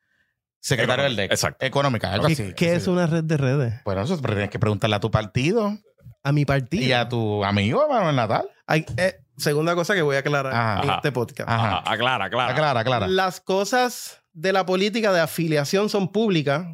[0.61, 1.31] secretario del DEC.
[1.33, 1.65] Exacto.
[1.65, 2.53] Económica, algo ¿Qué, así.
[2.55, 2.91] qué es Sí.
[2.91, 3.75] una red de redes?
[3.87, 5.79] Bueno, eso tienes que preguntarle a tu partido
[6.27, 6.83] A mi partido.
[6.85, 8.49] y a tu amigo Manuel Natal.
[8.67, 10.83] Hay- eh, segunda cosa que voy a aclarar Ajá.
[10.83, 11.49] en este podcast.
[11.49, 11.79] Ajá.
[11.79, 12.53] Ajá, aclara, aclara.
[12.53, 13.07] Aclara, aclara.
[13.07, 16.67] Las cosas de la política de afiliación son públicas.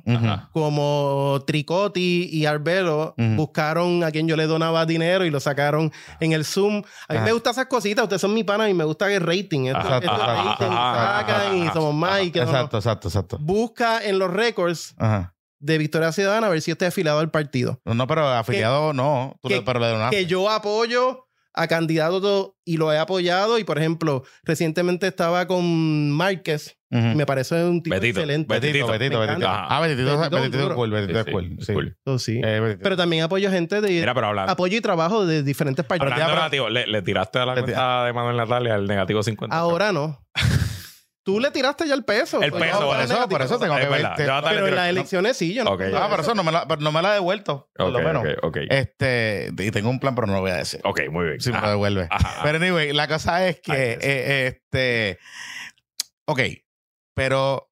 [0.53, 6.32] Como Tricotti y Arbelo buscaron a quien yo le donaba dinero y lo sacaron en
[6.32, 6.82] el Zoom.
[7.09, 7.24] A mí Ajá.
[7.26, 8.03] me gustan esas cositas.
[8.05, 9.66] Ustedes son mi pana y me gusta el rating.
[9.66, 12.50] Esto, esto rating, sacan y somos más y que no, no.
[12.53, 13.38] Exacto, exacto, exacto.
[13.40, 14.94] Busca en los récords.
[15.62, 17.80] De Victoria Ciudadana a ver si está afiliado al partido.
[17.84, 19.37] No, no, pero afiliado no.
[19.41, 20.16] Tú que- le, pero le donaste.
[20.16, 23.58] Que yo apoyo a candidatos y lo he apoyado.
[23.58, 26.76] Y por ejemplo, recientemente estaba con Márquez.
[26.91, 27.16] Ujú.
[27.16, 28.20] Me parece un tipo Betito.
[28.20, 28.53] excelente.
[28.53, 29.20] Betito, Betito.
[29.20, 29.46] Betito.
[29.49, 31.57] Ah, Betito, Betito, es cool, Betito es Sí, cool.
[31.61, 31.72] sí, Sí.
[31.72, 31.96] cool.
[32.04, 32.41] Oh, sí.
[32.45, 32.76] Eh.
[32.82, 36.12] Pero también apoyo gente de Mira, pero hablando, apoyo y trabajo de diferentes partidos.
[36.12, 38.87] hablando ya, pero- negativo, le, le tiraste a la cuenta de Manuel Natal y al
[38.87, 39.57] negativo 50.
[39.57, 40.22] Ahora no.
[41.24, 42.42] Tú le tiraste ya el peso.
[42.42, 44.26] El Pues peso, yo- por eso, por eso tengo Es que verdad, verte.
[44.26, 45.70] yo Pero en las elecciones sí, yo no.
[45.72, 45.82] Ok.
[45.94, 48.24] Ah, pero eso no me la, pero no me la ha devuelto, por lo menos.
[48.24, 48.57] ok, ok.
[48.68, 50.80] Este, y tengo un plan, pero no lo voy a decir.
[50.82, 51.40] Ok, muy bien.
[51.40, 52.08] Si me lo devuelve.
[52.11, 52.40] ajá.
[52.42, 55.18] Pero anyway, la cosa es que, Ay, eh, este,
[56.26, 56.40] ok,
[57.14, 57.70] pero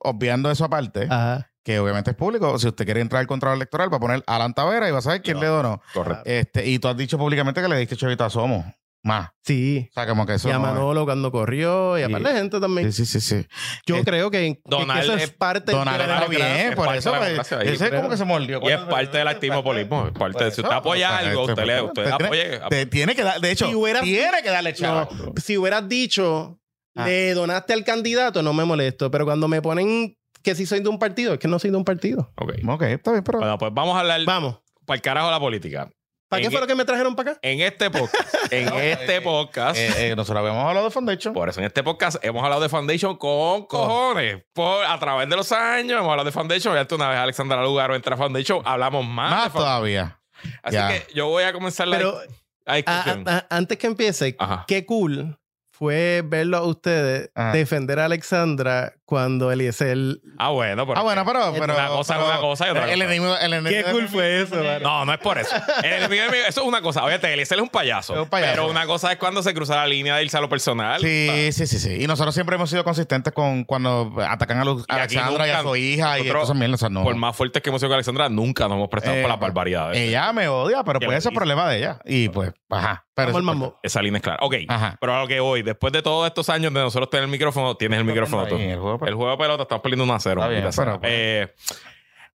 [0.00, 1.50] obviando eso aparte, Ajá.
[1.62, 2.58] que obviamente es público.
[2.58, 5.02] Si usted quiere entrar al control electoral, va a poner Alan Tavera y va a
[5.02, 5.42] saber quién No.
[5.42, 5.82] le donó.
[5.92, 6.22] Correcto.
[6.24, 8.64] Este, y tú has dicho públicamente que le diste chavito a Somos.
[9.04, 9.30] Más.
[9.44, 9.86] Sí.
[9.90, 10.48] O sea, como que eso.
[10.48, 12.12] Y a no Manolo cuando corrió y a Sí.
[12.12, 12.90] par de gente también.
[12.92, 13.42] Sí, sí, sí.
[13.42, 13.46] sí.
[13.86, 16.74] Yo creo que, que Donald eso es parte del Donald de la está bien, Es
[16.74, 17.12] por eso.
[17.14, 18.60] pues, ese es como que se mordió.
[18.62, 20.04] Y es parte del activismo-polismo.
[20.14, 22.60] Parte Por de, si usted apoya sea, algo, este, usted, le, pues, usted apoye.
[22.70, 25.08] Te tiene que dar, de hecho, Si hubieras- tiene que darle No, chavo.
[25.36, 26.58] si hubieras dicho,
[26.96, 27.06] Ah.
[27.06, 29.10] le donaste al candidato, no me molesto.
[29.10, 31.76] Pero cuando me ponen que si soy de un partido, es que no soy de
[31.76, 32.32] un partido.
[32.36, 32.52] Ok.
[32.68, 33.38] Ok, está bien, pero.
[33.38, 34.60] Bueno, pues vamos a hablar Vamos.
[34.86, 35.90] para el carajo de la política.
[36.34, 37.40] ¿Para qué fue lo que me trajeron para acá?
[37.42, 41.34] En este podcast, en este podcast, eh, eh, nosotros habíamos hablado de Foundation.
[41.34, 44.42] por eso en este podcast hemos hablado de Foundation con cojones.
[44.52, 46.74] Por, a través de los años hemos hablado de Foundation.
[46.74, 49.30] Ya una vez Alexandra Lugaro entra a Foundation, hablamos más.
[49.30, 50.20] Más todavía.
[50.62, 50.88] Así Ya.
[50.88, 52.18] que yo voy a comenzar la, Pero
[52.66, 53.24] la a- discusión.
[53.28, 54.64] a- a- antes que empiece, Ajá.
[54.66, 55.38] qué cool
[55.70, 57.52] fue verlo a ustedes Ajá.
[57.52, 59.96] defender a Alexandra cuando Eliezer...
[60.38, 60.98] Ah, bueno, pero.
[60.98, 61.52] Ah, bueno, pero.
[61.58, 63.04] pero Una cosa es una cosa y otra el cosa.
[63.04, 64.56] enemigo, el enemigo Qué cool fue eso.
[64.82, 65.54] No, no es por eso.
[65.82, 67.04] El enemigo enemigo- eso es una cosa.
[67.04, 68.14] Oye, Eliezer es un payaso.
[68.14, 68.52] Es un payaso.
[68.52, 71.00] Pero una cosa es cuando se cruza la línea de irse a lo personal.
[71.00, 72.02] Sí, sí, sí, sí.
[72.02, 75.62] Y nosotros siempre hemos sido consistentes con cuando atacan a, los, a Alexandra y a
[75.62, 76.80] su hija y cosas mierdas.
[76.80, 77.02] O sea, no.
[77.04, 79.38] Por más fuertes que hemos sido con Alexandra, nunca nos hemos prestado Eh, por las
[79.40, 79.98] barbaridades.
[79.98, 81.34] Ella me odia, pero pues ese es hizo.
[81.38, 81.98] problema de ella.
[82.06, 83.04] Y pues, ajá.
[83.16, 83.78] Pero Vamos mambo.
[83.84, 84.38] Esa línea es clara.
[84.42, 84.96] Ok, Ajá.
[85.00, 87.76] pero a lo que voy, después de todos estos años de nosotros tener el micrófono,
[87.76, 88.56] tienes el micrófono tú.
[88.94, 89.08] Juego, pues.
[89.10, 90.40] El juego de pelota, estamos perdiendo 1 a 0.
[90.40, 91.00] Está bien, maldita sea.
[91.00, 91.54] pero- Eh,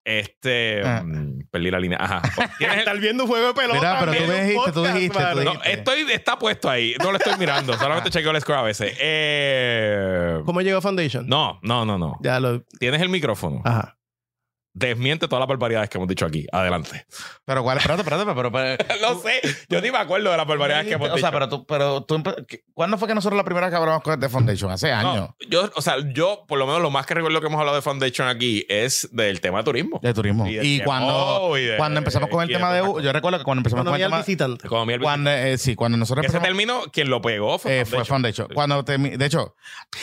[0.04, 0.82] este.
[0.86, 1.04] Ah.
[1.06, 1.98] mm, perdí la línea.
[2.00, 2.22] Ajá.
[2.58, 3.78] Tienes el- Estar viendo un juego de pelota.
[3.80, 5.44] Mira, pero tú dijiste, tú podcast, dijiste, tú mano.
[5.44, 5.72] No, dijiste.
[5.74, 6.96] estoy, está puesto ahí.
[7.04, 7.74] No lo estoy mirando.
[7.74, 8.96] Solamente chequeo el score a veces.
[9.02, 11.28] Eh, ¿Cómo llegó Foundation?
[11.28, 12.16] no, no, no, no.
[12.22, 12.62] Ya lo...
[12.80, 13.62] Tienes el micrófono.
[13.66, 13.97] Ajá.
[14.78, 16.46] Desmiente todas las barbaridades que hemos dicho aquí.
[16.52, 17.08] Adelante.
[17.46, 19.42] Pero cuál, espérate, espérate, pero, pero, no sé.
[19.70, 21.22] Yo ni me acuerdo de las barbaridades que hemos o dicho.
[21.22, 23.78] sea, pero tú, pero tú, empe- ¿qué- ¿cuándo fue que nosotros la primera vez que
[23.78, 24.70] hablamos con- de Foundation?
[24.72, 25.16] Hace años.
[25.16, 27.76] No, yo, o sea, yo, por lo menos, lo más que recuerdo que hemos hablado
[27.76, 30.00] de Foundation aquí es del tema de turismo.
[30.04, 30.48] De turismo.
[30.48, 32.82] Y Y, cuando, y de- cuando empezamos con el de tema de...
[32.82, 34.18] Yo recuerdo que cuando empezamos con el tema...
[34.20, 34.68] visitante.
[34.70, 36.48] Del Cuando, eh, sí, cuando nosotros Ese empezamos...
[36.68, 38.48] término, quien lo pegó fue eh, fue Foundation.
[38.54, 39.56] Cuando de hecho,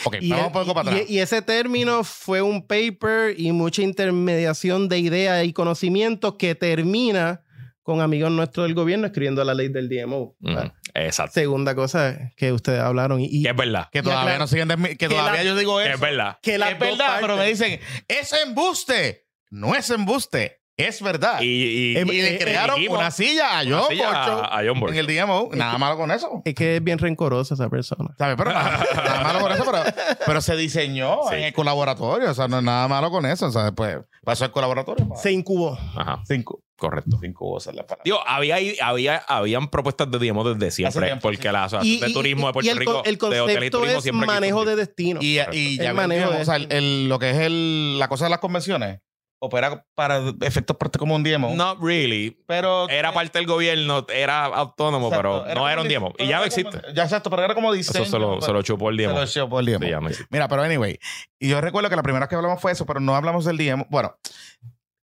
[0.05, 1.11] ok, Y, vamos el- un poco para y- atrás.
[1.11, 7.43] y ese término fue un paper y mucha intermediación de ideas y conocimientos que termina
[7.83, 10.37] con amigos nuestros del gobierno escribiendo la ley del DMO.
[10.41, 11.35] Ujú, Exacto.
[11.35, 13.21] Segunda cosa que ustedes hablaron.
[13.21, 13.89] Y, y- Que es verdad.
[13.93, 14.69] que todavía no siguen...
[14.69, 15.95] Que, que todavía la- yo digo Que eso.
[15.95, 16.39] es verdad.
[16.43, 17.79] que es verdad, pero me dicen,
[18.09, 19.27] es embuste.
[19.51, 21.41] No es embuste, es verdad.
[21.41, 24.59] Y, Y, y, Em- le eh, crearon una silla a una John silla Borcho a,
[24.59, 25.51] a John en el DMO.
[25.53, 26.43] Nada malo con eso.
[26.45, 28.15] Es que es bien rencorosa esa persona.
[28.19, 28.37] ¿Sabes?
[28.37, 29.83] Pero nada, nada malo con eso, pero,
[30.27, 31.37] pero se diseñó Sí.
[31.37, 32.31] en el colaboratorio.
[32.31, 33.47] O sea, no es nada malo con eso.
[33.47, 35.09] O sea, pues pasó el colaboratorio.
[35.09, 35.79] pa- Se incubó.
[35.97, 36.23] Ajá.
[36.27, 36.61] Cinco.
[36.77, 37.19] Correcto.
[37.21, 37.57] Cinco.
[38.05, 41.49] Digo, había, había, habían propuestas de DMO desde siempre, tiempo, porque sí.
[41.49, 43.99] la asociación de turismo de Puerto y el, Rico, el de hoteles y concepto turismo,
[43.99, 45.21] es siempre manejo de destino.
[45.23, 48.25] Y, y ya El manejo de o sea, el- lo que es el, la cosa
[48.25, 48.99] de las convenciones
[49.45, 51.55] opera para efectos parte como un DMO.
[51.55, 52.37] Not really.
[52.47, 56.15] pero Era parte del gobierno, era autónomo, Exacto, pero no era un como DMO.
[56.19, 56.81] di- Y ya no existe.
[56.81, 58.03] como- ya exacto, pero era como diseño.
[58.05, 59.19] Eso se lo, se lo chupó el Se DMO.
[59.21, 59.81] lo chupó el DMO.
[59.85, 60.27] Sí, ya no existe.
[60.31, 60.99] Mira, pero anyway,
[61.39, 63.57] y yo recuerdo que la primera vez que hablamos fue eso, pero no hablamos del
[63.57, 63.87] DMO.
[63.91, 64.17] Bueno,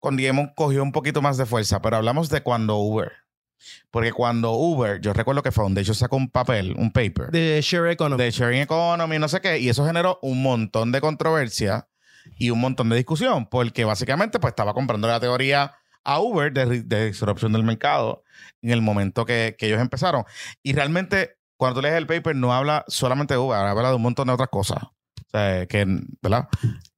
[0.00, 3.12] con DMO cogió un poquito más de fuerza, pero hablamos de cuando Uber.
[3.90, 8.22] Porque cuando Uber, yo recuerdo que Foundation sacó un papel, un paper, De share economy.
[8.22, 11.88] de sharing economy, no sé qué, y eso generó un montón de controversia
[12.36, 16.82] y un montón de discusión, porque básicamente pues estaba comprando la teoría a Uber de,
[16.82, 18.22] de disrupción del mercado
[18.62, 20.24] en el momento que, que ellos empezaron.
[20.62, 24.02] Y realmente, cuando tú lees el paper, no habla solamente de Uber, habla de un
[24.02, 24.82] montón de otras cosas.
[24.84, 25.84] O sea, que,
[26.22, 26.48] ¿verdad?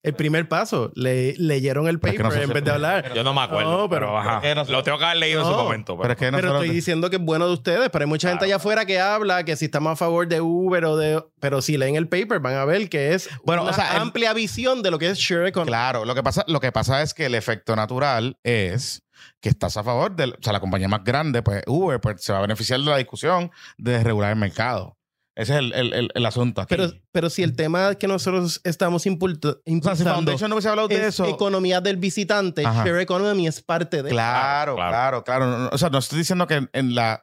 [0.09, 0.91] El primer paso.
[0.95, 3.13] Le, leyeron el Es que paper no sé en vez de hablar.
[3.15, 4.41] Yo no me acuerdo, No, pero, pero- ajá.
[4.43, 5.99] pero es que no- lo tengo que haber leído en su momento.
[5.99, 8.45] Pero es que Pero estoy diciendo que es bueno de ustedes, pero hay mucha gente
[8.47, 11.23] allá afuera que habla que si estamos a favor de Uber o de...
[11.41, 14.03] Pero si leen el paper van a ver que es Bueno, una o sea, el-
[14.03, 15.69] amplia visión de lo que es share economy.
[15.71, 19.03] Claro, lo que pasa, lo que pasa es que el efecto natural es
[19.41, 22.33] que estás a favor de, o sea, la compañía más grande, pues Uber, pues se
[22.33, 24.97] va a beneficiar de la discusión de desregular el mercado.
[25.39, 26.75] Ese es el, el- el- el asunto aquí.
[26.75, 30.57] Pero, pero si el tema que nosotros estamos impulto- o sea, si impulsando Foundation no
[30.57, 31.27] hubiese hablado de es eso.
[31.27, 32.85] economía del visitante, Ajá.
[32.85, 34.11] share economy es parte de...
[34.11, 35.71] Claro, Claro, claro, claro.
[35.73, 37.23] O sea, no estoy diciendo que en la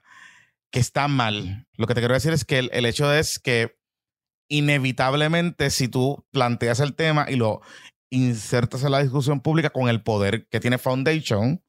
[0.71, 1.67] que está mal.
[1.75, 3.77] Lo que te quiero decir es que el, el hecho es que
[4.49, 7.61] inevitablemente si tú planteas el tema y lo
[8.09, 11.61] insertas en la discusión pública con el poder que tiene Foundation,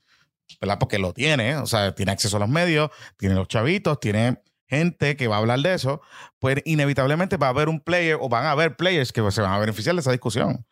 [0.61, 0.79] ¿verdad?
[0.79, 5.17] Porque lo tiene, o sea, tiene acceso a los medios, tiene los chavitos, tiene gente
[5.17, 6.01] que va a hablar de eso,
[6.39, 9.53] pues inevitablemente va a haber un player o van a haber players que se van
[9.53, 10.67] a beneficiar de esa discusión.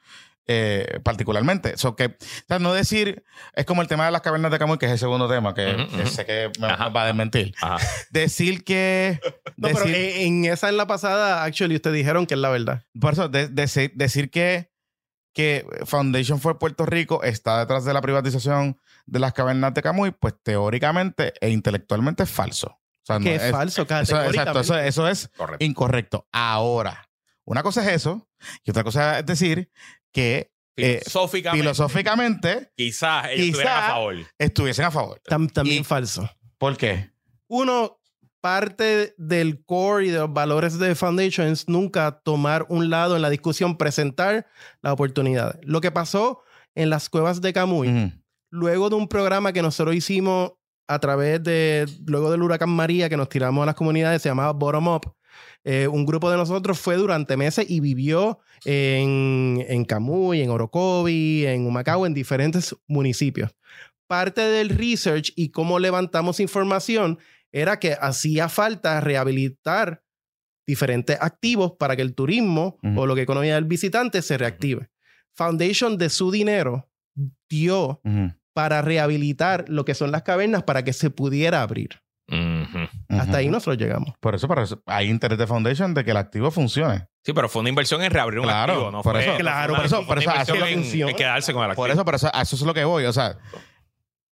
[0.47, 1.79] eh, particularmente.
[1.79, 2.15] So que, o
[2.49, 4.99] sea, no decir, es como el tema de las cavernas de Camuy, que es el
[4.99, 6.07] segundo tema, que, Ujú, que ujú.
[6.11, 6.91] sé que me, Ajá.
[6.91, 7.55] va a desmentir.
[7.63, 7.79] Ajá.
[8.11, 9.21] Decir que.
[9.57, 12.51] No, pero decir- en en esa en la pasada, actually, ustedes dijeron que es la
[12.51, 12.83] verdad.
[13.01, 14.71] Por eso, de- decir, decir que
[15.33, 20.11] que Foundation for Puerto Rico está detrás de la privatización de las cavernas de Camuy,
[20.11, 22.79] pues teóricamente e intelectualmente es falso.
[23.05, 25.65] O sea, no Que es, falso, eso, exacto, eso, eso es Correcto.
[25.65, 26.27] incorrecto.
[26.33, 27.09] Ahora,
[27.45, 28.27] una cosa es eso
[28.65, 29.71] y otra cosa es decir
[30.13, 34.15] que eh, Filosóficamente, filosóficamente quizás ellos quizá- estuvieran a favor.
[34.39, 35.21] estuviesen a favor.
[35.29, 36.29] Tam- también Y- falso.
[36.59, 37.11] ¿Por qué?
[37.47, 38.01] Uno,
[38.41, 43.23] parte del core y de los valores de Foundation es nunca tomar un lado en
[43.23, 44.47] la discusión, presentar
[44.83, 45.59] las oportunidades.
[45.63, 46.43] Lo que pasó
[46.75, 48.13] en las cuevas de Camuy,
[48.51, 50.53] luego de un programa que nosotros hicimos
[50.87, 54.53] a través de, luego del huracán María, que nos tiramos a las comunidades, se llamaba
[54.53, 55.15] Bottom Up.
[55.65, 61.47] eh, un grupo de nosotros fue durante meses y vivió en, en Camuy, en Orocovi,
[61.47, 63.55] en Humacao, en diferentes municipios.
[64.07, 67.19] Parte del research y cómo levantamos información
[67.51, 70.03] era que hacía falta rehabilitar
[70.67, 74.91] diferentes activos para que el turismo o lo que economía del visitante se reactive.
[75.35, 76.91] Foundation de su dinero
[77.49, 78.01] dio.
[78.55, 82.01] Para rehabilitar lo que son las cavernas para que se pudiera abrir.
[82.29, 82.79] Ujú.
[83.11, 83.37] Hasta Ujú.
[83.37, 84.15] ahí nosotros llegamos.
[84.21, 87.07] Por eso, por eso hay interés de Foundation de que el activo funcione.
[87.23, 89.03] Sí, pero fue una inversión en reabrir un Claro, activo, ¿no?
[89.03, 91.09] por fue, eso- fue claro, por eso- fue por eso así inversión es que en-
[91.11, 91.83] en quedarse con el activo.
[91.85, 93.05] Por eso, por eso, a eso es lo que voy.
[93.05, 93.37] O sea,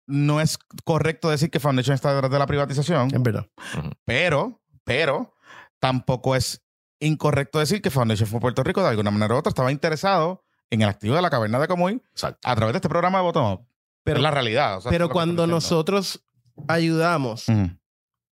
[0.06, 3.46] no es correcto decir que Foundation está detrás de la privatización, Es verdad.
[4.04, 5.34] pero, pero
[5.80, 6.62] tampoco es
[7.00, 10.82] incorrecto decir que Foundation for Puerto Rico de alguna manera u otra estaba interesado en
[10.82, 12.40] el activo de la caverna de Comuy Exacto.
[12.48, 13.66] a través de este programa de Bottom Up.
[14.08, 14.78] Pero- es la realidad.
[14.78, 16.24] o sea, Pero cuando nosotros
[16.66, 17.46] ayudamos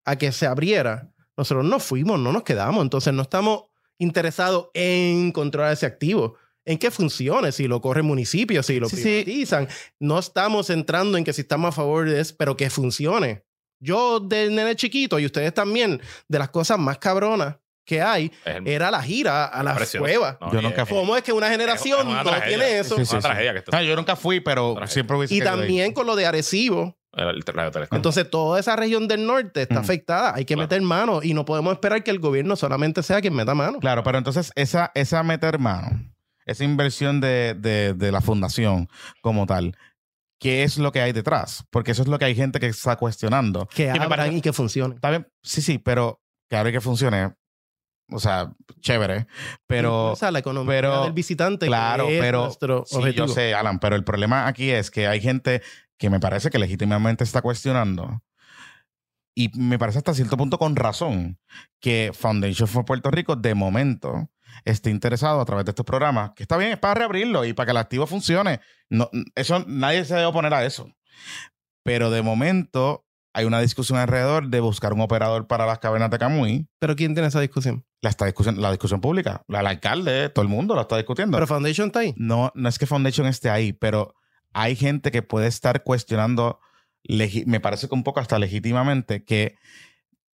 [0.05, 2.83] a que se abriera, nosotros no fuimos, no nos quedamos.
[2.83, 3.65] Entonces no estamos
[3.99, 6.37] interesados en controlar ese activo.
[6.65, 9.03] En que funcione, si lo corre el municipio, si lo Sí, sí.
[9.25, 9.69] privatizan.
[10.01, 13.45] No estamos entrando en que si estamos a favor de eso, pero que funcione.
[13.79, 17.57] Yo, de nene chiquito, y ustedes también, de las cosas más cabronas
[17.87, 20.03] que hay, el- era la gira a las precioso.
[20.05, 20.37] cuevas.
[20.41, 20.99] No, Yo nunca es- fui.
[20.99, 22.59] ¿Cómo es que una generación es una no tragedia.
[22.59, 22.97] tiene eso?
[22.97, 23.33] Sí, Es una sí, sí.
[23.33, 24.93] tragedia que Ah, yo nunca fui, pero Tragedia.
[24.93, 26.99] siempre hubiese Y también con lo de Arecibo.
[27.15, 27.89] el- el.
[27.93, 29.85] Entonces, toda esa región del norte está Ujú.
[29.85, 30.35] afectada.
[30.35, 30.67] Hay que Claro.
[30.69, 33.79] meter mano y no podemos esperar que el gobierno solamente sea quien meta mano.
[33.79, 36.13] Claro, pero entonces esa, esa meter mano,
[36.45, 38.89] esa inversión de, de- de la fundación
[39.23, 39.75] como tal,
[40.39, 41.65] ¿qué es lo que hay detrás?
[41.71, 43.67] Porque eso es lo que hay gente que está cuestionando.
[43.75, 44.97] Que Y me abran parece- y que funcionen.
[44.97, 47.33] Está bien, sí, sí, pero que ahora que funcione,
[48.11, 49.27] o sea, chévere,
[49.67, 50.05] pero...
[50.05, 51.67] Impulsa la economía pero- del visitante.
[51.67, 55.21] Claro, es pero nuestro Sí, yo sé, Alan, pero el problema aquí es que hay
[55.21, 55.63] gente
[55.99, 58.23] que me parece que legítimamente está cuestionando
[59.35, 61.39] y me parece hasta cierto punto con razón
[61.81, 64.31] que Foundation for Puerto Rico de momento
[64.65, 67.67] esté interesado a través de estos programas, que está bien, es para reabrirlo y para
[67.67, 68.61] que el activo funcione.
[68.89, 70.91] No, eso nadie se debe oponer a eso.
[71.85, 73.06] Pero de momento
[73.37, 76.67] hay una discusión alrededor de buscar un operador para las cavernas de Camuy.
[76.79, 77.85] Pero ¿quién tiene esa discusión?
[78.01, 81.37] La, está discusión, la discusión pública, la, el alcalde, todo el mundo lo está discutiendo.
[81.37, 82.15] Pero Foundation está ahí.
[82.17, 84.15] No, no es que Foundation esté ahí, pero
[84.55, 86.61] hay gente que puede estar cuestionando,
[87.45, 89.57] me parece que un poco hasta legítimamente, que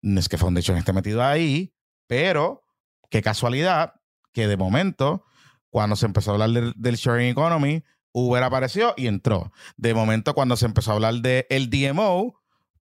[0.01, 1.75] no es que Foundation esté metido ahí,
[2.07, 2.63] pero
[3.11, 3.93] qué casualidad
[4.33, 5.23] que de momento,
[5.69, 9.51] cuando se empezó a hablar del, del sharing economy, Uber apareció y entró.
[9.75, 12.33] De momento, cuando se empezó a hablar del DMO,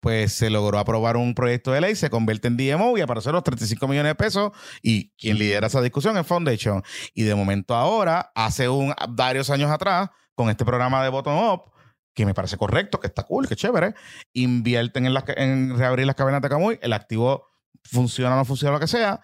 [0.01, 3.43] pues se logró aprobar un proyecto de ley, se convierte en DMO y aparecen los
[3.43, 4.51] 35 millones de pesos
[4.81, 6.83] y quien lidera esa discusión es Foundation.
[7.13, 11.71] Y de momento ahora, hace un, varios años atrás, con este programa de Bottom Up,
[12.13, 13.93] que me parece correcto, que está cool, que chévere,
[14.33, 17.47] invierten en, ca- en reabrir las cavernas de Camuy, el activo
[17.83, 19.21] funciona o no funciona, lo que sea,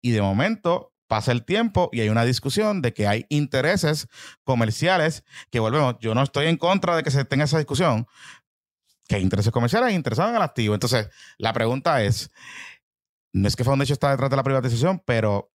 [0.00, 4.06] y de momento pasa el tiempo y hay una discusión de que hay intereses
[4.44, 8.06] comerciales que volvemos, yo no estoy en contra de que se tenga esa discusión,
[9.10, 10.72] que hay intereses comerciales interesados en el activo.
[10.72, 12.30] Entonces, la pregunta es,
[13.32, 15.52] no es que Foundation está detrás de la privatización, pero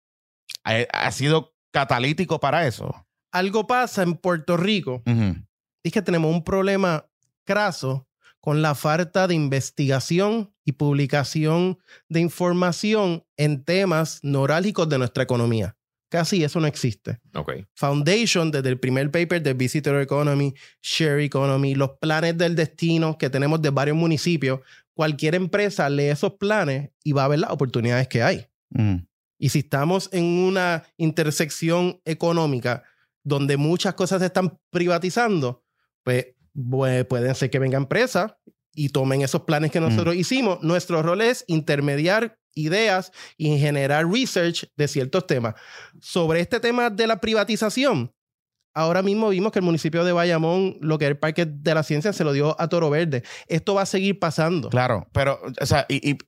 [0.64, 3.06] ha, ha sido catalítico para eso.
[3.30, 5.02] Algo pasa en Puerto Rico.
[5.04, 5.36] Ujú.
[5.82, 7.06] Es que tenemos un problema
[7.44, 8.08] craso
[8.40, 15.76] con la falta de investigación y publicación de información en temas neurálgicos de nuestra economía.
[16.12, 17.18] Casi eso no existe.
[17.72, 20.52] Foundation, desde el primer paper de Visitor Economy,
[20.82, 24.60] Share Economy, los planes del destino que tenemos de varios municipios,
[24.92, 28.46] cualquier empresa lee esos planes y va a ver las oportunidades que hay.
[28.74, 29.00] Ujú.
[29.38, 32.82] Y si estamos en una intersección económica
[33.24, 35.64] donde muchas cosas se están privatizando,
[36.04, 38.38] pues, pues, pueden ser que venga empresa
[38.74, 40.62] y tomen esos planes que nosotros hicimos.
[40.62, 45.54] Nuestro rol es intermediar ideas y generar research de ciertos temas.
[46.00, 48.12] Sobre este tema de la privatización,
[48.74, 51.82] ahora mismo vimos que el municipio de Bayamón, lo que es el Parque de la
[51.82, 53.22] Ciencia, se lo dio a Toro Verde.
[53.46, 54.68] Esto va a seguir pasando.
[54.70, 56.18] Claro, pero, o sea, y, y-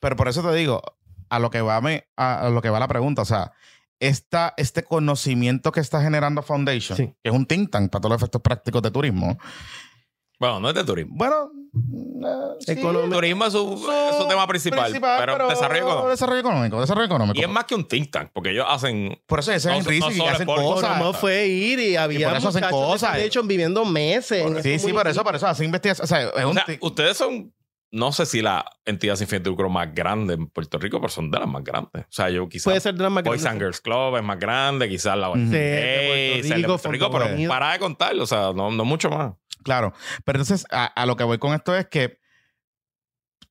[0.00, 0.82] pero por eso te digo,
[1.28, 3.52] a lo que va me, a, a lo que va la pregunta, o sea,
[4.00, 7.14] esta, este conocimiento que está generando Foundation, Sí.
[7.22, 9.38] que es un think tank para todos los efectos prácticos de turismo,
[10.42, 11.12] Bueno, no es de turismo.
[11.16, 13.14] bueno, eh, sí, Economía.
[13.14, 16.08] Turismo es su, tema principal, pero, desarrollo económico.
[16.08, 17.38] Desarrollo económico, desarrollo económico.
[17.38, 19.22] Y es más que un think tank, porque ellos hacen.
[19.26, 20.98] Por eso ese no- es el no y hacen por- cosas.
[20.98, 23.10] No fue ir y había por eso hacen muchachos de cosas.
[23.10, 24.44] Foundation viviendo meses.
[24.64, 26.04] Sí, sí, por eso, por eso hacen investigación.
[26.04, 27.54] O sea, es O un sea, ustedes son,
[27.92, 31.08] no sé si la entidad sin fin de lucro más grande en Puerto Rico, pero
[31.10, 32.02] son de las más grandes.
[32.04, 32.64] O sea, yo quizás.
[32.64, 33.52] Puede ser de las más Boys grandes.
[33.52, 35.30] and Girls Club es más grande, quizás la.
[35.34, 38.70] Sí, de Puerto de Rico, Puerto Rico, Fondo pero para de contar, o sea, no,
[38.70, 39.32] no mucho más.
[39.62, 39.92] Claro,
[40.24, 42.20] pero entonces a, a lo que voy con esto es que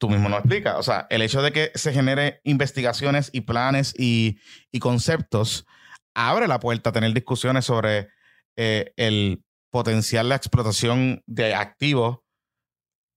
[0.02, 3.94] tú mismo nos explicas, o sea, el hecho de que se genere investigaciones y planes
[3.96, 4.40] y,
[4.72, 5.68] y conceptos
[6.16, 8.10] abre la puerta a tener discusiones sobre
[8.56, 12.20] eh, el potencial de explotación de activos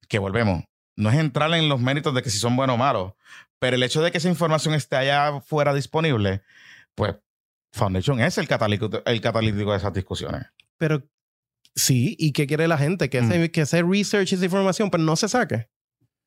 [0.09, 0.65] que volvemos.
[0.97, 3.15] No es entrar en los méritos de que si son buenos o malos,
[3.59, 6.43] pero el hecho de que esa información esté allá fuera disponible,
[6.95, 7.17] pues
[7.73, 10.43] Foundation es el el catalítico de esas discusiones.
[10.77, 11.03] Pero
[11.75, 13.09] sí, ¿y qué quiere la gente?
[13.11, 13.33] Que, Mm.
[13.33, 15.69] ese, que ese research y esa información pues no se saque.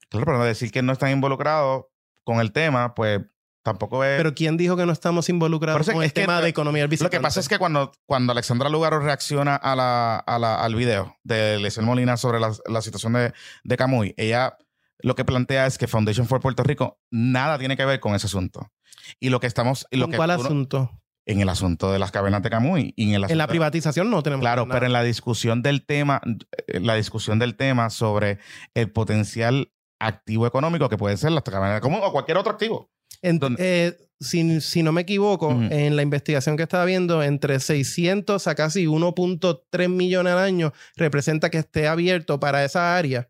[0.10, 1.86] Claro, pero decir que no están involucrados
[2.24, 3.22] con el tema, pues
[3.64, 4.18] tampoco es.
[4.18, 7.20] Pero ¿quién dijo que no estamos involucrados con el tema de economía del lo que
[7.20, 11.60] pasa es que cuando, cuando Alexandra Lugaro reacciona a la, a la- al video de
[11.60, 13.34] Lesel Molina sobre la, la situación de,
[13.64, 14.58] de Camuy, ella
[15.00, 18.28] lo que plantea es que Foundation for Puerto Rico nada tiene que ver con ese
[18.28, 18.72] asunto.
[19.20, 19.86] Y lo que estamos.
[19.92, 20.92] y lo ¿Con que cuál asunto?
[21.28, 22.94] En el asunto de las cavernas de Camuy.
[22.96, 24.74] Y en, el En la privatización no tenemos Claro, nada.
[24.74, 26.22] pero en la discusión del tema,
[26.68, 28.40] eh, la discusión del tema sobre
[28.74, 32.90] el potencial activo económico que puede ser las cavernas de Camuy o cualquier otro activo.
[33.22, 38.48] En- eh, si, si no me equivoco, en la investigación que estaba viendo, entre 600
[38.48, 43.30] a casi 1.3 millones al año representa que esté abierto para esa área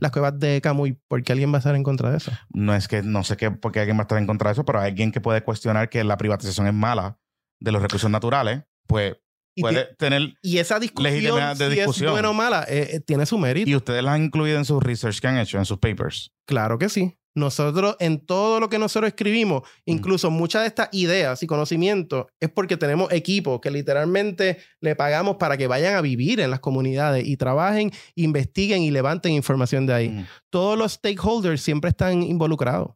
[0.00, 2.30] las cuevas de Camuy, porque alguien va a estar en contra de eso.
[2.50, 4.52] No es que no sé qué, por qué alguien va a estar en contra de
[4.52, 7.18] eso, pero hay alguien que puede cuestionar que la privatización es mala
[7.60, 9.16] de los recursos naturales, pues
[9.56, 10.34] Y, puede tener.
[10.42, 12.08] y esa discusión, de si discusión.
[12.08, 13.70] es buena o mala, eh, eh, tiene su mérito.
[13.70, 16.32] Y ustedes las han incluido en sus research que han hecho, en sus papers.
[16.46, 17.16] Claro que sí.
[17.36, 22.48] Nosotros, en todo lo que nosotros escribimos, incluso muchas de estas ideas y conocimientos, es
[22.48, 27.26] porque tenemos equipos que literalmente le pagamos para que vayan a vivir en las comunidades
[27.26, 30.08] y trabajen, investiguen y levanten información de ahí.
[30.10, 30.26] Ujú.
[30.48, 32.92] Todos los stakeholders siempre están involucrados.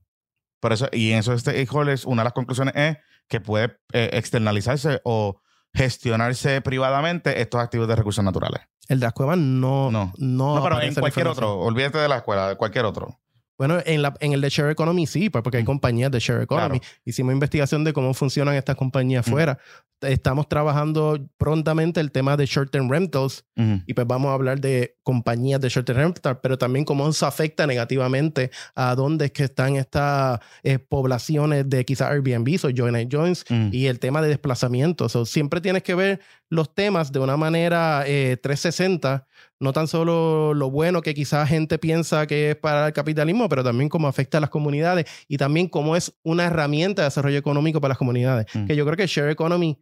[0.60, 2.96] Por eso, y en esos stakeholders, una de las conclusiones es
[3.28, 5.40] que puede eh, externalizarse o
[5.74, 8.62] gestionarse privadamente estos activos de recursos naturales.
[8.88, 9.90] El de las cuevas no.
[9.90, 10.12] No.
[10.16, 13.20] No, No, pero en cualquier otro, olvídate de la escuela, de cualquier otro.
[13.58, 16.42] Bueno, en, la, en el de Share Economy sí, pues porque hay compañías de Share
[16.42, 16.78] Economy.
[16.78, 16.94] Claro.
[17.04, 19.30] Hicimos investigación de cómo funcionan estas compañías Mm.
[19.30, 19.58] fuera.
[20.00, 23.82] Estamos trabajando prontamente el tema de short term rentals Ujú.
[23.84, 27.26] y pues vamos a hablar de compañías de short term rental, pero también cómo eso
[27.26, 32.94] afecta negativamente a dónde es que están estas eh, poblaciones de quizás Airbnb o Join
[32.94, 33.70] and Joins Ujú.
[33.72, 35.08] y el tema de desplazamiento.
[35.08, 39.26] So, siempre tienes que ver los temas de una manera eh, 360,
[39.60, 43.62] no tan solo lo bueno que quizás gente piensa que es para el capitalismo, pero
[43.62, 47.80] también cómo afecta a las comunidades y también cómo es una herramienta de desarrollo económico
[47.80, 48.46] para las comunidades.
[48.54, 48.66] Mm.
[48.66, 49.78] Que yo creo que Share Economy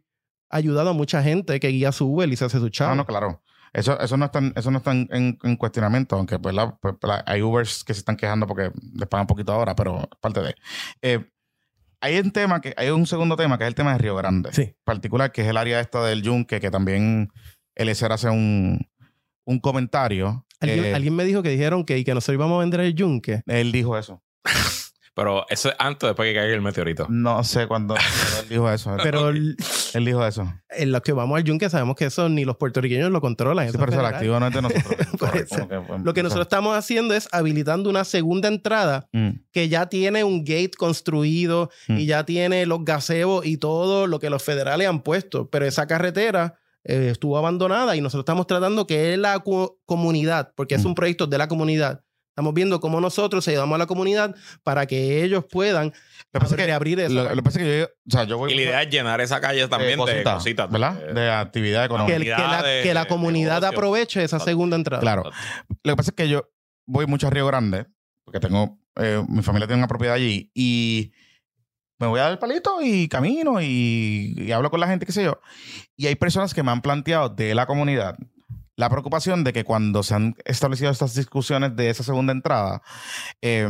[0.49, 2.91] ha ayudado a mucha gente que guía su Uber y se hace su chavo.
[2.91, 3.41] Ah, no, claro.
[3.73, 6.75] Eso, eso no está, en- eso no está en, en- en cuestionamiento, aunque pues, la-
[6.77, 10.41] pues, la- hay Ubers que se están quejando porque les pagan poquito ahora, pero parte
[10.41, 10.55] de.
[11.01, 11.25] Eh,
[12.01, 14.51] hay un tema que, hay un segundo tema que es el tema de Río Grande.
[14.53, 14.73] Sí.
[14.83, 17.29] Particular, que es el área esta del Yunque, que también
[17.75, 18.87] Eliezer hace un,
[19.45, 20.45] un comentario.
[20.59, 22.95] ¿Alguien, Eh, alguien me dijo que dijeron que, y que nosotros íbamos a vender el
[22.95, 23.41] yunque.
[23.45, 24.23] Él dijo eso.
[25.13, 27.07] Pero eso es antes o después que caiga el meteorito.
[27.09, 28.95] No sé cuándo pero él dijo eso.
[29.01, 29.55] Pero el-
[29.93, 30.51] él dijo eso.
[30.69, 33.69] en los que vamos al yunque sabemos que eso ni los puertorriqueños lo controlan.
[33.71, 34.95] Sí, pero es eso, activo no es de nosotros.
[35.17, 40.23] Que, Lo que nosotros estamos haciendo es habilitando una segunda entrada Mm, que ya tiene
[40.23, 41.97] un gate construido Mm.
[41.97, 45.49] y ya tiene los gazebos y todo lo que los federales han puesto.
[45.49, 50.75] Pero esa carretera eh, estuvo abandonada y nosotros estamos tratando que la co- comunidad, porque
[50.75, 50.87] es Mm.
[50.87, 52.01] un proyecto de la comunidad.
[52.37, 55.91] Estamos viendo cómo nosotros ayudamos a la comunidad para que ellos puedan Lo
[56.33, 57.11] que pasa es que, abrir eso.
[57.11, 58.89] lo, lo que pasa es que yo, o sea, yo voy Y la idea es
[58.91, 60.69] llenar esa calle también de cositas, cositas.
[60.69, 60.93] ¿verdad?
[61.01, 62.15] de- De actividad que, económica.
[62.15, 64.45] el- que la, comunidades, que la de comunidad aproveche esa Exacto.
[64.45, 65.01] segunda entrada.
[65.01, 65.23] Claro.
[65.83, 66.47] Lo que pasa es que yo
[66.85, 67.87] voy mucho a Río Grande,
[68.23, 71.11] porque tengo, eh, mi familia tiene una propiedad allí, y
[71.97, 75.11] me voy a dar el palito y camino y, y hablo con la gente, qué
[75.11, 75.41] sé yo.
[75.95, 78.15] Y hay personas que me han planteado de la comunidad
[78.77, 82.81] la preocupación de que cuando se han establecido estas discusiones de esa segunda entrada,
[83.41, 83.67] eh,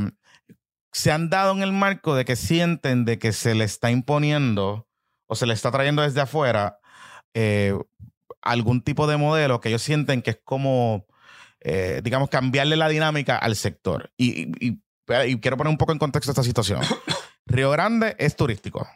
[0.91, 4.87] se han dado en el marco de que sienten de que se le está imponiendo
[5.27, 6.79] o se le está trayendo desde afuera
[7.33, 7.73] eh,
[8.41, 11.05] algún tipo de modelo que ellos sienten que es como,
[11.61, 14.11] eh, digamos, cambiarle la dinámica al sector.
[14.17, 14.81] Y, y- y-
[15.25, 16.81] y quiero poner un poco en contexto esta situación.
[17.45, 18.87] Río Grande es turístico,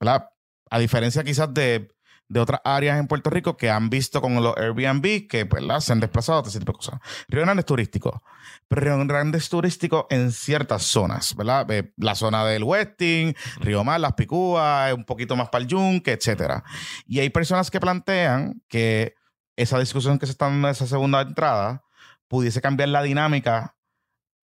[0.00, 0.30] ¿verdad?
[0.70, 1.90] a diferencia quizás de,
[2.32, 5.92] de otras áreas en Puerto Rico que han visto con los Airbnb que pues, se
[5.92, 7.00] han desplazado a ese tipo de cosas.
[7.28, 8.22] Río Grande es turístico,
[8.68, 11.70] pero Río Grande es turístico en ciertas zonas, ¿verdad?
[11.70, 16.12] Eh, La zona del Westing, Río Mar, Las Picúas, un poquito más para el Yunque,
[16.12, 16.64] etcétera.
[17.06, 19.14] Y hay personas que plantean que
[19.56, 21.84] esa discusión que se está dando en esa segunda entrada
[22.28, 23.76] pudiese cambiar la dinámica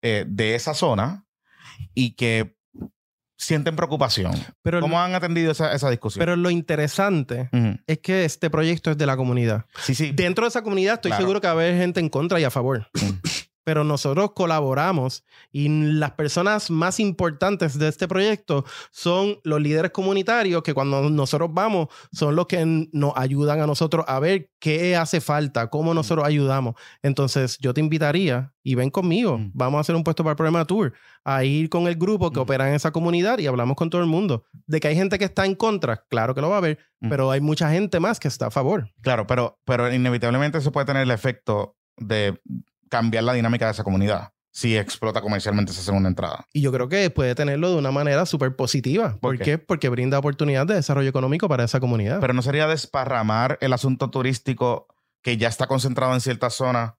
[0.03, 1.25] eh, de esa zona
[1.95, 2.58] y que
[3.39, 4.33] sienten preocupación.
[4.61, 6.19] Pero, ¿Cómo han atendido esa, esa discusión?
[6.19, 7.49] pero lo interesante
[7.87, 9.65] es que este proyecto es de la comunidad.
[9.81, 10.11] Sí, sí.
[10.11, 11.23] Dentro de esa comunidad estoy Claro.
[11.23, 12.87] seguro que va a haber gente en contra y a favor.
[13.69, 20.63] Pero nosotros colaboramos y las personas más importantes de este proyecto son los líderes comunitarios
[20.63, 25.21] que cuando nosotros vamos son los que nos ayudan a nosotros a ver qué hace
[25.21, 26.73] falta, cómo nosotros ayudamos.
[27.03, 29.51] Entonces yo te invitaría y ven conmigo, Mm.
[29.53, 30.91] vamos a hacer un puesto para el programa tour,
[31.23, 32.41] a ir con el grupo que Mm.
[32.41, 34.45] opera en esa comunidad y hablamos con todo el mundo.
[34.65, 37.09] De que hay gente que está en contra, claro que lo va a haber, Mm.
[37.09, 38.89] pero hay mucha gente más que está a favor.
[39.01, 42.39] Claro, pero, pero inevitablemente eso puede tener el efecto de
[42.89, 46.45] cambiar la dinámica de esa comunidad si explota comercialmente esa segunda entrada.
[46.51, 49.11] Y yo creo que puede tenerlo de una manera súper positiva.
[49.21, 49.57] ¿Por ¿Por, qué?
[49.59, 52.19] Porque brinda oportunidad de desarrollo económico para esa comunidad.
[52.19, 54.87] Pero no sería desparramar el asunto turístico
[55.21, 56.97] que ya está concentrado en cierta zona,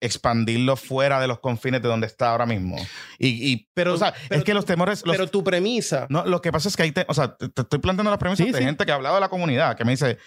[0.00, 2.76] expandirlo fuera de los confines de donde está ahora mismo.
[3.18, 5.02] Y, y- Pero- o sea, pero es que los temores...
[5.04, 7.48] los- Pero tu premisa, no, lo que pasa es que hay, te- o sea, te,
[7.48, 8.64] te estoy planteando las premisas Sí, de sí.
[8.64, 10.18] gente que ha hablado de la comunidad, que me dice,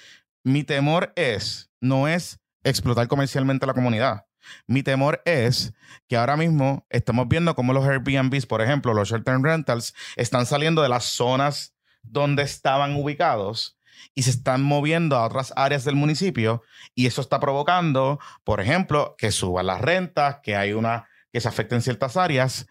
[0.43, 4.25] mi temor es, no es explotar comercialmente la comunidad.
[4.67, 5.73] Mi temor es
[6.07, 10.81] que ahora mismo estamos viendo cómo los Airbnbs, por ejemplo, los short-term rentals, están saliendo
[10.81, 13.77] de las zonas donde estaban ubicados
[14.15, 16.63] y se están moviendo a otras áreas del municipio
[16.95, 21.47] y eso está provocando, por ejemplo, que suban las rentas, que hay una que se
[21.47, 22.67] afecten ciertas áreas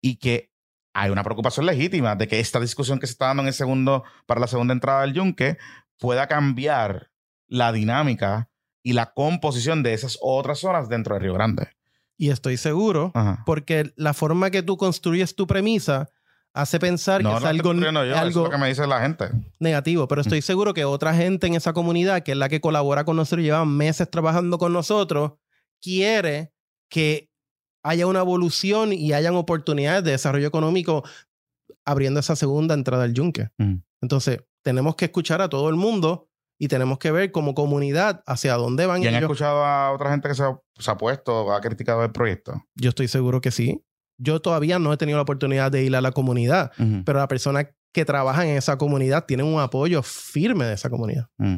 [0.00, 0.50] y que
[0.92, 4.04] hay una preocupación legítima de que esta discusión que se está dando en el segundo
[4.26, 5.58] para la segunda entrada del yunque
[5.98, 7.10] pueda cambiar
[7.46, 8.49] la dinámica
[8.82, 11.68] y la composición de esas otras zonas dentro de Río Grande.
[12.16, 13.42] y estoy seguro, Ajá.
[13.46, 16.08] porque la forma que tú construyes tu premisa
[16.52, 18.68] hace pensar No, que no es estoy algo, yo, eso es algo lo que me
[18.68, 19.26] dice la gente.
[19.58, 23.04] negativo, pero estoy seguro que otra gente en esa comunidad, que es la que colabora
[23.04, 25.32] con nosotros, lleva meses trabajando con nosotros,
[25.80, 26.52] quiere
[26.90, 27.30] que
[27.82, 31.04] haya una evolución y hayan oportunidades de desarrollo económico
[31.84, 33.48] abriendo esa segunda entrada al yunque.
[33.58, 33.80] Ujú.
[34.02, 36.28] Entonces, tenemos que escuchar a todo el mundo
[36.62, 39.22] y tenemos que ver como comunidad hacia dónde van ¿Y han ellos.
[39.30, 42.62] escuchado a otra gente que se ha, se ha puesto, ha criticado el proyecto?
[42.74, 43.82] Yo estoy seguro que sí.
[44.18, 46.70] Yo todavía no he tenido la oportunidad de ir a la comunidad,
[47.06, 51.28] pero la persona que trabaja en esa comunidad tiene un apoyo firme de esa comunidad.
[51.38, 51.56] Mm.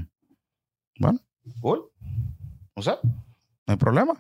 [1.00, 1.18] Bueno,
[1.60, 1.82] cool.
[2.76, 3.12] No sé, no
[3.66, 4.14] hay problema.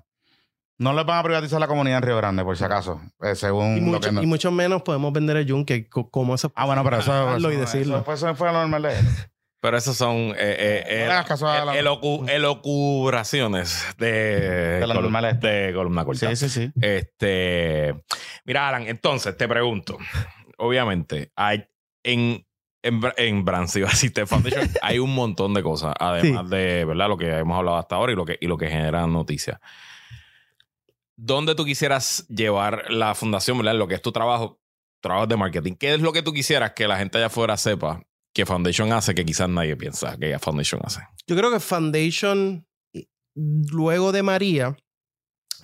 [0.78, 3.76] No les van a privatizar la comunidad en Río Grande, por si acaso, eh, según
[3.76, 4.12] Y lo mucho, que...
[4.12, 6.50] no- y mucho menos podemos vender el yunque co- como eso.
[6.56, 7.12] Ah, bueno, pero eso...
[7.12, 7.98] Hablarlo y eso- decirlo.
[8.00, 9.06] Eso, eso fue lo normal de él.
[9.62, 13.86] Pero esos son eh, eh, eh, No le hagas caso a la- el- elocu- elocubraciones
[13.96, 14.10] de,
[14.80, 15.38] De la colu- normales.
[15.40, 16.34] de columna corta.
[16.34, 16.72] Sí, sí, sí.
[16.82, 17.94] Este,
[18.44, 19.98] mira, Alan, entonces te pregunto,
[20.58, 21.64] obviamente, hay
[22.02, 22.44] en
[22.84, 26.84] en, en Brands, iba a decir, Tech Foundation, hay un montón de cosas, además de,
[26.84, 27.08] ¿verdad?
[27.08, 29.60] Lo que hemos hablado hasta ahora y lo que, y lo que genera noticias.
[31.16, 33.74] ¿Dónde tú quisieras llevar la fundación, ¿verdad?
[33.74, 34.60] Lo que es tu trabajo,
[35.00, 35.74] trabajo de marketing.
[35.74, 38.02] ¿Qué es lo que tú quisieras que la gente allá afuera sepa
[38.32, 41.00] que Foundation hace que quizás nadie piensa que Foundation hace?
[41.26, 42.66] Yo creo que Foundation,
[43.34, 44.76] luego de María,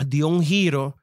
[0.06, 0.96] dio un giro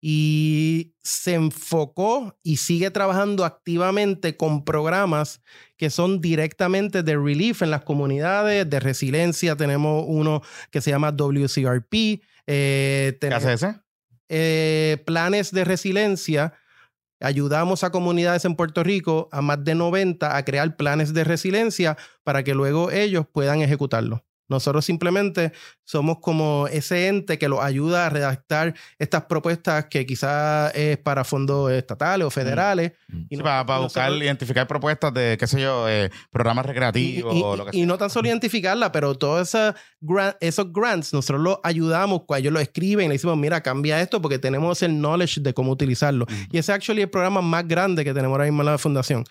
[0.00, 5.40] y se enfocó y sigue trabajando activamente con programas
[5.76, 9.56] que son directamente de relief en las comunidades, de resiliencia.
[9.56, 12.22] Tenemos uno que se llama WCRP.
[12.46, 13.74] eh, ¿Qué hace ese?
[14.28, 16.52] eh, planes de resiliencia.
[17.20, 21.96] Ayudamos a comunidades en Puerto Rico, a más de 90, a crear planes de resiliencia
[22.24, 24.25] para que luego ellos puedan ejecutarlo.
[24.48, 25.52] Nosotros simplemente
[25.84, 31.24] somos como ese ente que los ayuda a redactar estas propuestas que quizás es para
[31.24, 32.92] fondos estatales o federales.
[33.08, 33.16] Mm.
[33.18, 37.34] Y Sí, no- para, buscar, identificar propuestas de, qué sé yo, eh, programas y, recreativos
[37.34, 37.86] y- o lo que y sea.
[37.86, 39.56] no tan solo identificarla, pero todos
[40.00, 44.22] gran- esos grants, nosotros los ayudamos, cuando ellos lo escriben, le decimos, mira, cambia esto
[44.22, 46.24] porque tenemos el knowledge de cómo utilizarlo.
[46.24, 46.34] Ujú.
[46.52, 49.24] Y ese es actually el programa más grande que tenemos ahora mismo en la fundación.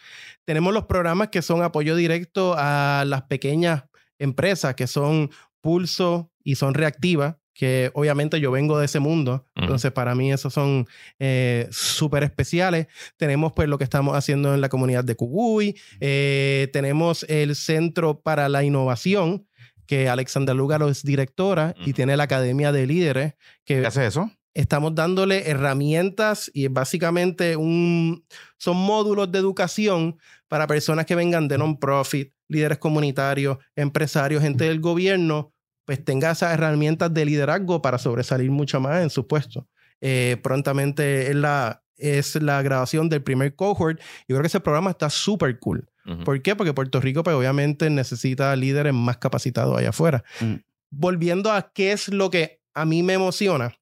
[0.46, 3.84] Tenemos los programas que son apoyo directo a las pequeñas
[4.20, 5.30] empresas que son
[5.62, 9.64] Pulso y son reactivas, que obviamente yo vengo de ese mundo, Ujú.
[9.64, 10.88] entonces para mí esos son
[11.20, 12.88] eh, súper especiales.
[13.18, 18.20] Tenemos pues lo que estamos haciendo en la comunidad de Cubuy, eh, tenemos el Centro
[18.22, 19.48] para la Innovación,
[19.88, 23.34] que Alexandra Lugaro es directora y tiene la Academia de Líderes,
[23.64, 24.32] que ¿Qué hace eso?
[24.54, 28.26] estamos dándole herramientas y es básicamente un,
[28.58, 30.18] son módulos de educación
[30.48, 35.54] para personas que vengan de non-profit, líderes comunitarios, empresarios, gente del gobierno,
[35.86, 39.68] pues tenga esas herramientas de liderazgo para sobresalir mucho más en su puesto.
[40.02, 44.00] Eh, prontamente es la, es la grabación del primer cohort.
[44.28, 45.88] Yo creo que ese programa está súper cool.
[46.24, 46.56] ¿Por qué?
[46.56, 50.24] Porque Puerto Rico, pues obviamente necesita líderes más capacitados allá afuera.
[50.40, 50.56] Mm.
[50.92, 53.74] Volviendo a qué es lo que a mí me emociona,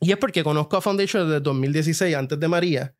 [0.00, 2.94] y es porque conozco a Foundation desde 2016, antes de María.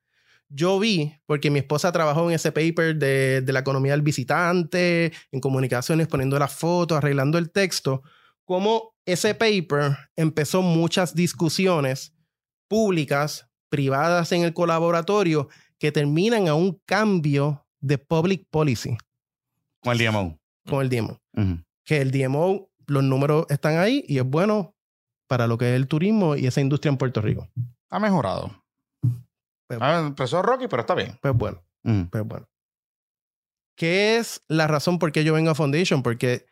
[0.50, 5.12] Yo vi, porque mi esposa trabajó en ese paper de, de la economía del visitante,
[5.30, 8.02] en comunicaciones, poniendo las fotos, arreglando el texto,
[8.44, 12.14] cómo ese paper empezó muchas discusiones
[12.68, 15.48] públicas, privadas en el colaboratorio,
[15.78, 18.96] que terminan a un cambio de public policy
[19.80, 20.38] Con el DMO.
[20.66, 21.20] con el DMO.
[21.34, 21.62] Ujú.
[21.84, 24.74] Que el DMO, los números están ahí y es bueno
[25.26, 27.48] para lo que es el turismo y esa industria en Puerto Rico.
[27.90, 28.64] Ha mejorado.
[29.68, 31.16] Pero- Ah, empezó Rocky, pero está bien.
[31.22, 32.08] Pues bueno, Ujú.
[32.10, 32.48] pues bueno.
[33.76, 36.02] ¿Qué es la razón por qué yo vengo a Foundation?
[36.02, 36.46] Porque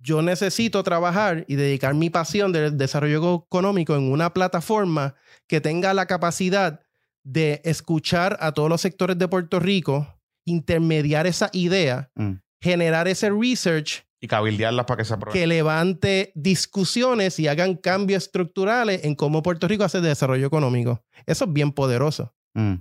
[0.00, 5.14] yo necesito trabajar y dedicar mi pasión del desarrollo económico en una plataforma
[5.46, 6.80] que tenga la capacidad
[7.24, 12.34] de escuchar a todos los sectores de Puerto Rico, intermediar esa idea, Mm.
[12.60, 15.38] generar ese research Y cabildearlas para que se apruebe.
[15.38, 21.04] que levante discusiones y hagan cambios estructurales en cómo Puerto Rico hace desarrollo económico.
[21.26, 22.34] Eso es bien poderoso.
[22.54, 22.74] Mm.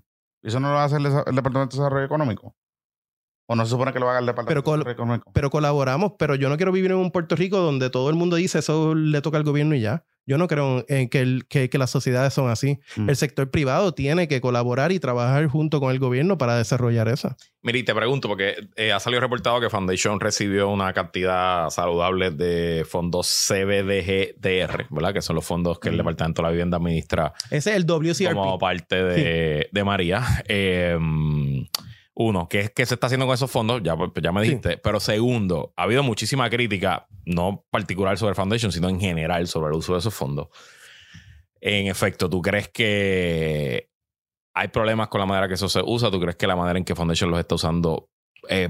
[0.43, 2.55] ¿Eso no lo hace el, Departamento de Desarrollo Económico?
[3.49, 5.31] ¿O no se supone que lo haga el Departamento Pero de Económico?
[5.33, 8.35] Pero colaboramos, pero yo no quiero vivir en un Puerto Rico donde todo el mundo
[8.35, 10.03] dice eso le toca al gobierno y ya.
[10.25, 12.79] Yo no creo en que, el- que, que las sociedades son así.
[12.97, 13.09] Mm.
[13.09, 17.33] El sector privado tiene que colaborar y trabajar junto con el gobierno para desarrollar eso.
[17.61, 22.31] Mira, y te pregunto, porque eh, ha salido reportado que Foundation recibió una cantidad saludable
[22.31, 25.13] de fondos CBDGDR, ¿verdad?
[25.13, 25.99] Que son los fondos que el Mm.
[25.99, 28.33] Departamento de la Vivienda administra Ese es el WCRP.
[28.35, 30.21] como parte de, de María.
[30.49, 30.97] Eh,
[32.19, 33.81] uno, ¿qué, ¿qué se está haciendo con esos fondos?
[33.83, 34.47] Ya, pues, ya me Sí.
[34.49, 34.77] dijiste.
[34.79, 39.73] Pero segundo, ha habido muchísima crítica, no particular sobre Foundation, sino en general sobre el
[39.77, 40.47] uso de esos fondos.
[41.61, 43.89] En efecto, ¿tú crees que
[44.55, 46.09] hay problemas con la manera que eso se usa?
[46.09, 48.09] ¿Tú crees que la manera en que Foundation los está usando
[48.49, 48.69] es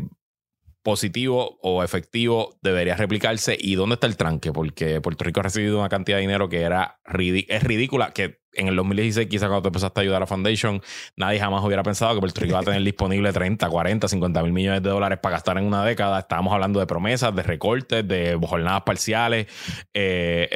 [0.88, 3.58] positivo o efectivo debería replicarse?
[3.60, 4.54] ¿Y dónde está el tranque?
[4.54, 8.70] Porque Puerto Rico ha recibido una cantidad de dinero que era es ridícula, que en
[8.70, 10.82] el 2016 quizás cuando tú empezaste a ayudar a Foundation,
[11.18, 14.54] nadie jamás hubiera pensado que Puerto Rico iba a tener disponible 30, 40, 50 mil
[14.54, 16.20] millones de dólares para gastar en una década.
[16.20, 19.48] Estábamos hablando de promesas, de recortes, de jornadas parciales,
[19.94, 20.50] eh.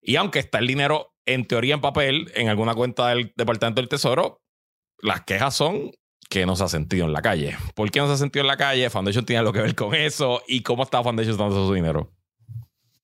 [0.00, 3.90] Y aunque está el dinero en teoría en papel en alguna cuenta del Departamento del
[3.90, 4.40] Tesoro,
[5.02, 5.90] las quejas son
[6.32, 7.58] que no se ha sentido en la calle.
[7.74, 8.88] ¿Por qué no se ha sentido en la calle?
[8.88, 10.40] Foundation tiene algo que ver con eso.
[10.48, 12.10] ¿Y cómo está Foundation usando su dinero?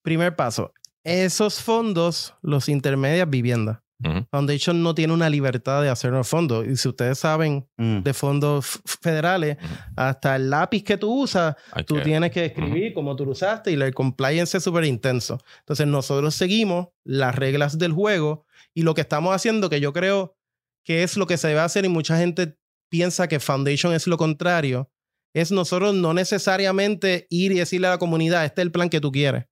[0.02, 0.72] Primer paso.
[1.04, 3.82] Esos fondos los intermedias vivienda.
[4.02, 4.24] Ujú.
[4.30, 6.66] Foundation no tiene una libertad de hacer los fondos.
[6.66, 8.00] Y si ustedes saben Mm.
[8.02, 9.58] de fondos federales,
[9.96, 11.54] hasta el lápiz que tú usas,
[11.86, 15.38] tú tienes que escribir como tú lo usaste y el compliance es súper intenso.
[15.60, 20.34] Entonces nosotros seguimos las reglas del juego y lo que estamos haciendo, que yo creo
[20.84, 22.56] que es lo que se debe hacer y mucha gente
[22.88, 24.90] piensa que Foundation es lo contrario,
[25.34, 29.00] es nosotros no necesariamente ir y decirle a la comunidad, este es el plan que
[29.00, 29.44] tú quieres.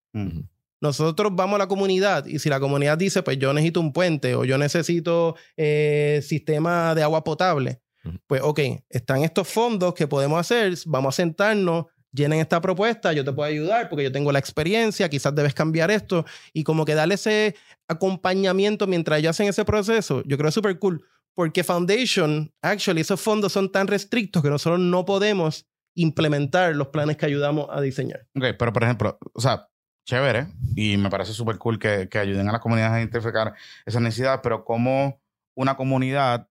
[0.80, 4.34] Nosotros vamos a la comunidad y si la comunidad dice, pues yo necesito un puente
[4.34, 7.80] o yo necesito eh, sistema de agua potable,
[8.26, 13.24] pues ok, están estos fondos que podemos hacer, vamos a sentarnos, llenen esta propuesta, yo
[13.24, 16.94] te puedo ayudar porque yo tengo la experiencia, quizás debes cambiar esto y como que
[16.94, 17.54] darle ese
[17.88, 21.04] acompañamiento mientras ellos hacen ese proceso, yo creo es súper cool
[21.36, 27.18] porque Foundation, actually, esos fondos son tan restrictos que nosotros no podemos implementar los planes
[27.18, 28.26] que ayudamos a diseñar.
[28.34, 29.68] Ok, pero por ejemplo, o sea,
[30.06, 33.54] chévere, y me parece súper cool que, que ayuden a las comunidades a identificar
[33.84, 35.20] esa necesidad, pero ¿cómo
[35.54, 36.48] una comunidad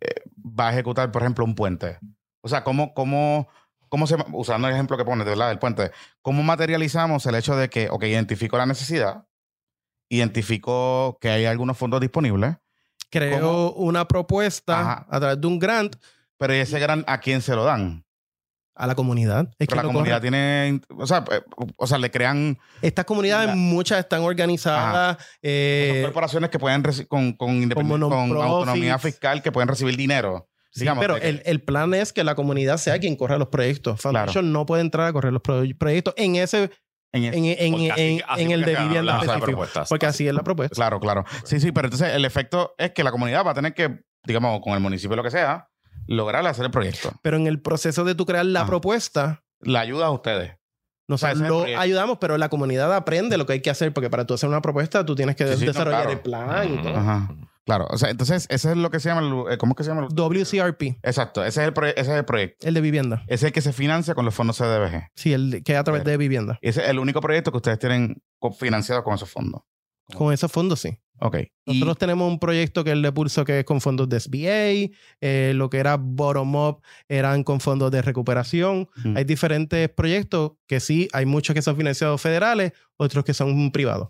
[0.00, 1.98] eh, va a ejecutar, por ejemplo, un puente?
[2.40, 3.48] O sea, ¿cómo, cómo,
[3.90, 5.90] cómo se, usando el ejemplo que pones, verdad, del puente,
[6.22, 9.26] ¿cómo materializamos el hecho de que, ok, identifico la necesidad,
[10.08, 12.56] identifico que hay algunos fondos disponibles,
[13.12, 13.70] creó ¿Cómo?
[13.74, 15.06] una propuesta Ajá.
[15.08, 15.94] a través de un grant
[16.38, 18.04] pero ese gran, ¿a quién se lo dan?
[18.74, 19.50] a la comunidad.
[19.58, 20.30] Es que la comunidad corre.
[20.30, 21.42] tiene, o sea, eh,
[21.76, 25.18] o sea, le crean Estas comunidades, La- muchas están organizadas.
[25.18, 30.48] son eh, corporaciones que pueden con, con, con autonomía fiscal que pueden recibir dinero.
[30.70, 33.48] sí, digamos, pero que- el, el plan es que la comunidad sea quien corra los
[33.48, 34.00] proyectos.
[34.00, 36.70] Foundation no puede entrar a correr los pro- proyectos en ese
[37.12, 39.66] en en, en- Porque así- en- así en el de vivienda específico.
[39.88, 40.74] Porque así es la propuesta.
[40.74, 41.24] Claro, claro.
[41.44, 44.60] Sí, sí, pero entonces el efecto es que la comunidad va a tener que, digamos,
[44.62, 45.68] con el municipio lo que sea,
[46.06, 47.12] lograr hacer el proyecto.
[47.22, 48.68] Pero en el proceso de tu crear la Ajá.
[48.68, 50.56] propuesta, La ayuda a ustedes.
[51.08, 54.26] es el lo ayudamos, pero la comunidad aprende lo que hay que hacer, porque para
[54.26, 56.12] tú hacer una propuesta tú tienes que Sí, sí, no, desarrollar claro.
[56.12, 56.96] el plan y todo.
[56.96, 57.28] Ajá.
[57.64, 59.84] Claro, o sea, entonces ese es lo que se llama, el- eh, ¿cómo es que
[59.84, 60.08] se llama?
[60.08, 62.66] el- WCRP, Exacto, ese es, el ese es el proyecto.
[62.66, 63.22] el de vivienda.
[63.26, 65.10] Ese es el que se financia con los fondos CDBG.
[65.14, 66.58] Sí, el que es a través de vivienda.
[66.60, 68.20] Ese es el único proyecto que ustedes tienen
[68.58, 69.62] financiado con esos fondos.
[70.16, 70.98] Con esos fondos, sí.
[71.20, 71.36] Ok.
[71.64, 74.18] Y, Nosotros tenemos un proyecto que es el de Pulso que es con fondos de
[74.18, 74.90] SBA,
[75.20, 78.88] eh, lo que era Bottom Up eran con fondos de recuperación.
[79.04, 79.16] Mm.
[79.16, 84.08] Hay diferentes proyectos que sí, hay muchos que son financiados federales, otros que son privados.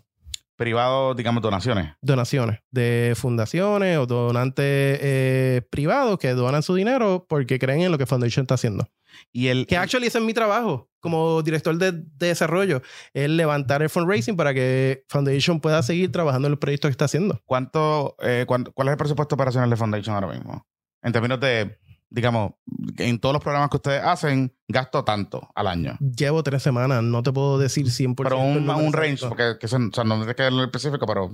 [0.55, 1.93] Privados, digamos, donaciones.
[2.01, 4.65] Donaciones de fundaciones o donantes
[5.01, 8.87] eh, privados que donan su dinero porque creen en lo que Foundation está haciendo.
[9.31, 12.81] Y el, Que actually ese es mi trabajo como director de, de desarrollo,
[13.13, 17.05] es levantar el fundraising para que Foundation pueda seguir trabajando en los proyectos que está
[17.05, 17.41] haciendo.
[17.45, 20.65] ¿cuánto, eh, cuán- ¿Cuál es el presupuesto operacional de Foundation ahora mismo?
[21.01, 21.77] En términos de,
[22.13, 22.51] digamos,
[22.97, 25.97] en todos los programas que ustedes hacen, gasto tanto al año.
[25.99, 28.15] Llevo tres semanas, no te puedo decir 100%.
[28.23, 31.31] Pero un, un range, porque que son- o sea, no tienes que darlo específico, pero.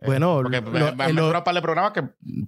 [0.00, 2.02] Eh, Bueno, porque lo- me, lo- me, lo- me un par de programas que.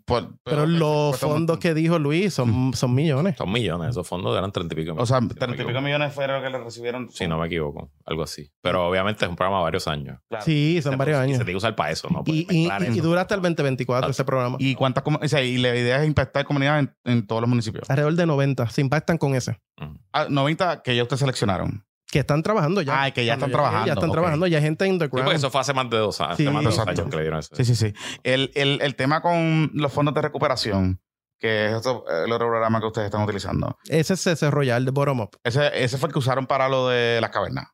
[0.05, 3.37] por- Pero que los fondos que dijo Luis son, son millones.
[3.37, 3.91] Son millones.
[3.91, 4.95] Esos fondos eran 30 y pico.
[4.99, 7.09] O sea, si no me 30 y pico millones fueron los que le recibieron.
[7.11, 7.91] Si no me equivoco.
[8.05, 8.51] Algo así.
[8.63, 10.19] Pero obviamente es un programa de varios años.
[10.29, 10.45] Claro.
[10.45, 11.39] Sí, son Se- varios y años.
[11.39, 12.23] Se tiene que usar para eso, ¿no?
[12.27, 13.03] Y, y- y eso.
[13.03, 14.57] dura hasta el 2024 ese programa.
[14.61, 17.89] ¿Y cuántas o sea, y la idea es impactar comunidades en, en todos los municipios?
[17.89, 19.61] Alrededor de 90 se impactan con ese.
[19.81, 19.99] Ujú.
[20.13, 21.85] Ah, 90 que ya ustedes seleccionaron.
[22.11, 23.03] Que están trabajando ya.
[23.05, 25.61] Ah, que ya están trabajando, Ya están trabajando, ya hay gente en Sí, eso fue
[25.61, 27.55] hace más de dos, hace Sí, más de dos años que le dieron eso.
[27.57, 27.93] Sí, sí, sí.
[28.23, 31.01] El, el, el tema con los fondos de recuperación,
[31.39, 33.77] que es otro- el otro programa que ustedes están utilizando.
[33.89, 35.31] Ese es ese Royal de Bottom Up.
[35.43, 37.67] Ese, ese fue el que usaron para lo de las cavernas.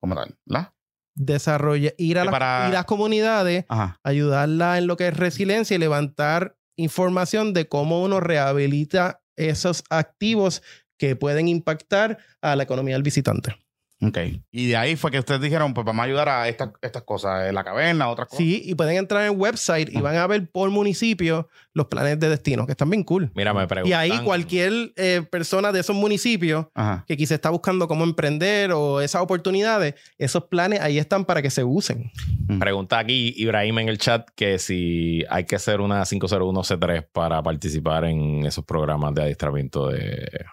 [0.00, 0.72] Como tal, ¿verdad?
[1.14, 3.98] Desarrolla, ir a, Y las, para- ir a las comunidades, Ajá.
[4.02, 10.62] ayudarla en lo que es resiliencia y levantar información de cómo uno rehabilita esos activos
[10.98, 13.54] que pueden impactar a la economía del visitante.
[14.00, 14.18] Ok.
[14.52, 17.48] Y de ahí fue que ustedes dijeron, pues vamos a ayudar a estas, estas cosas,
[17.48, 18.38] eh, la caverna, otras cosas.
[18.38, 22.20] Sí, y pueden entrar en el website y van a ver por municipio los planes
[22.20, 23.32] de destino, que están bien cool.
[23.34, 23.90] Mira, me preguntan.
[23.90, 27.04] Y ahí cualquier eh, persona de esos municipios Ajá.
[27.08, 31.50] que quizá está buscando cómo emprender o esas oportunidades, esos planes ahí están para que
[31.50, 32.12] se usen.
[32.60, 38.04] Pregunta aquí Ibrahim en el chat que si hay que hacer una 501C3 para participar
[38.04, 40.46] en esos programas de adiestramiento de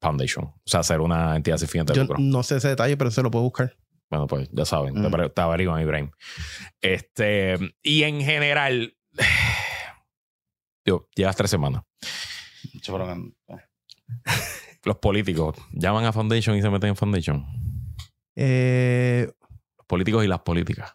[0.00, 0.44] Foundation.
[0.46, 2.16] O sea, hacer una entidad sin fines de Yo lucro.
[2.18, 3.76] no sé ese detalle, pero se lo puedo buscar.
[4.10, 5.10] Bueno, pues ya saben, te, Mm.
[5.10, 6.10] pre- te averiguan, Ibrahim.
[6.80, 8.96] Este, y en general,
[10.84, 11.82] yo, llevas tres semanas.
[14.84, 17.46] Los políticos llaman a Foundation y se meten en Foundation.
[18.34, 19.30] Eh,
[19.76, 20.94] Los políticos y las políticas.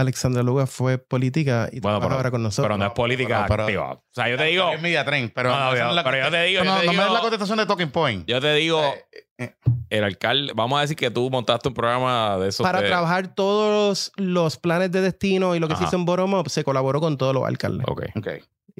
[0.00, 2.66] Alexandra Luga fue política y Bueno, pero- ahora con nosotros.
[2.66, 3.92] Pero no es política pero- pero- activa.
[3.92, 4.70] O sea, yo te digo.
[4.70, 5.70] Es media tren, pero, No,
[6.04, 7.90] pero yo te digo, No, yo te no me digo- des la contestación de Talking
[7.90, 8.26] Point.
[8.28, 9.54] Yo te digo, Eh, eh,
[9.90, 12.64] el alcalde, vamos a decir que tú montaste un programa de esos.
[12.64, 16.34] para de- trabajar todos los planes de destino y lo que se hizo en Bottom
[16.34, 17.86] Up, se colaboró con todos los alcaldes.
[17.88, 18.02] Ok.
[18.16, 18.28] ok.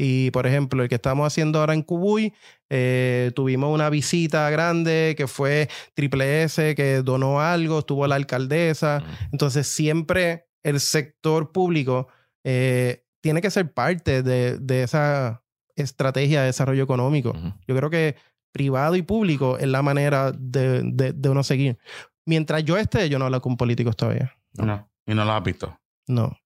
[0.01, 2.33] Y, por ejemplo, el que estamos haciendo ahora en Cubuy,
[2.71, 9.03] eh, tuvimos una visita grande que fue Triple S, que donó algo, estuvo la alcaldesa.
[9.33, 12.09] Entonces, siempre el sector público
[12.45, 15.43] eh, tiene que ser parte de, de esa
[15.77, 17.31] estrategia de desarrollo económico.
[17.31, 17.53] Ujú.
[17.67, 18.17] Yo creo que
[18.53, 21.79] privado y público es la manera de, de- de uno seguir.
[22.27, 24.35] Mientras yo esté, yo no hablo con políticos todavía.
[24.55, 24.89] No.
[25.07, 25.79] Y no lo has visto.
[26.07, 26.37] No.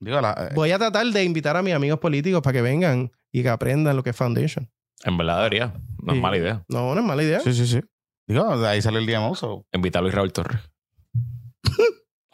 [0.00, 3.10] Digo, la, eh, Voy a tratar de invitar a mis amigos políticos para que vengan
[3.32, 4.70] y que aprendan lo que es Foundation.
[5.04, 5.74] En verdad debería.
[6.02, 6.18] No Sí.
[6.18, 6.64] es mala idea.
[6.68, 7.40] No, no es mala idea.
[7.40, 7.80] sí, sí, sí.
[8.26, 9.34] Digo, de ahí sale el DMO.
[9.34, 9.66] so.
[9.72, 10.60] Invitar a Luis Raúl Torres.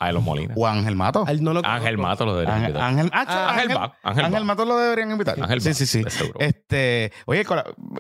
[0.07, 0.55] A Elon Molina.
[0.57, 1.25] O Ángel Mato.
[1.27, 1.99] A él no lo Ángel.
[1.99, 2.89] Mato lo debería Ángel, invitar.
[2.91, 3.99] Ángel, ah, Ah, Ángel Ángel, va.
[4.03, 4.45] Ángel.
[4.45, 5.41] Mato lo deberían invitar.
[5.41, 6.05] Ángel sí, sí, sí.
[6.39, 7.45] Este, oye,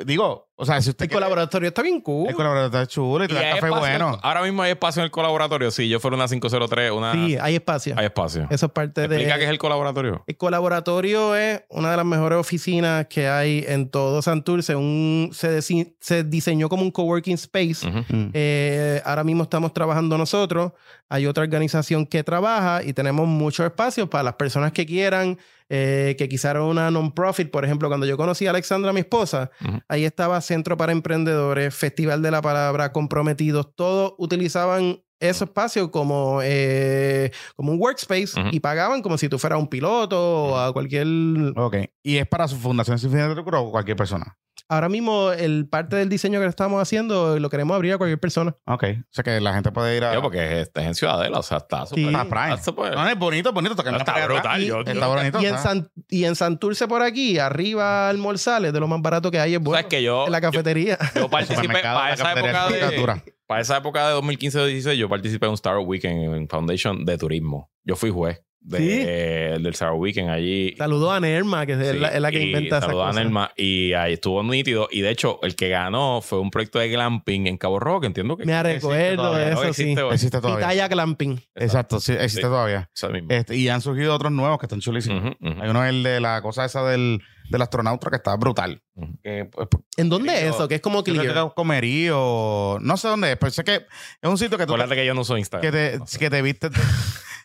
[0.05, 2.28] digo, o sea, si usted El quiere- colaboratorio está bien cool.
[2.28, 4.18] El colaborador está chulo y te da café espacio- bueno.
[4.22, 5.70] Ahora mismo hay espacio en el colaboratorio.
[5.70, 7.12] Si yo fuera una 503, una.
[7.12, 7.94] Sí, hay espacio.
[7.97, 8.47] Hay espacio.
[8.51, 9.39] Eso es parte Explica de...
[9.39, 10.22] qué es el colaboratorio.
[10.26, 14.76] El colaboratorio es una de las mejores oficinas que hay en todo Santurce.
[14.76, 17.86] Un, se, desi- se diseñó como un coworking space.
[17.86, 18.05] Ujú.
[18.09, 18.31] Mm.
[18.35, 20.72] Eh, ahora mismo estamos trabajando nosotros.
[21.09, 25.39] Hay otra organización que trabaja y tenemos muchos espacios para las personas que quieran,
[25.77, 27.51] eh, que quizás era una non-profit.
[27.51, 29.51] Por ejemplo, cuando yo conocí a Alexandra, mi esposa,
[29.89, 33.75] ahí estaba Centro para Emprendedores, Festival de la Palabra, Comprometidos.
[33.75, 39.59] Todos utilizaban ese espacio como, eh, como un workspace y pagaban como si tú fueras
[39.59, 41.09] un piloto o a cualquier...
[41.57, 41.77] Ok.
[42.05, 44.39] Y es para su fundación sin fines de lucro o cualquier persona.
[44.69, 48.57] Ahora mismo el parte del diseño que estamos haciendo lo queremos abrir a cualquier persona.
[48.66, 48.85] Ok.
[49.01, 50.15] O sea que la gente puede ir a.
[50.15, 52.05] Yo, porque es, es en Ciudadela, o sea, está súper.
[52.09, 52.15] Sí.
[52.15, 52.51] a Prime.
[52.55, 53.74] está súper- No, no, es bonito, es bonito.
[53.74, 54.62] está brutal.
[54.62, 55.41] Y- Yo- y- Está bonito.
[55.41, 55.62] Y en, está.
[55.69, 59.59] San- y en Santurce por aquí, arriba almorzales, de lo más barato que hay es
[59.59, 59.81] O sea, bueno.
[59.81, 60.99] es que yo, en la cafetería.
[61.15, 65.47] yo, yo participé para la esa, época de, para esa época de 2015-2016, yo participé
[65.47, 67.70] en un Startup Weekend en Foundation de turismo.
[67.85, 70.74] Yo fui juez de, del Star Weekend allí.
[70.77, 73.12] Saludó a Nerma, que es, Sí, la, es la que inventa esa saludó a.
[73.12, 74.89] Nelma, y ahí estuvo nítido.
[74.91, 78.07] Y de hecho, el que ganó fue un proyecto de glamping en Cabo Rojo, que
[78.09, 80.01] entiendo que Me recuerdo de no eso, existe sí.
[80.01, 80.15] hoy.
[80.15, 80.66] Existe todavía.
[80.66, 81.41] Pitaya Clamping.
[81.55, 82.47] Exacto, sí, existe Sí.
[82.49, 82.91] todavía.
[82.95, 83.28] Eso mismo.
[83.31, 85.35] Este, y han surgido otros nuevos que están chulísimos.
[85.41, 87.20] Hay uno el de la cosa esa del,
[87.51, 88.81] del astronauta que está brutal.
[89.23, 89.69] Que, pues,
[89.99, 90.69] ¿En dónde es eso?
[90.69, 91.53] Que es como clear.
[91.55, 92.78] comerío.
[92.81, 93.74] No sé dónde es, pero sé que
[94.23, 95.73] es un sitio que tú Acuérdate que yo no que Instagram.
[95.73, 96.19] te, No sé.
[96.19, 96.78] que te vistes de,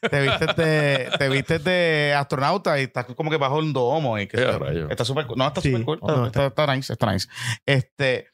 [0.02, 4.28] te vistes de, te vistes de astronauta y estás como que bajo un domo y
[4.28, 4.90] que está- rayo.
[4.90, 5.38] está súper cool.
[5.38, 5.70] No, está Sí.
[5.72, 6.00] súper cool.
[6.02, 7.28] No, está, está nice, está nice.
[7.66, 8.28] Este,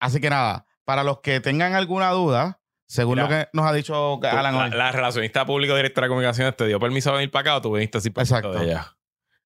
[0.00, 3.72] así que nada, para los que tengan alguna duda, según Mira, lo que nos ha
[3.72, 4.70] dicho Alan la, hoy.
[4.70, 7.72] la relacionista público directora de comunicaciones te dio permiso de venir para acá o tú
[7.74, 8.58] viniste sin permiso Exacto.
[8.58, 8.94] de ella.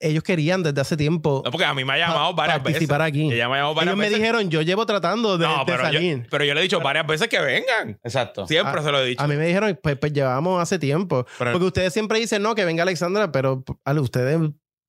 [0.02, 2.72] Ellos querían desde hace tiempo No, porque a mí me ha llamado pa- varias veces.
[2.74, 3.32] participar aquí.
[3.32, 4.18] Ella me ha llamado varias Ellos me veces.
[4.18, 6.26] dijeron, yo llevo tratando de, no, de pero yo, salir.
[6.30, 7.98] pero yo le he dicho varias veces que vengan.
[8.02, 8.46] Exacto.
[8.46, 9.22] Siempre Ah, se lo he dicho.
[9.22, 11.24] A mí me dijeron, pues, pues llevábamos hace tiempo.
[11.38, 13.64] Pero- Porque ustedes siempre dicen, no, que venga Alexandra, pero
[14.00, 14.40] ustedes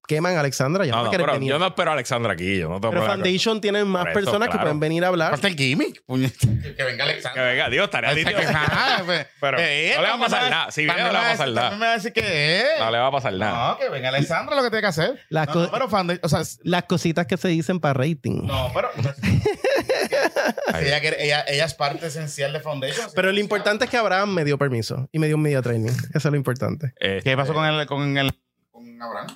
[0.07, 0.85] queman a Alexandra.
[0.85, 1.49] Ya no, no, no, quieren pero venir.
[1.49, 2.57] yo no espero a Alexandra aquí.
[2.59, 5.31] Yo no tengo pero Foundation tienen más eso, personas que pueden venir a hablar.
[5.31, 6.03] Falta el gimmick.
[6.05, 7.43] Que venga Que Alexander.
[7.45, 8.39] venga, Dios, estaría O sea, nítido.
[8.39, 10.71] que, ajá, pues, Pero eh, no le va a pasar nada.
[10.71, 11.61] Si viene, no le va a pasar nada.
[11.69, 12.65] También me va a decir que es.
[12.79, 13.69] No le va a pasar nada.
[13.71, 15.19] No, que venga Alexandra lo que tiene que hacer.
[15.29, 18.45] Las no, co- no, pero o sea, Las cositas que se dicen para rating.
[18.45, 18.89] no, pero
[20.79, 23.07] ella, quiere- ella, ella es parte esencial de Foundation.
[23.15, 25.89] Pero lo importante es que Abraham me dio permiso y me dio un media training.
[25.91, 26.93] Eso es lo importante.
[26.99, 28.31] Este, ¿Qué pasó con el con el
[28.71, 29.27] con Abraham?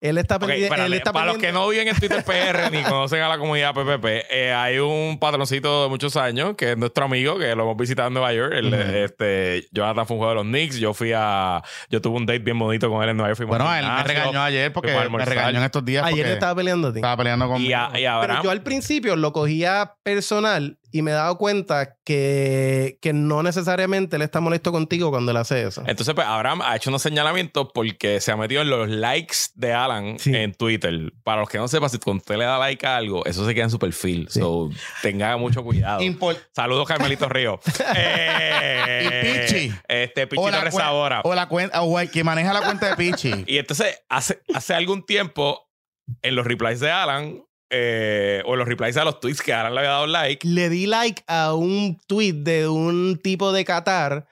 [0.00, 0.64] Él está Ok, pendiente.
[0.66, 3.36] espérate, él está para los que no viven en Twitter PR ni conocen a la
[3.36, 7.64] comunidad PPP, eh, hay un patroncito de muchos años que es nuestro amigo, que lo
[7.64, 8.52] hemos visitado en Nueva York.
[8.54, 8.76] Él, Ujú.
[8.76, 10.76] este, Jonathan fue un jugador de los Knicks.
[10.78, 11.62] Yo fui a.
[11.90, 13.38] Yo tuve un date bien bonito con él en Nueva York.
[13.38, 16.88] Fuimos Bueno, él me regañó ayer porque me regañó en estos días Ayer estaba peleando
[16.88, 16.98] a ti.
[16.98, 18.42] estaba peleando con Y, a, y Pero Abraham.
[18.44, 24.16] yo al principio lo cogía personal y me he dado cuenta que, que no necesariamente
[24.16, 25.82] él está molesto contigo cuando él hace eso.
[25.86, 29.72] Entonces, pues Abraham ha hecho unos señalamientos porque se ha metido en los likes de
[29.74, 30.34] Alan Sí.
[30.34, 31.12] en Twitter.
[31.24, 33.54] Para los que no sepan, si cuando usted le da like a algo, eso se
[33.54, 34.28] queda en su perfil.
[34.30, 34.40] Sí.
[34.40, 34.70] So,
[35.02, 36.00] tenga mucho cuidado.
[36.00, 37.60] Import- Saludos, Carmelito Río.
[37.96, 39.74] Eh, Y Pichi.
[39.88, 41.20] Este, o Pichi la, Torres cuen- Sabora.
[41.24, 43.32] o la cuenta o el que maneja la cuenta de Pichi.
[43.46, 45.68] Y entonces, hace, hace algún tiempo,
[46.22, 49.80] en los replies de Alan, eh, o los replies a los tweets que Alan le
[49.80, 54.26] había dado like, Le di like a un tweet de un tipo de Qatar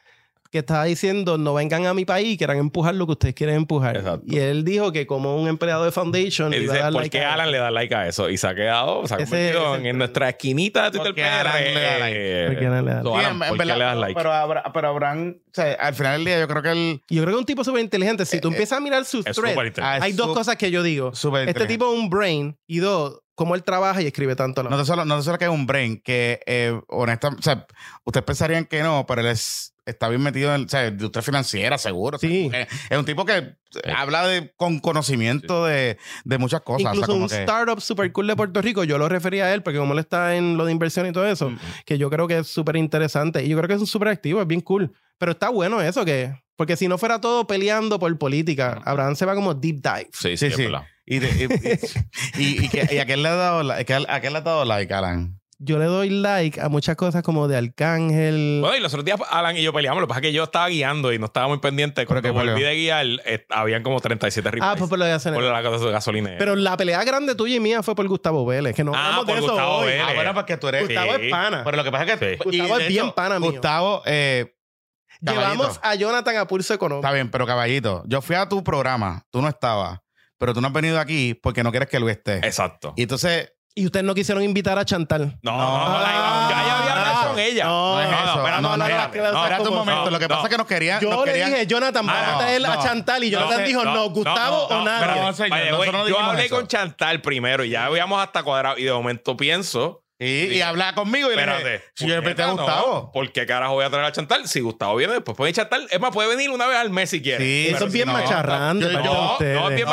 [0.53, 3.97] que estaba diciendo no vengan a mi país, quieran empujar lo que ustedes quieren empujar.
[3.97, 4.25] Exacto.
[4.27, 7.25] Y él dijo que como un empleado de Foundation a dice, dar ¿por like qué
[7.25, 8.31] a Alan le da like a eso?
[8.31, 11.09] Y se ha quedado, se ha Ese- convertido ese- en, en nuestra esquinita de Twitter
[11.09, 11.25] Porque.
[11.25, 12.17] Alan le da like.
[12.19, 14.15] eh, Porque Alan le da Alan, en ¿por qué le das like?
[14.15, 17.23] Pero, Abra- pero Abraham, o sea, al final del día yo creo que él Yo
[17.23, 18.25] creo que es un tipo súper inteligente.
[18.25, 21.11] Si tú Eh, empiezas a mirar sus threads, hay dos cosas que yo digo.
[21.13, 24.61] Este tipo es un brain y dos, cómo él trabaja y escribe tanto.
[24.63, 27.45] a la No te solo, no solo que es un brain, que eh, honestamente, o
[27.45, 27.67] sea,
[28.05, 31.23] ustedes pensarían que no, pero él es, está bien metido en, o sea, de industria
[31.23, 32.17] financiera, seguro.
[32.17, 32.51] o sea, Sí.
[32.91, 33.55] es un tipo que
[33.95, 36.81] habla de, con conocimiento de, de muchas cosas.
[36.81, 39.45] o sea, Incluso como un que- startup super cool de Puerto Rico, yo lo refería
[39.45, 41.59] a él porque como él está en lo de inversión y todo eso, Mm.
[41.85, 44.41] que yo creo que es súper interesante y yo creo que es un súper activo,
[44.41, 44.93] es bien cool.
[45.19, 49.25] Pero está bueno eso que, porque si no fuera todo peleando por política, Abraham se
[49.27, 50.09] va como deep dive.
[50.13, 50.69] Sí, sí, Sí, sí.
[51.07, 51.89] Y, de-
[52.37, 54.03] y, y, y que- y a quién le ha dado, la- a, quién
[54.33, 55.41] le ha dado like, Alan.
[55.59, 58.59] Yo le doy like a muchas cosas como de Arcángel.
[58.61, 60.03] Bueno, y los otros días Alan y yo peleamos.
[60.03, 62.05] Lo que pasa es que yo estaba guiando y no estaba muy pendiente.
[62.05, 64.70] Cuando qué volví de guiar, eh, habían como 37 replays.
[64.70, 65.33] ah, pues por lo de hacer.
[65.33, 66.35] por la cosa de gasolina.
[66.39, 69.27] Pero la pelea grande tuya y mía fue por Gustavo Vélez, que no Ah, hablamos
[69.27, 69.87] de por eso Gustavo hoy.
[69.87, 70.03] Vélez.
[70.07, 70.83] Ah, bueno, porque tú eres...
[70.83, 71.23] Gustavo Sí.
[71.24, 71.62] es pana.
[71.65, 72.27] Pero lo que pasa es que...
[72.37, 72.51] Sí.
[72.51, 73.51] y Gustavo es bien hecho, pana mío.
[73.53, 74.53] Gustavo, eh,
[75.23, 77.07] Llevamos a Jonathan a pulso económico.
[77.07, 80.01] está bien, pero caballito, yo fui a tu programa, tú no estabas,
[80.39, 82.37] pero tú no has venido aquí porque no quieres que Luis esté.
[82.47, 82.93] Exacto.
[82.97, 85.39] Y entonces, Y ustedes no quisieron invitar a Chantal.
[85.43, 85.59] No, No.
[85.59, 87.65] no, no, la- ya, ya había hablado Ah, con ella.
[87.67, 88.17] no, no es eso.
[88.17, 88.23] no,
[88.63, 89.19] no, no, espérate.
[89.19, 90.05] no, no, un como- momento.
[90.07, 90.35] no, Lo que no.
[90.35, 91.01] pasa es que nos querían...
[91.03, 92.83] Yo nos le querían- dije, Jonathan, vamos Ah, a traer no, a no.
[92.83, 93.25] Chantal.
[93.25, 95.07] Y Jonathan No, dijo, no, no, Gustavo no, o no, nadie.
[95.07, 96.57] pero no, señor, nosotros no yo hablé eso.
[96.57, 98.79] con Chantal primero y ya habíamos hasta cuadrado.
[98.79, 100.06] Y de momento pienso.
[100.18, 101.72] Sí, y habla conmigo y le Espérate.
[101.72, 102.94] dije, si yo le invité a puñeta, Gustavo.
[102.94, 104.48] no, ¿Por qué carajo voy a traer a Chantal?
[104.48, 105.86] Si Gustavo viene, después puede ir Chantal.
[105.90, 107.44] Es más, puede venir una vez al mes si quiere.
[107.44, 109.88] Sí, Eso es bien de no, no, es bien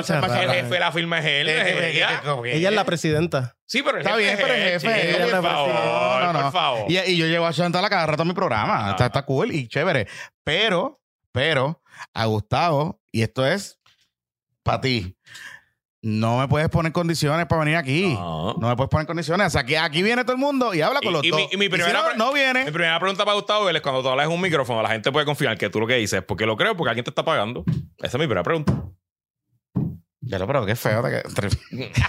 [0.00, 1.48] es El jefe de la firma es él.
[1.48, 2.22] ella.
[2.68, 3.56] es la presidenta.
[3.66, 5.68] Sí, pero el Está jefe bien, pero el jefe, chico, ella es la por favor.
[5.74, 6.52] No, no, por no.
[6.52, 6.90] favor.
[6.90, 8.88] Y, y yo llevo a Chantal a cada rato a mi programa.
[8.88, 8.90] Ah.
[8.92, 10.08] Está, está cool y chévere.
[10.42, 11.00] Pero,
[11.32, 11.82] pero,
[12.14, 13.78] a Gustavo, y esto es
[14.62, 15.16] para ti,
[16.02, 18.14] no me puedes poner condiciones para venir aquí.
[18.14, 18.54] No.
[18.54, 19.46] No me puedes poner condiciones.
[19.48, 21.40] O sea, que aquí viene todo el mundo y habla con Y- los y dos.
[21.40, 22.64] mi- y mi primera no, pre- no Mi viene.
[22.72, 25.58] primera pregunta para Gustavo Vélez, cuando tú hablas en un micrófono, la gente puede confiar
[25.58, 27.64] que tú lo que dices, porque lo creo, porque alguien te está pagando.
[27.98, 28.72] Esa es mi primera pregunta.
[30.22, 31.02] Ya lo, pero qué feo.
[31.02, 31.90] te que-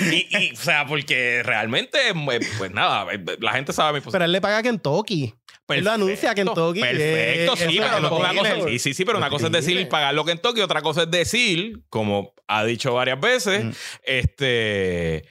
[0.00, 3.06] Y, y, o sea, porque realmente, eh, pues nada,
[3.40, 4.12] la gente sabe mi posición.
[4.12, 5.34] Pero él le paga a Kentucky.
[5.78, 6.80] Él lo anuncia Kentucky.
[6.80, 9.30] Perfecto, Eh, sí, eso pero no, una lo cosa, que- sí, sí, sí, pero una
[9.30, 13.70] cosa es decir pagarlo Kentucky, otra cosa es decir, como ha dicho varias veces, Mm.
[14.04, 15.24] este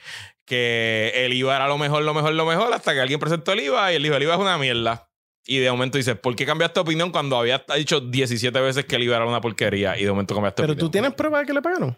[0.46, 3.60] que el IVA era lo mejor, lo mejor, lo mejor, hasta que alguien presentó el
[3.60, 5.06] IVA y él dijo, el IVA es una mierda.
[5.46, 8.96] Y de momento dices, ¿por qué cambiaste de opinión cuando había dicho 17 veces que
[8.96, 9.96] el IVA era una porquería?
[9.98, 10.88] Y de momento cambiaste de Pero opinión.
[10.88, 11.96] tú tienes prueba de que le pagaron.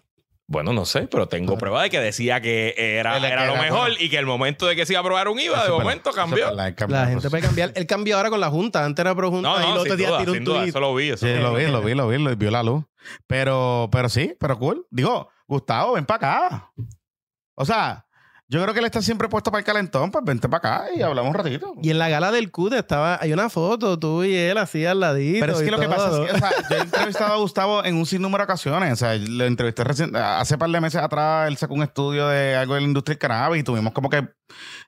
[0.49, 3.95] Bueno, no sé, pero tengo prueba de que decía que era, era lo mejor bueno.
[3.99, 6.51] y que el momento de que se iba a aprobar un IVA, de momento cambió.
[6.53, 7.31] La la gente cosa.
[7.31, 7.73] puede cambiar.
[7.75, 8.85] Él cambió ahora con la Junta.
[8.85, 10.45] Antes era pro Junta No, y el no, otro sin día duda, tiró sin un
[10.45, 10.69] duda, tweet.
[10.69, 11.09] eso lo vi.
[11.11, 12.85] Eso Sí, lo vi, lo vi, lo vi, lo vio la luz.
[13.27, 14.87] Pero, pero sí, pero cool.
[14.91, 16.17] Digo, Gustavo, ven para
[16.49, 16.73] acá.
[17.55, 18.05] O sea,
[18.53, 21.01] yo creo que él está siempre puesto para el calentón, pues vente para acá y
[21.01, 21.73] hablamos un ratito.
[21.83, 25.01] Y en la gala del CUD estaba, hay una foto, tú y él así al
[25.01, 25.41] ladito.
[25.41, 27.83] Pero es que lo que pasa es que, o sea, yo he entrevistado a Gustavo
[27.83, 28.93] en un sinnúmero de ocasiones.
[28.93, 32.55] O sea, lo entrevisté recién, hace par de meses atrás, él sacó un estudio de
[32.55, 34.25] algo de la industria del cannabis y tuvimos como que, o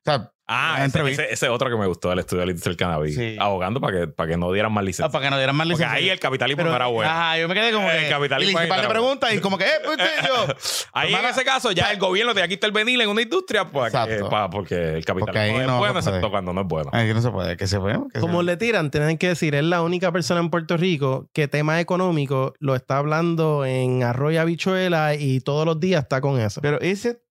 [0.05, 1.23] sea, Ah, ese, entrevista.
[1.25, 3.15] ese, ese otro que me gustó del estudio del industria del cannabis.
[3.17, 3.37] Sí.
[3.41, 5.07] Abogando para que, para que no dieran más licencia.
[5.07, 5.97] ah, para que nos dieran más Porque licencia.
[5.97, 7.11] ahí el capitalismo Pero- no era bueno.
[7.11, 8.09] Ajá, yo me quedé como El que...
[8.11, 9.97] capitalismo y le ahí de no preguntas y como que, eh, pues,
[10.27, 10.47] yo...
[10.93, 13.93] Ahí en ese caso ya el gobierno te quita el venil en una industria pues,
[13.95, 14.27] Exacto.
[14.27, 16.91] eh, pa- porque el capitalismo Porque ahí es no bueno, excepto cuando no es bueno.
[16.93, 17.99] Que no se puede, que se puede.
[18.13, 21.49] que Como le tiran, tienen que decir, es la única persona en Puerto Rico que
[21.49, 26.61] tema económico lo está hablando en arroyo habichuela y todos los días está con eso.
[26.61, 27.24] Pero ese...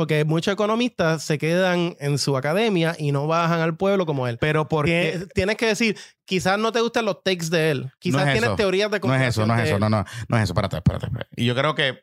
[0.00, 4.38] Porque muchos economistas se quedan en su academia y no bajan al pueblo como él.
[4.38, 5.18] Pero porque...
[5.18, 7.92] Tie- Tienes que decir, quizás no te gustan los takes de él.
[7.98, 8.56] Quizás No es tienes eso.
[8.56, 10.54] teorías de No es eso, no es eso, no, no, no es eso.
[10.54, 11.30] Espérate, espérate, espérate.
[11.36, 11.98] Y yo creo que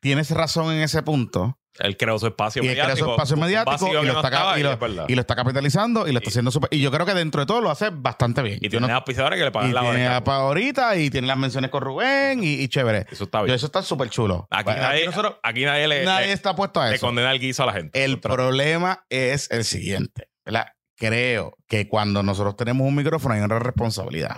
[0.00, 1.58] tienes razón en ese punto.
[1.78, 3.06] Él creó su espacio Y él mediático.
[3.06, 5.04] su espacio mediático y lo, no está, estaba, y, y lo, es verdad.
[5.08, 6.68] y lo está capitalizando y lo está haciendo súper.
[6.72, 8.58] Y yo creo que dentro de todo lo hace bastante bien.
[8.60, 11.36] Y Yo tiene no- auspiciadores que le pagan y la tiene ahorita y tiene las
[11.38, 13.06] menciones con Rubén y, chévere.
[13.10, 13.54] Eso está Yo, bien.
[13.54, 14.46] eso está súper chulo.
[14.50, 17.06] Aquí, nadie, nosotros- aquí nadie le, nadie le- está puesto a le eso.
[17.06, 18.02] condena el guiso a la gente.
[18.04, 20.28] El problema es el siguiente.
[20.44, 20.66] ¿verdad?
[20.96, 24.36] Creo que cuando nosotros tenemos un micrófono hay una responsabilidad.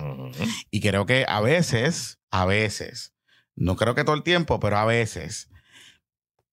[0.71, 3.15] Y creo que a veces, a veces,
[3.57, 5.49] no creo que todo el tiempo, pero a veces,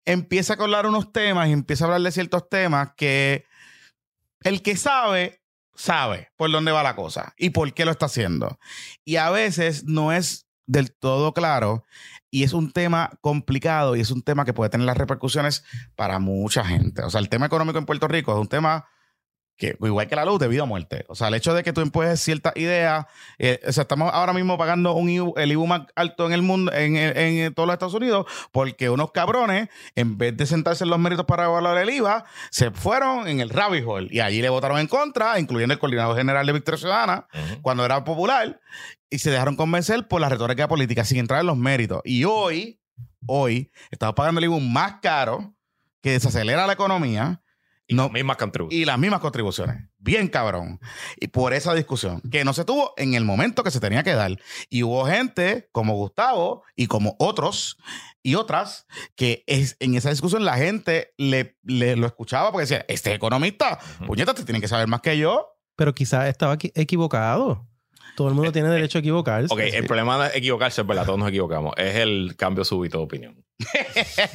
[0.05, 3.45] empieza a hablar unos temas y empieza a hablar de ciertos temas que
[4.43, 5.41] el que sabe,
[5.75, 8.59] sabe por dónde va la cosa y por qué lo está haciendo.
[9.05, 11.85] Y a veces no es del todo claro
[12.31, 15.65] y es un tema complicado y es un tema que puede tener las repercusiones
[15.95, 17.03] para mucha gente.
[17.03, 18.89] O sea, el tema económico en Puerto Rico es un tema
[19.57, 21.05] que igual que la luz, de vida o muerte.
[21.09, 23.07] O sea, el hecho de que tú empujes ciertas ideas,
[23.39, 26.43] eh, o sea, estamos ahora mismo pagando un IBU- el IBU más alto en el
[26.43, 30.83] mundo, en, en- en todos los Estados Unidos, porque unos cabrones, en vez de sentarse
[30.85, 34.43] en los méritos para evaluar el IVA, se fueron en el rabbit hole y allí
[34.43, 37.27] le votaron en contra, incluyendo el coordinador general de Victoria Ciudadana,
[37.63, 38.61] cuando era popular,
[39.09, 42.01] y se dejaron convencer por la retórica política sin entrar en los méritos.
[42.05, 42.81] Y hoy,
[43.27, 45.55] hoy, estamos pagando el IBU más caro,
[46.03, 47.41] que desacelera la economía.
[47.87, 48.83] Y No, las mismas contribuciones.
[48.83, 49.77] y las mismas contribuciones.
[49.99, 50.81] Bien cabrón.
[51.21, 54.15] Y por esa discusión, que no se tuvo en el momento que se tenía que
[54.15, 54.39] dar.
[54.71, 57.77] Y hubo gente como Gustavo y como otros
[58.23, 58.87] y otras
[59.17, 63.79] que es, en esa discusión la gente le, le- lo escuchaba porque decía, este economista,
[63.97, 64.07] Ujú.
[64.07, 65.51] puñeta, te tiene que saber más que yo.
[65.77, 67.67] Pero quizás estaba equi- equivocado.
[68.17, 69.53] Todo el mundo tiene derecho a equivocarse.
[69.53, 71.75] Ok, el problema es equivocarse, es verdad, todos nos equivocamos.
[71.77, 73.45] Es el cambio súbito de opinión.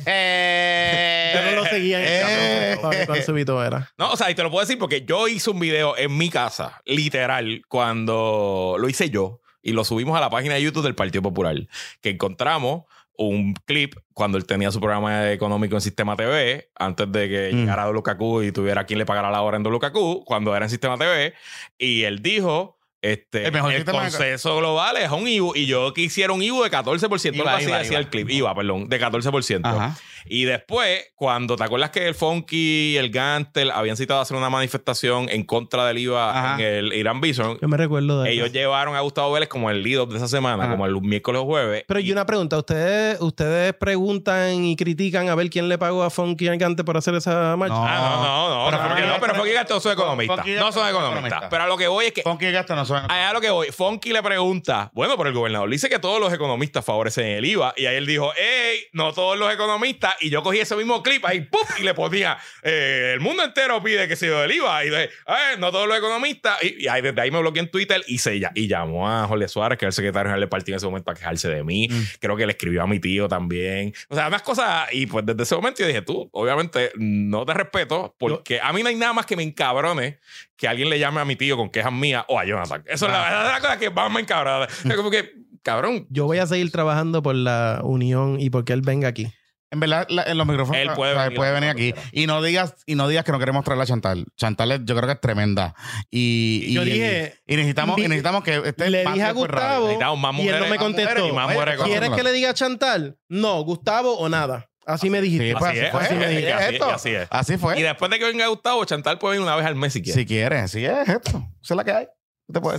[0.06, 3.22] Yo no lo seguía en el Eh.
[3.26, 3.92] súbito era.
[3.98, 6.30] No, o sea, y te lo puedo decir porque yo hice un video en mi
[6.30, 10.96] casa, literal, cuando lo hice yo y lo subimos a la página de YouTube del
[10.96, 11.56] Partido Popular,
[12.02, 12.84] que encontramos
[13.18, 17.58] un clip cuando él tenía su programa económico en Sistema TV, antes de que Mm.
[17.58, 20.98] llegara WKQ y tuviera quien le pagara la hora en WKQ, cuando era en Sistema
[20.98, 21.34] TV,
[21.78, 22.79] y él dijo...
[23.02, 26.64] Este, El el, mejor de- consenso global es un IBU y yo quisiera un IBU
[26.64, 28.00] de 14%, Iba, algo así iba, decía iba.
[28.02, 29.62] el clip, IVA, perdón, de 14%.
[29.64, 29.98] Ajá.
[30.30, 34.38] Y después, cuando te acuerdas que el Funky y el Gantel habían citado a hacer
[34.38, 36.56] una manifestación en contra del IVA Ajá.
[36.62, 38.54] en el Irán Bison, Yo me recuerdo de ellos eso.
[38.54, 40.72] llevaron a Gustavo Vélez como el lead up de esa semana, Ajá.
[40.74, 41.84] como el miércoles o jueves.
[41.88, 46.10] Pero y una pregunta, ¿ustedes, ustedes preguntan y critican a ver quién le pagó a
[46.10, 47.74] Funky Gigante por hacer esa marcha?
[47.76, 47.86] No.
[47.88, 48.96] Ah, no, no, no.
[48.96, 50.48] Pero no, pero Funky y Gantel no son economistas.
[50.48, 51.10] Y No son Gantel son economistas.
[51.20, 51.50] economistas.
[51.50, 53.08] Pero a lo que voy es que Funky y Gasto no suena.
[53.10, 56.32] Allá lo que voy, Funky le pregunta, bueno, pero el gobernador dice que todos los
[56.32, 57.74] economistas favorecen el IVA.
[57.78, 60.16] Y ahí él dijo, hey, no todos los economistas.
[60.22, 61.62] Y yo cogí ese mismo clip ahí, ¡pum!
[61.80, 64.86] Y le ponía, eh, el mundo entero pide que se dio el IVA.
[64.86, 65.10] Y de, eh,
[65.58, 66.64] no todos los economistas.
[66.64, 69.48] Y, y ahí, desde ahí me bloqueé en Twitter y, se, y llamó a Jorge
[69.48, 71.88] Suárez, que era el secretario general del partido en ese momento, a quejarse de mí.
[71.90, 72.04] Mm.
[72.20, 73.94] Creo que le escribió a mi tío también.
[74.10, 74.88] O sea, unas cosas.
[74.92, 78.84] Y pues desde ese momento yo dije, tú, obviamente, no te respeto, porque a mí
[78.84, 80.20] no hay nada más que me encabrone
[80.56, 82.84] que alguien le llame a mi tío con quejas mías o a Jonathan.
[82.86, 84.66] Eso es, la, esa es la cosa que más me encabrona.
[84.66, 85.34] Es como que,
[85.64, 86.06] cabrón.
[86.10, 89.32] Yo voy a seguir trabajando por la unión y porque él venga aquí.
[89.72, 90.82] En verdad, la- en los micrófonos.
[90.82, 91.94] Él puede o sea, venir puede a- venir aquí.
[92.12, 94.26] Y no digas, y no digas que no queremos traerla a Chantal.
[94.36, 95.76] Chantal es- yo creo que es tremenda.
[96.10, 99.32] Y, y- Yo dije- y necesitamos, y necesitamos que esté Le dije a.
[99.32, 101.10] Gustavo Necesitamos más y él no mujeres, me más contestó.
[101.12, 103.18] mujeres y más mujeres ¿Quieres que le diga a Chantal?
[103.28, 104.66] No, Gustavo o nada.
[104.88, 105.50] Así me dijiste.
[105.50, 106.02] Sí, pues, Así así es, fue.
[106.02, 106.88] así es, así- esto.
[106.90, 107.28] y así es.
[107.30, 107.80] Así fue.
[107.80, 110.20] Y después de que venga Gustavo, Chantal puede venir una vez al mes si quiere.
[110.20, 111.46] Si quieres, así es esto.
[111.62, 112.08] Esa es la que hay.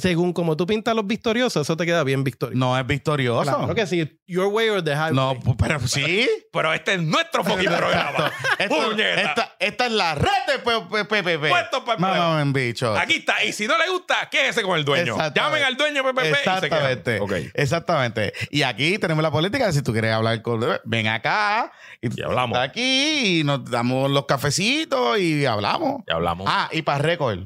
[0.00, 2.58] Según como tú pintas los victoriosos, eso te queda bien victorioso.
[2.58, 3.42] No es victorioso.
[3.42, 4.20] Claro que sí.
[4.26, 5.14] Your way or the highway.
[5.14, 6.28] No, pero sí.
[6.52, 8.32] Pero este es nuestro fucking programa.
[8.58, 11.48] Esta, esta es la red de PPP.
[11.48, 12.96] Puesto para el bicho.
[12.96, 13.44] Aquí está.
[13.44, 15.16] Y si no le gusta, quédese con el dueño.
[15.34, 17.20] Llamen al dueño PPP y se Exactamente.
[17.20, 17.32] Ok.
[17.54, 18.32] Exactamente.
[18.50, 20.60] Y aquí tenemos la política de si tú quieres hablar con.
[20.84, 21.72] Ven acá.
[22.00, 22.56] Y, Y hablamos.
[22.56, 26.02] está Aquí y nos damos los cafecitos y hablamos.
[26.08, 26.46] Ya hablamos.
[26.48, 27.40] Ah, y para récord.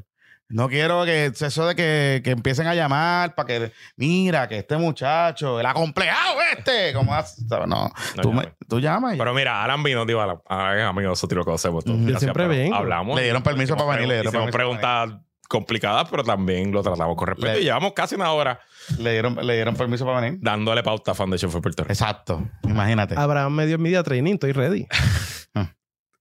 [0.55, 4.77] No quiero que eso de que, que empiecen a llamar para que, mira, que este
[4.77, 7.45] muchacho, el acomplejado este, ¿cómo haces?
[7.49, 7.67] ¿Sabes?
[7.67, 8.47] No, No tú, llames.
[8.47, 11.85] me- tú llamas y Pero mira, Alan vino, digo, Alan, amigo de nosotros, lo conocemos
[11.85, 11.99] todos.
[12.01, 12.75] Yo siempre vengo.
[12.75, 13.17] Hablamos.
[13.17, 15.11] Le dieron permiso para venir, le dieron Hicimos preguntas
[15.49, 17.53] complicadas, pero también lo tratamos con respeto.
[17.53, 18.61] Le- Y llevamos casi una hora
[18.99, 20.39] le dieron, le dieron permiso para venir.
[20.41, 21.93] dándole pauta a Foundation for Puerto Rico.
[21.93, 23.15] Exacto, imagínate.
[23.19, 24.87] Abraham me dio media training, estoy ready.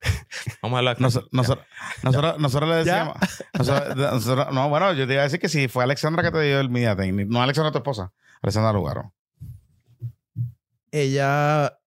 [0.61, 0.99] Vamos a hablar.
[1.01, 1.65] Nos- nosotros,
[2.03, 3.17] nosotros, nosotros le decíamos.
[3.57, 6.41] nosotros- nosotros- no, bueno, yo te iba a decir que si fue Alexandra que te
[6.41, 6.95] dio el media.
[6.95, 8.11] No Alexandra, tu esposa.
[8.41, 9.13] Alexandra Lugaro.
[10.91, 11.77] Ella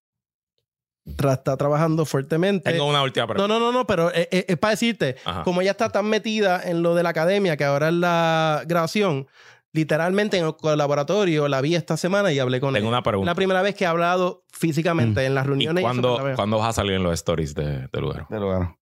[1.07, 2.71] tra- está trabajando fuertemente.
[2.73, 3.55] Tengo una última No, pregunta.
[3.55, 5.43] no, no, no, pero es, es- es para decirte, Ajá.
[5.45, 9.29] como ella está tan metida en lo de la academia, que ahora es la grabación,
[9.73, 12.97] literalmente en el laboratorio la vi esta semana y hablé con Tengo ella.
[12.97, 13.31] una pregunta.
[13.31, 15.83] La primera vez que he hablado físicamente en las ¿Y reuniones.
[15.83, 18.27] y cuándo, cuándo vas a salir en los stories de, de Lugaro?
[18.31, 18.79] De Lugaro.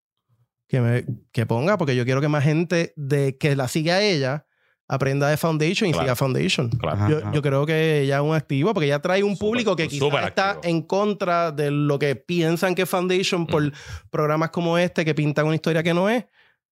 [0.69, 4.02] que, me- que ponga, porque yo quiero que más gente de que la siga a
[4.02, 4.47] ella
[4.86, 6.05] aprenda de Foundation y Claro.
[6.05, 6.69] siga Foundation.
[6.70, 7.09] Claro.
[7.09, 10.27] Yo, yo creo que ella es un activo porque ella trae un público que quizás
[10.27, 10.70] está activo.
[10.70, 13.73] en contra de lo que piensan que es Foundation por
[14.11, 16.27] programas como este que pintan una historia que no es.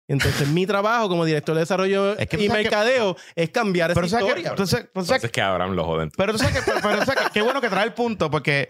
[0.09, 4.05] Entonces, mi trabajo como director de desarrollo Es que y que- mercadeo es cambiar Pero
[4.05, 4.49] esa sabes que, historia.
[4.49, 6.11] entonces, Entonces que Abraham lo joden.
[6.17, 8.29] Pero tú sabes que, pero, pero tú sabes que- qué bueno que trae el punto,
[8.29, 8.67] porque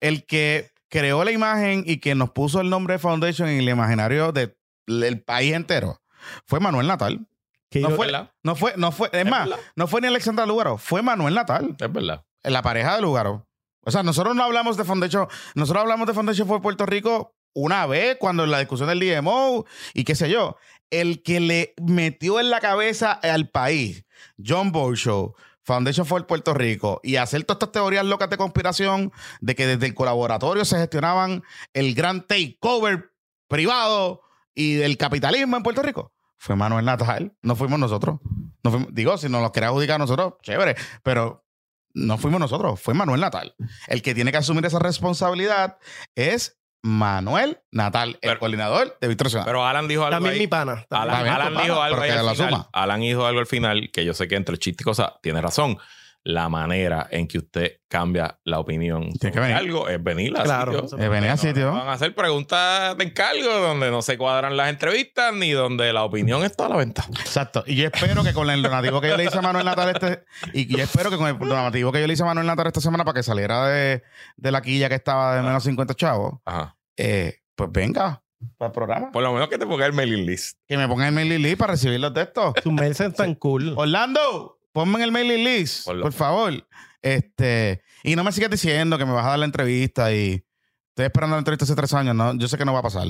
[0.00, 3.68] el que creó la imagen y que nos puso el nombre de Foundation en el
[3.68, 4.56] imaginario de-
[4.86, 6.00] del país entero
[6.46, 7.26] fue Manuel Natal.
[7.70, 8.10] Que No fue,
[8.42, 9.62] no fue, no fue, es, Es más, verdad.
[9.76, 12.24] no fue ni Alexandra Lugaro, fue Manuel Natal, Es verdad.
[12.42, 13.46] la pareja de Lugaro.
[13.84, 17.86] O sea, nosotros no hablamos de Foundation, nosotros hablamos de Foundation for Puerto Rico una
[17.86, 19.64] vez cuando en la discusión del DMO
[19.94, 20.56] y qué sé yo.
[20.90, 24.04] El que le metió en la cabeza al país,
[24.44, 29.54] John Borshow, Foundation for Puerto Rico, y hacer todas estas teorías locas de conspiración de
[29.54, 31.44] que desde el colaboratorio se gestionaban
[31.74, 33.12] el gran takeover
[33.46, 34.22] privado
[34.54, 36.12] y del capitalismo en Puerto Rico.
[36.36, 38.18] Fue Manuel Natal, no fuimos nosotros.
[38.64, 41.44] No fuimos- digo, si nos lo quería adjudicar a nosotros, chévere, pero
[41.92, 43.54] no fuimos nosotros, fue Manuel Natal.
[43.86, 45.78] El que tiene que asumir esa responsabilidad
[46.14, 49.50] es Manuel Natal, el coordinador de Víctor Ciudadano.
[49.50, 50.40] Pero Alan dijo algo también ahí.
[50.40, 50.86] mi pana.
[50.90, 52.66] Alan, dijo pana, algo ahí al final.
[52.72, 55.78] Alan dijo algo al final que yo sé que entre chiste y cosas tiene razón.
[56.22, 59.56] La manera en que usted cambia la opinión Tiene que venir.
[59.56, 60.86] algo es venir a Claro.
[60.86, 60.98] sitio.
[61.04, 61.66] Eh, venía a sitio.
[61.70, 65.92] no Van a hacer preguntas de encargo donde no se cuadran las entrevistas ni donde
[65.94, 67.06] la opinión está a la venta.
[67.20, 67.64] Exacto.
[67.66, 70.24] Y yo espero que con el donativo que yo le hice a Manuel Natal este.
[70.52, 72.80] Y yo espero que con el donativo que yo le hice a Manuel Natal esta
[72.82, 74.02] semana para que saliera de,
[74.36, 76.76] de la quilla que estaba de menos 50 chavos, Ajá.
[76.98, 78.22] eh, pues venga
[78.58, 79.10] para el programa.
[79.10, 80.58] Por lo menos que te ponga el mailing list.
[80.68, 82.54] Que me ponga el mailing list para recibir los textos.
[82.62, 83.72] Sus mails son tan cool.
[83.76, 86.66] Orlando, ponme en el mailing list, por favor.
[87.02, 90.44] Este, y no me sigas diciendo que me vas a dar la entrevista y
[90.90, 92.34] estoy esperando la entrevista hace tres años, ¿no?
[92.34, 93.06] Yo sé que no va a pasar.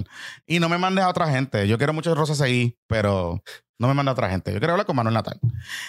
[0.47, 1.67] Y no me mandes a otra gente.
[1.67, 3.43] Yo quiero muchas rosas ahí, pero
[3.79, 4.53] no me mandes a otra gente.
[4.53, 5.41] Yo quiero hablar con Manuel Natal.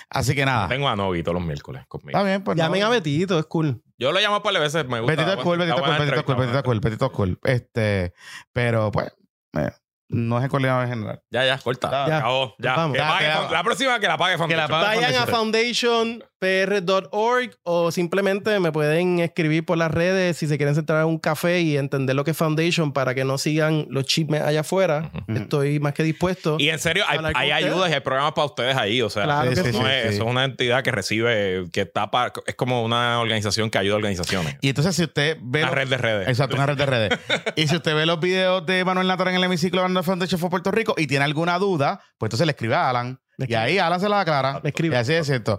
[0.10, 0.68] Así que nada.
[0.68, 2.18] Tengo a Novi todos los miércoles conmigo.
[2.18, 2.58] Está bien, pues.
[2.58, 2.88] Llamen no.
[2.88, 3.84] a Betito, es cool.
[3.98, 4.88] Yo lo llamo un par de veces.
[4.88, 5.16] Me gusta.
[5.16, 7.40] Betito es cool, Betito es cool, Betito es cool, Betito es cool, Betito es cool.
[7.44, 8.14] Este,
[8.52, 9.14] pero pues,
[9.58, 9.72] eh,
[10.12, 11.22] no es el coordinador general.
[11.32, 11.90] Ya, ya, corta.
[12.08, 12.18] Ya.
[12.18, 12.56] Acabó.
[12.60, 12.76] Ya.
[12.76, 12.94] Vamos.
[12.94, 14.68] Que Ya, pague queda- Fon- la próxima que la pague Foundation.
[14.70, 15.00] pague.
[15.02, 16.24] Vayan a Foundation.
[16.42, 21.20] foundationpr.org o simplemente me pueden escribir por las redes si se quieren sentar a un
[21.20, 25.12] café y entender lo que es Foundation para que no sigan los chismes allá afuera.
[25.28, 26.56] Estoy más que dispuesto.
[26.60, 29.02] Y en serio, hay, ayudas y hay programas para ustedes ahí.
[29.02, 29.86] O sea, Claro eso, que no sí.
[29.86, 30.14] es, Sí, sí.
[30.16, 33.94] eso es una entidad que recibe, que está para, es como una organización que ayuda
[33.94, 34.58] a organizaciones.
[34.62, 35.60] Y entonces, si usted ve.
[35.62, 36.28] Una los- red de redes.
[36.28, 37.20] Exacto, una red de redes.
[37.56, 40.50] y si usted ve los videos de Manuel Natal en el hemiciclo de Foundation for
[40.50, 43.20] Puerto Rico y tiene alguna duda, pues entonces le escribe a Alan.
[43.38, 44.60] Y ahí Alan se la aclara.
[44.64, 44.96] Le escribe.
[44.96, 45.58] Y así es cierto.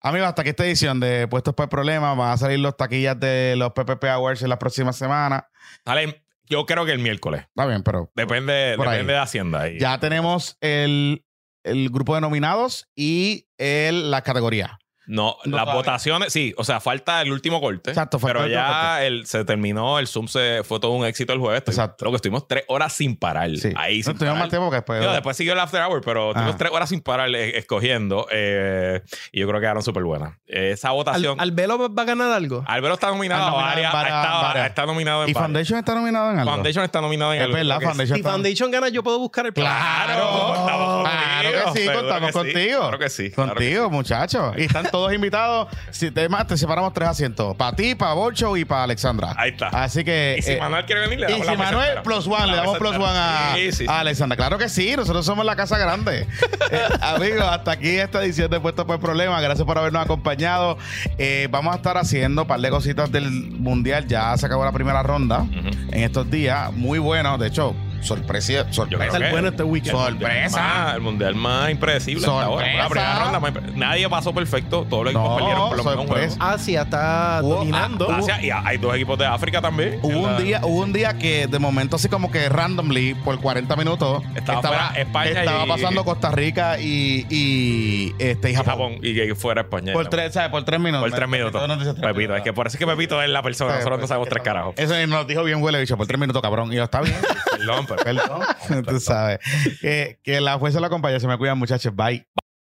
[0.00, 2.14] Amigos, hasta aquí esta edición de Puestos por el Problema.
[2.14, 5.44] Van a salir los taquillas de los PPP Awards en las próximas semanas.
[5.84, 7.42] Sale, yo creo que el miércoles.
[7.42, 9.68] Está bien, pero Depende, depende de Hacienda.
[9.68, 11.24] Ya tenemos el,
[11.62, 14.79] el grupo de nominados y el, la categoría.
[15.10, 15.74] No, No las todavía.
[15.74, 17.90] votaciones, sí, o sea, falta el último corte.
[17.90, 21.04] Exacto, falta pero el último ya el, se terminó, el Zoom se, fue todo un
[21.04, 21.62] éxito el jueves.
[21.66, 21.96] Exacto.
[21.98, 23.50] Creo que estuvimos tres horas sin parar.
[23.56, 23.72] Sí.
[23.76, 24.36] Ahí no sin tuvimos parar.
[24.38, 25.00] más tiempo que después.
[25.00, 26.58] Después siguió el After Hour, pero tuvimos Ajá.
[26.58, 28.26] tres horas sin parar eh, escogiendo.
[28.30, 30.34] eh, y yo creo que quedaron súper buenas.
[30.46, 31.40] Esa ¿Al, votación.
[31.40, 32.62] ¿Albelo va a ganar algo?
[32.66, 33.92] Albero está nominado Ah, a nominado en varias.
[33.92, 34.66] varias- está, varias.
[34.68, 35.44] está nominado en ¿Y varias.
[35.46, 36.52] Foundation está nominado en algo?
[36.52, 37.56] Foundation está nominado en Es algo.
[37.56, 41.50] verdad, creo que Foundation Si está- Foundation gana, yo puedo buscar el Claro, contamos Claro
[41.72, 42.80] que sí, seguro contamos que sí, contigo.
[42.80, 43.30] Claro que sí.
[43.30, 44.54] claro que Contigo, muchachos.
[44.56, 45.68] Y están todos invitados.
[45.90, 47.56] Si te, más, te separamos tres asientos.
[47.56, 49.34] Para ti, para Bolcho y para Alexandra.
[49.36, 49.68] Ahí está.
[49.68, 50.36] Así que.
[50.38, 52.02] Y si eh, Manuel quiere venir, le y damos si la Manuel entera.
[52.02, 53.10] plus one, La le damos plus entera.
[53.10, 53.98] one a, Sí, sí, a sí.
[54.00, 54.36] Alexandra.
[54.36, 56.26] Claro que sí, nosotros somos la casa grande.
[56.72, 59.42] Eh, amigos, hasta aquí esta edición de Puesto por Problemas.
[59.42, 60.78] Gracias por habernos acompañado.
[61.18, 64.06] Eh, vamos a estar haciendo un par de cositas del Mundial.
[64.06, 66.72] Ya se acabó la primera ronda en estos días.
[66.72, 67.38] Muy bueno.
[67.38, 68.52] De hecho, sorpresa.
[68.52, 69.18] Yo sorpresa.
[69.18, 69.96] que- bueno este weekend.
[69.96, 70.92] Sorpresa.
[70.94, 72.64] El mundial más impredecible hasta ahora.
[72.66, 72.82] Sorpresa.
[72.82, 74.86] La primera ronda más impre- Nadie pasó perfecto.
[74.88, 76.34] Todos los equipos No, perdieron por lo menos un juego.
[76.38, 78.08] Asia está Hubo- dominando.
[78.10, 79.98] ah, Asia, y hay dos equipos de África también.
[80.02, 83.38] Hubo un la- día, hubo un día que de momento así como que randomly por
[83.40, 88.54] 40 minutos Estaba fuera España estaba y- pasando Costa Rica y, y, este y y
[88.56, 88.70] Japón.
[88.72, 89.92] Japón y que fuera España.
[89.92, 90.50] Por tres, ¿sabes?
[90.50, 91.08] Por tres minutos.
[91.08, 91.52] Por tres minutos.
[91.52, 92.36] Pepito nos dice tres Pepito, minutos.
[92.38, 93.70] es que por eso es que Pepito es la persona.
[93.72, 94.74] Sí, Nosotros no pues, sabemos tres carajos.
[94.76, 96.72] Eso nos dijo bien huele bicho, por tres minutos, cabrón.
[96.72, 97.16] Y yo, está bien.
[97.58, 97.86] Perdón.
[97.96, 98.42] Perdón.
[98.86, 99.38] Tú sabes.
[99.80, 101.20] Que, que la fuerza lo acompañe.
[101.20, 101.94] Se me cuidan, muchachos.
[101.94, 102.26] Bye.
[102.34, 102.39] Bye.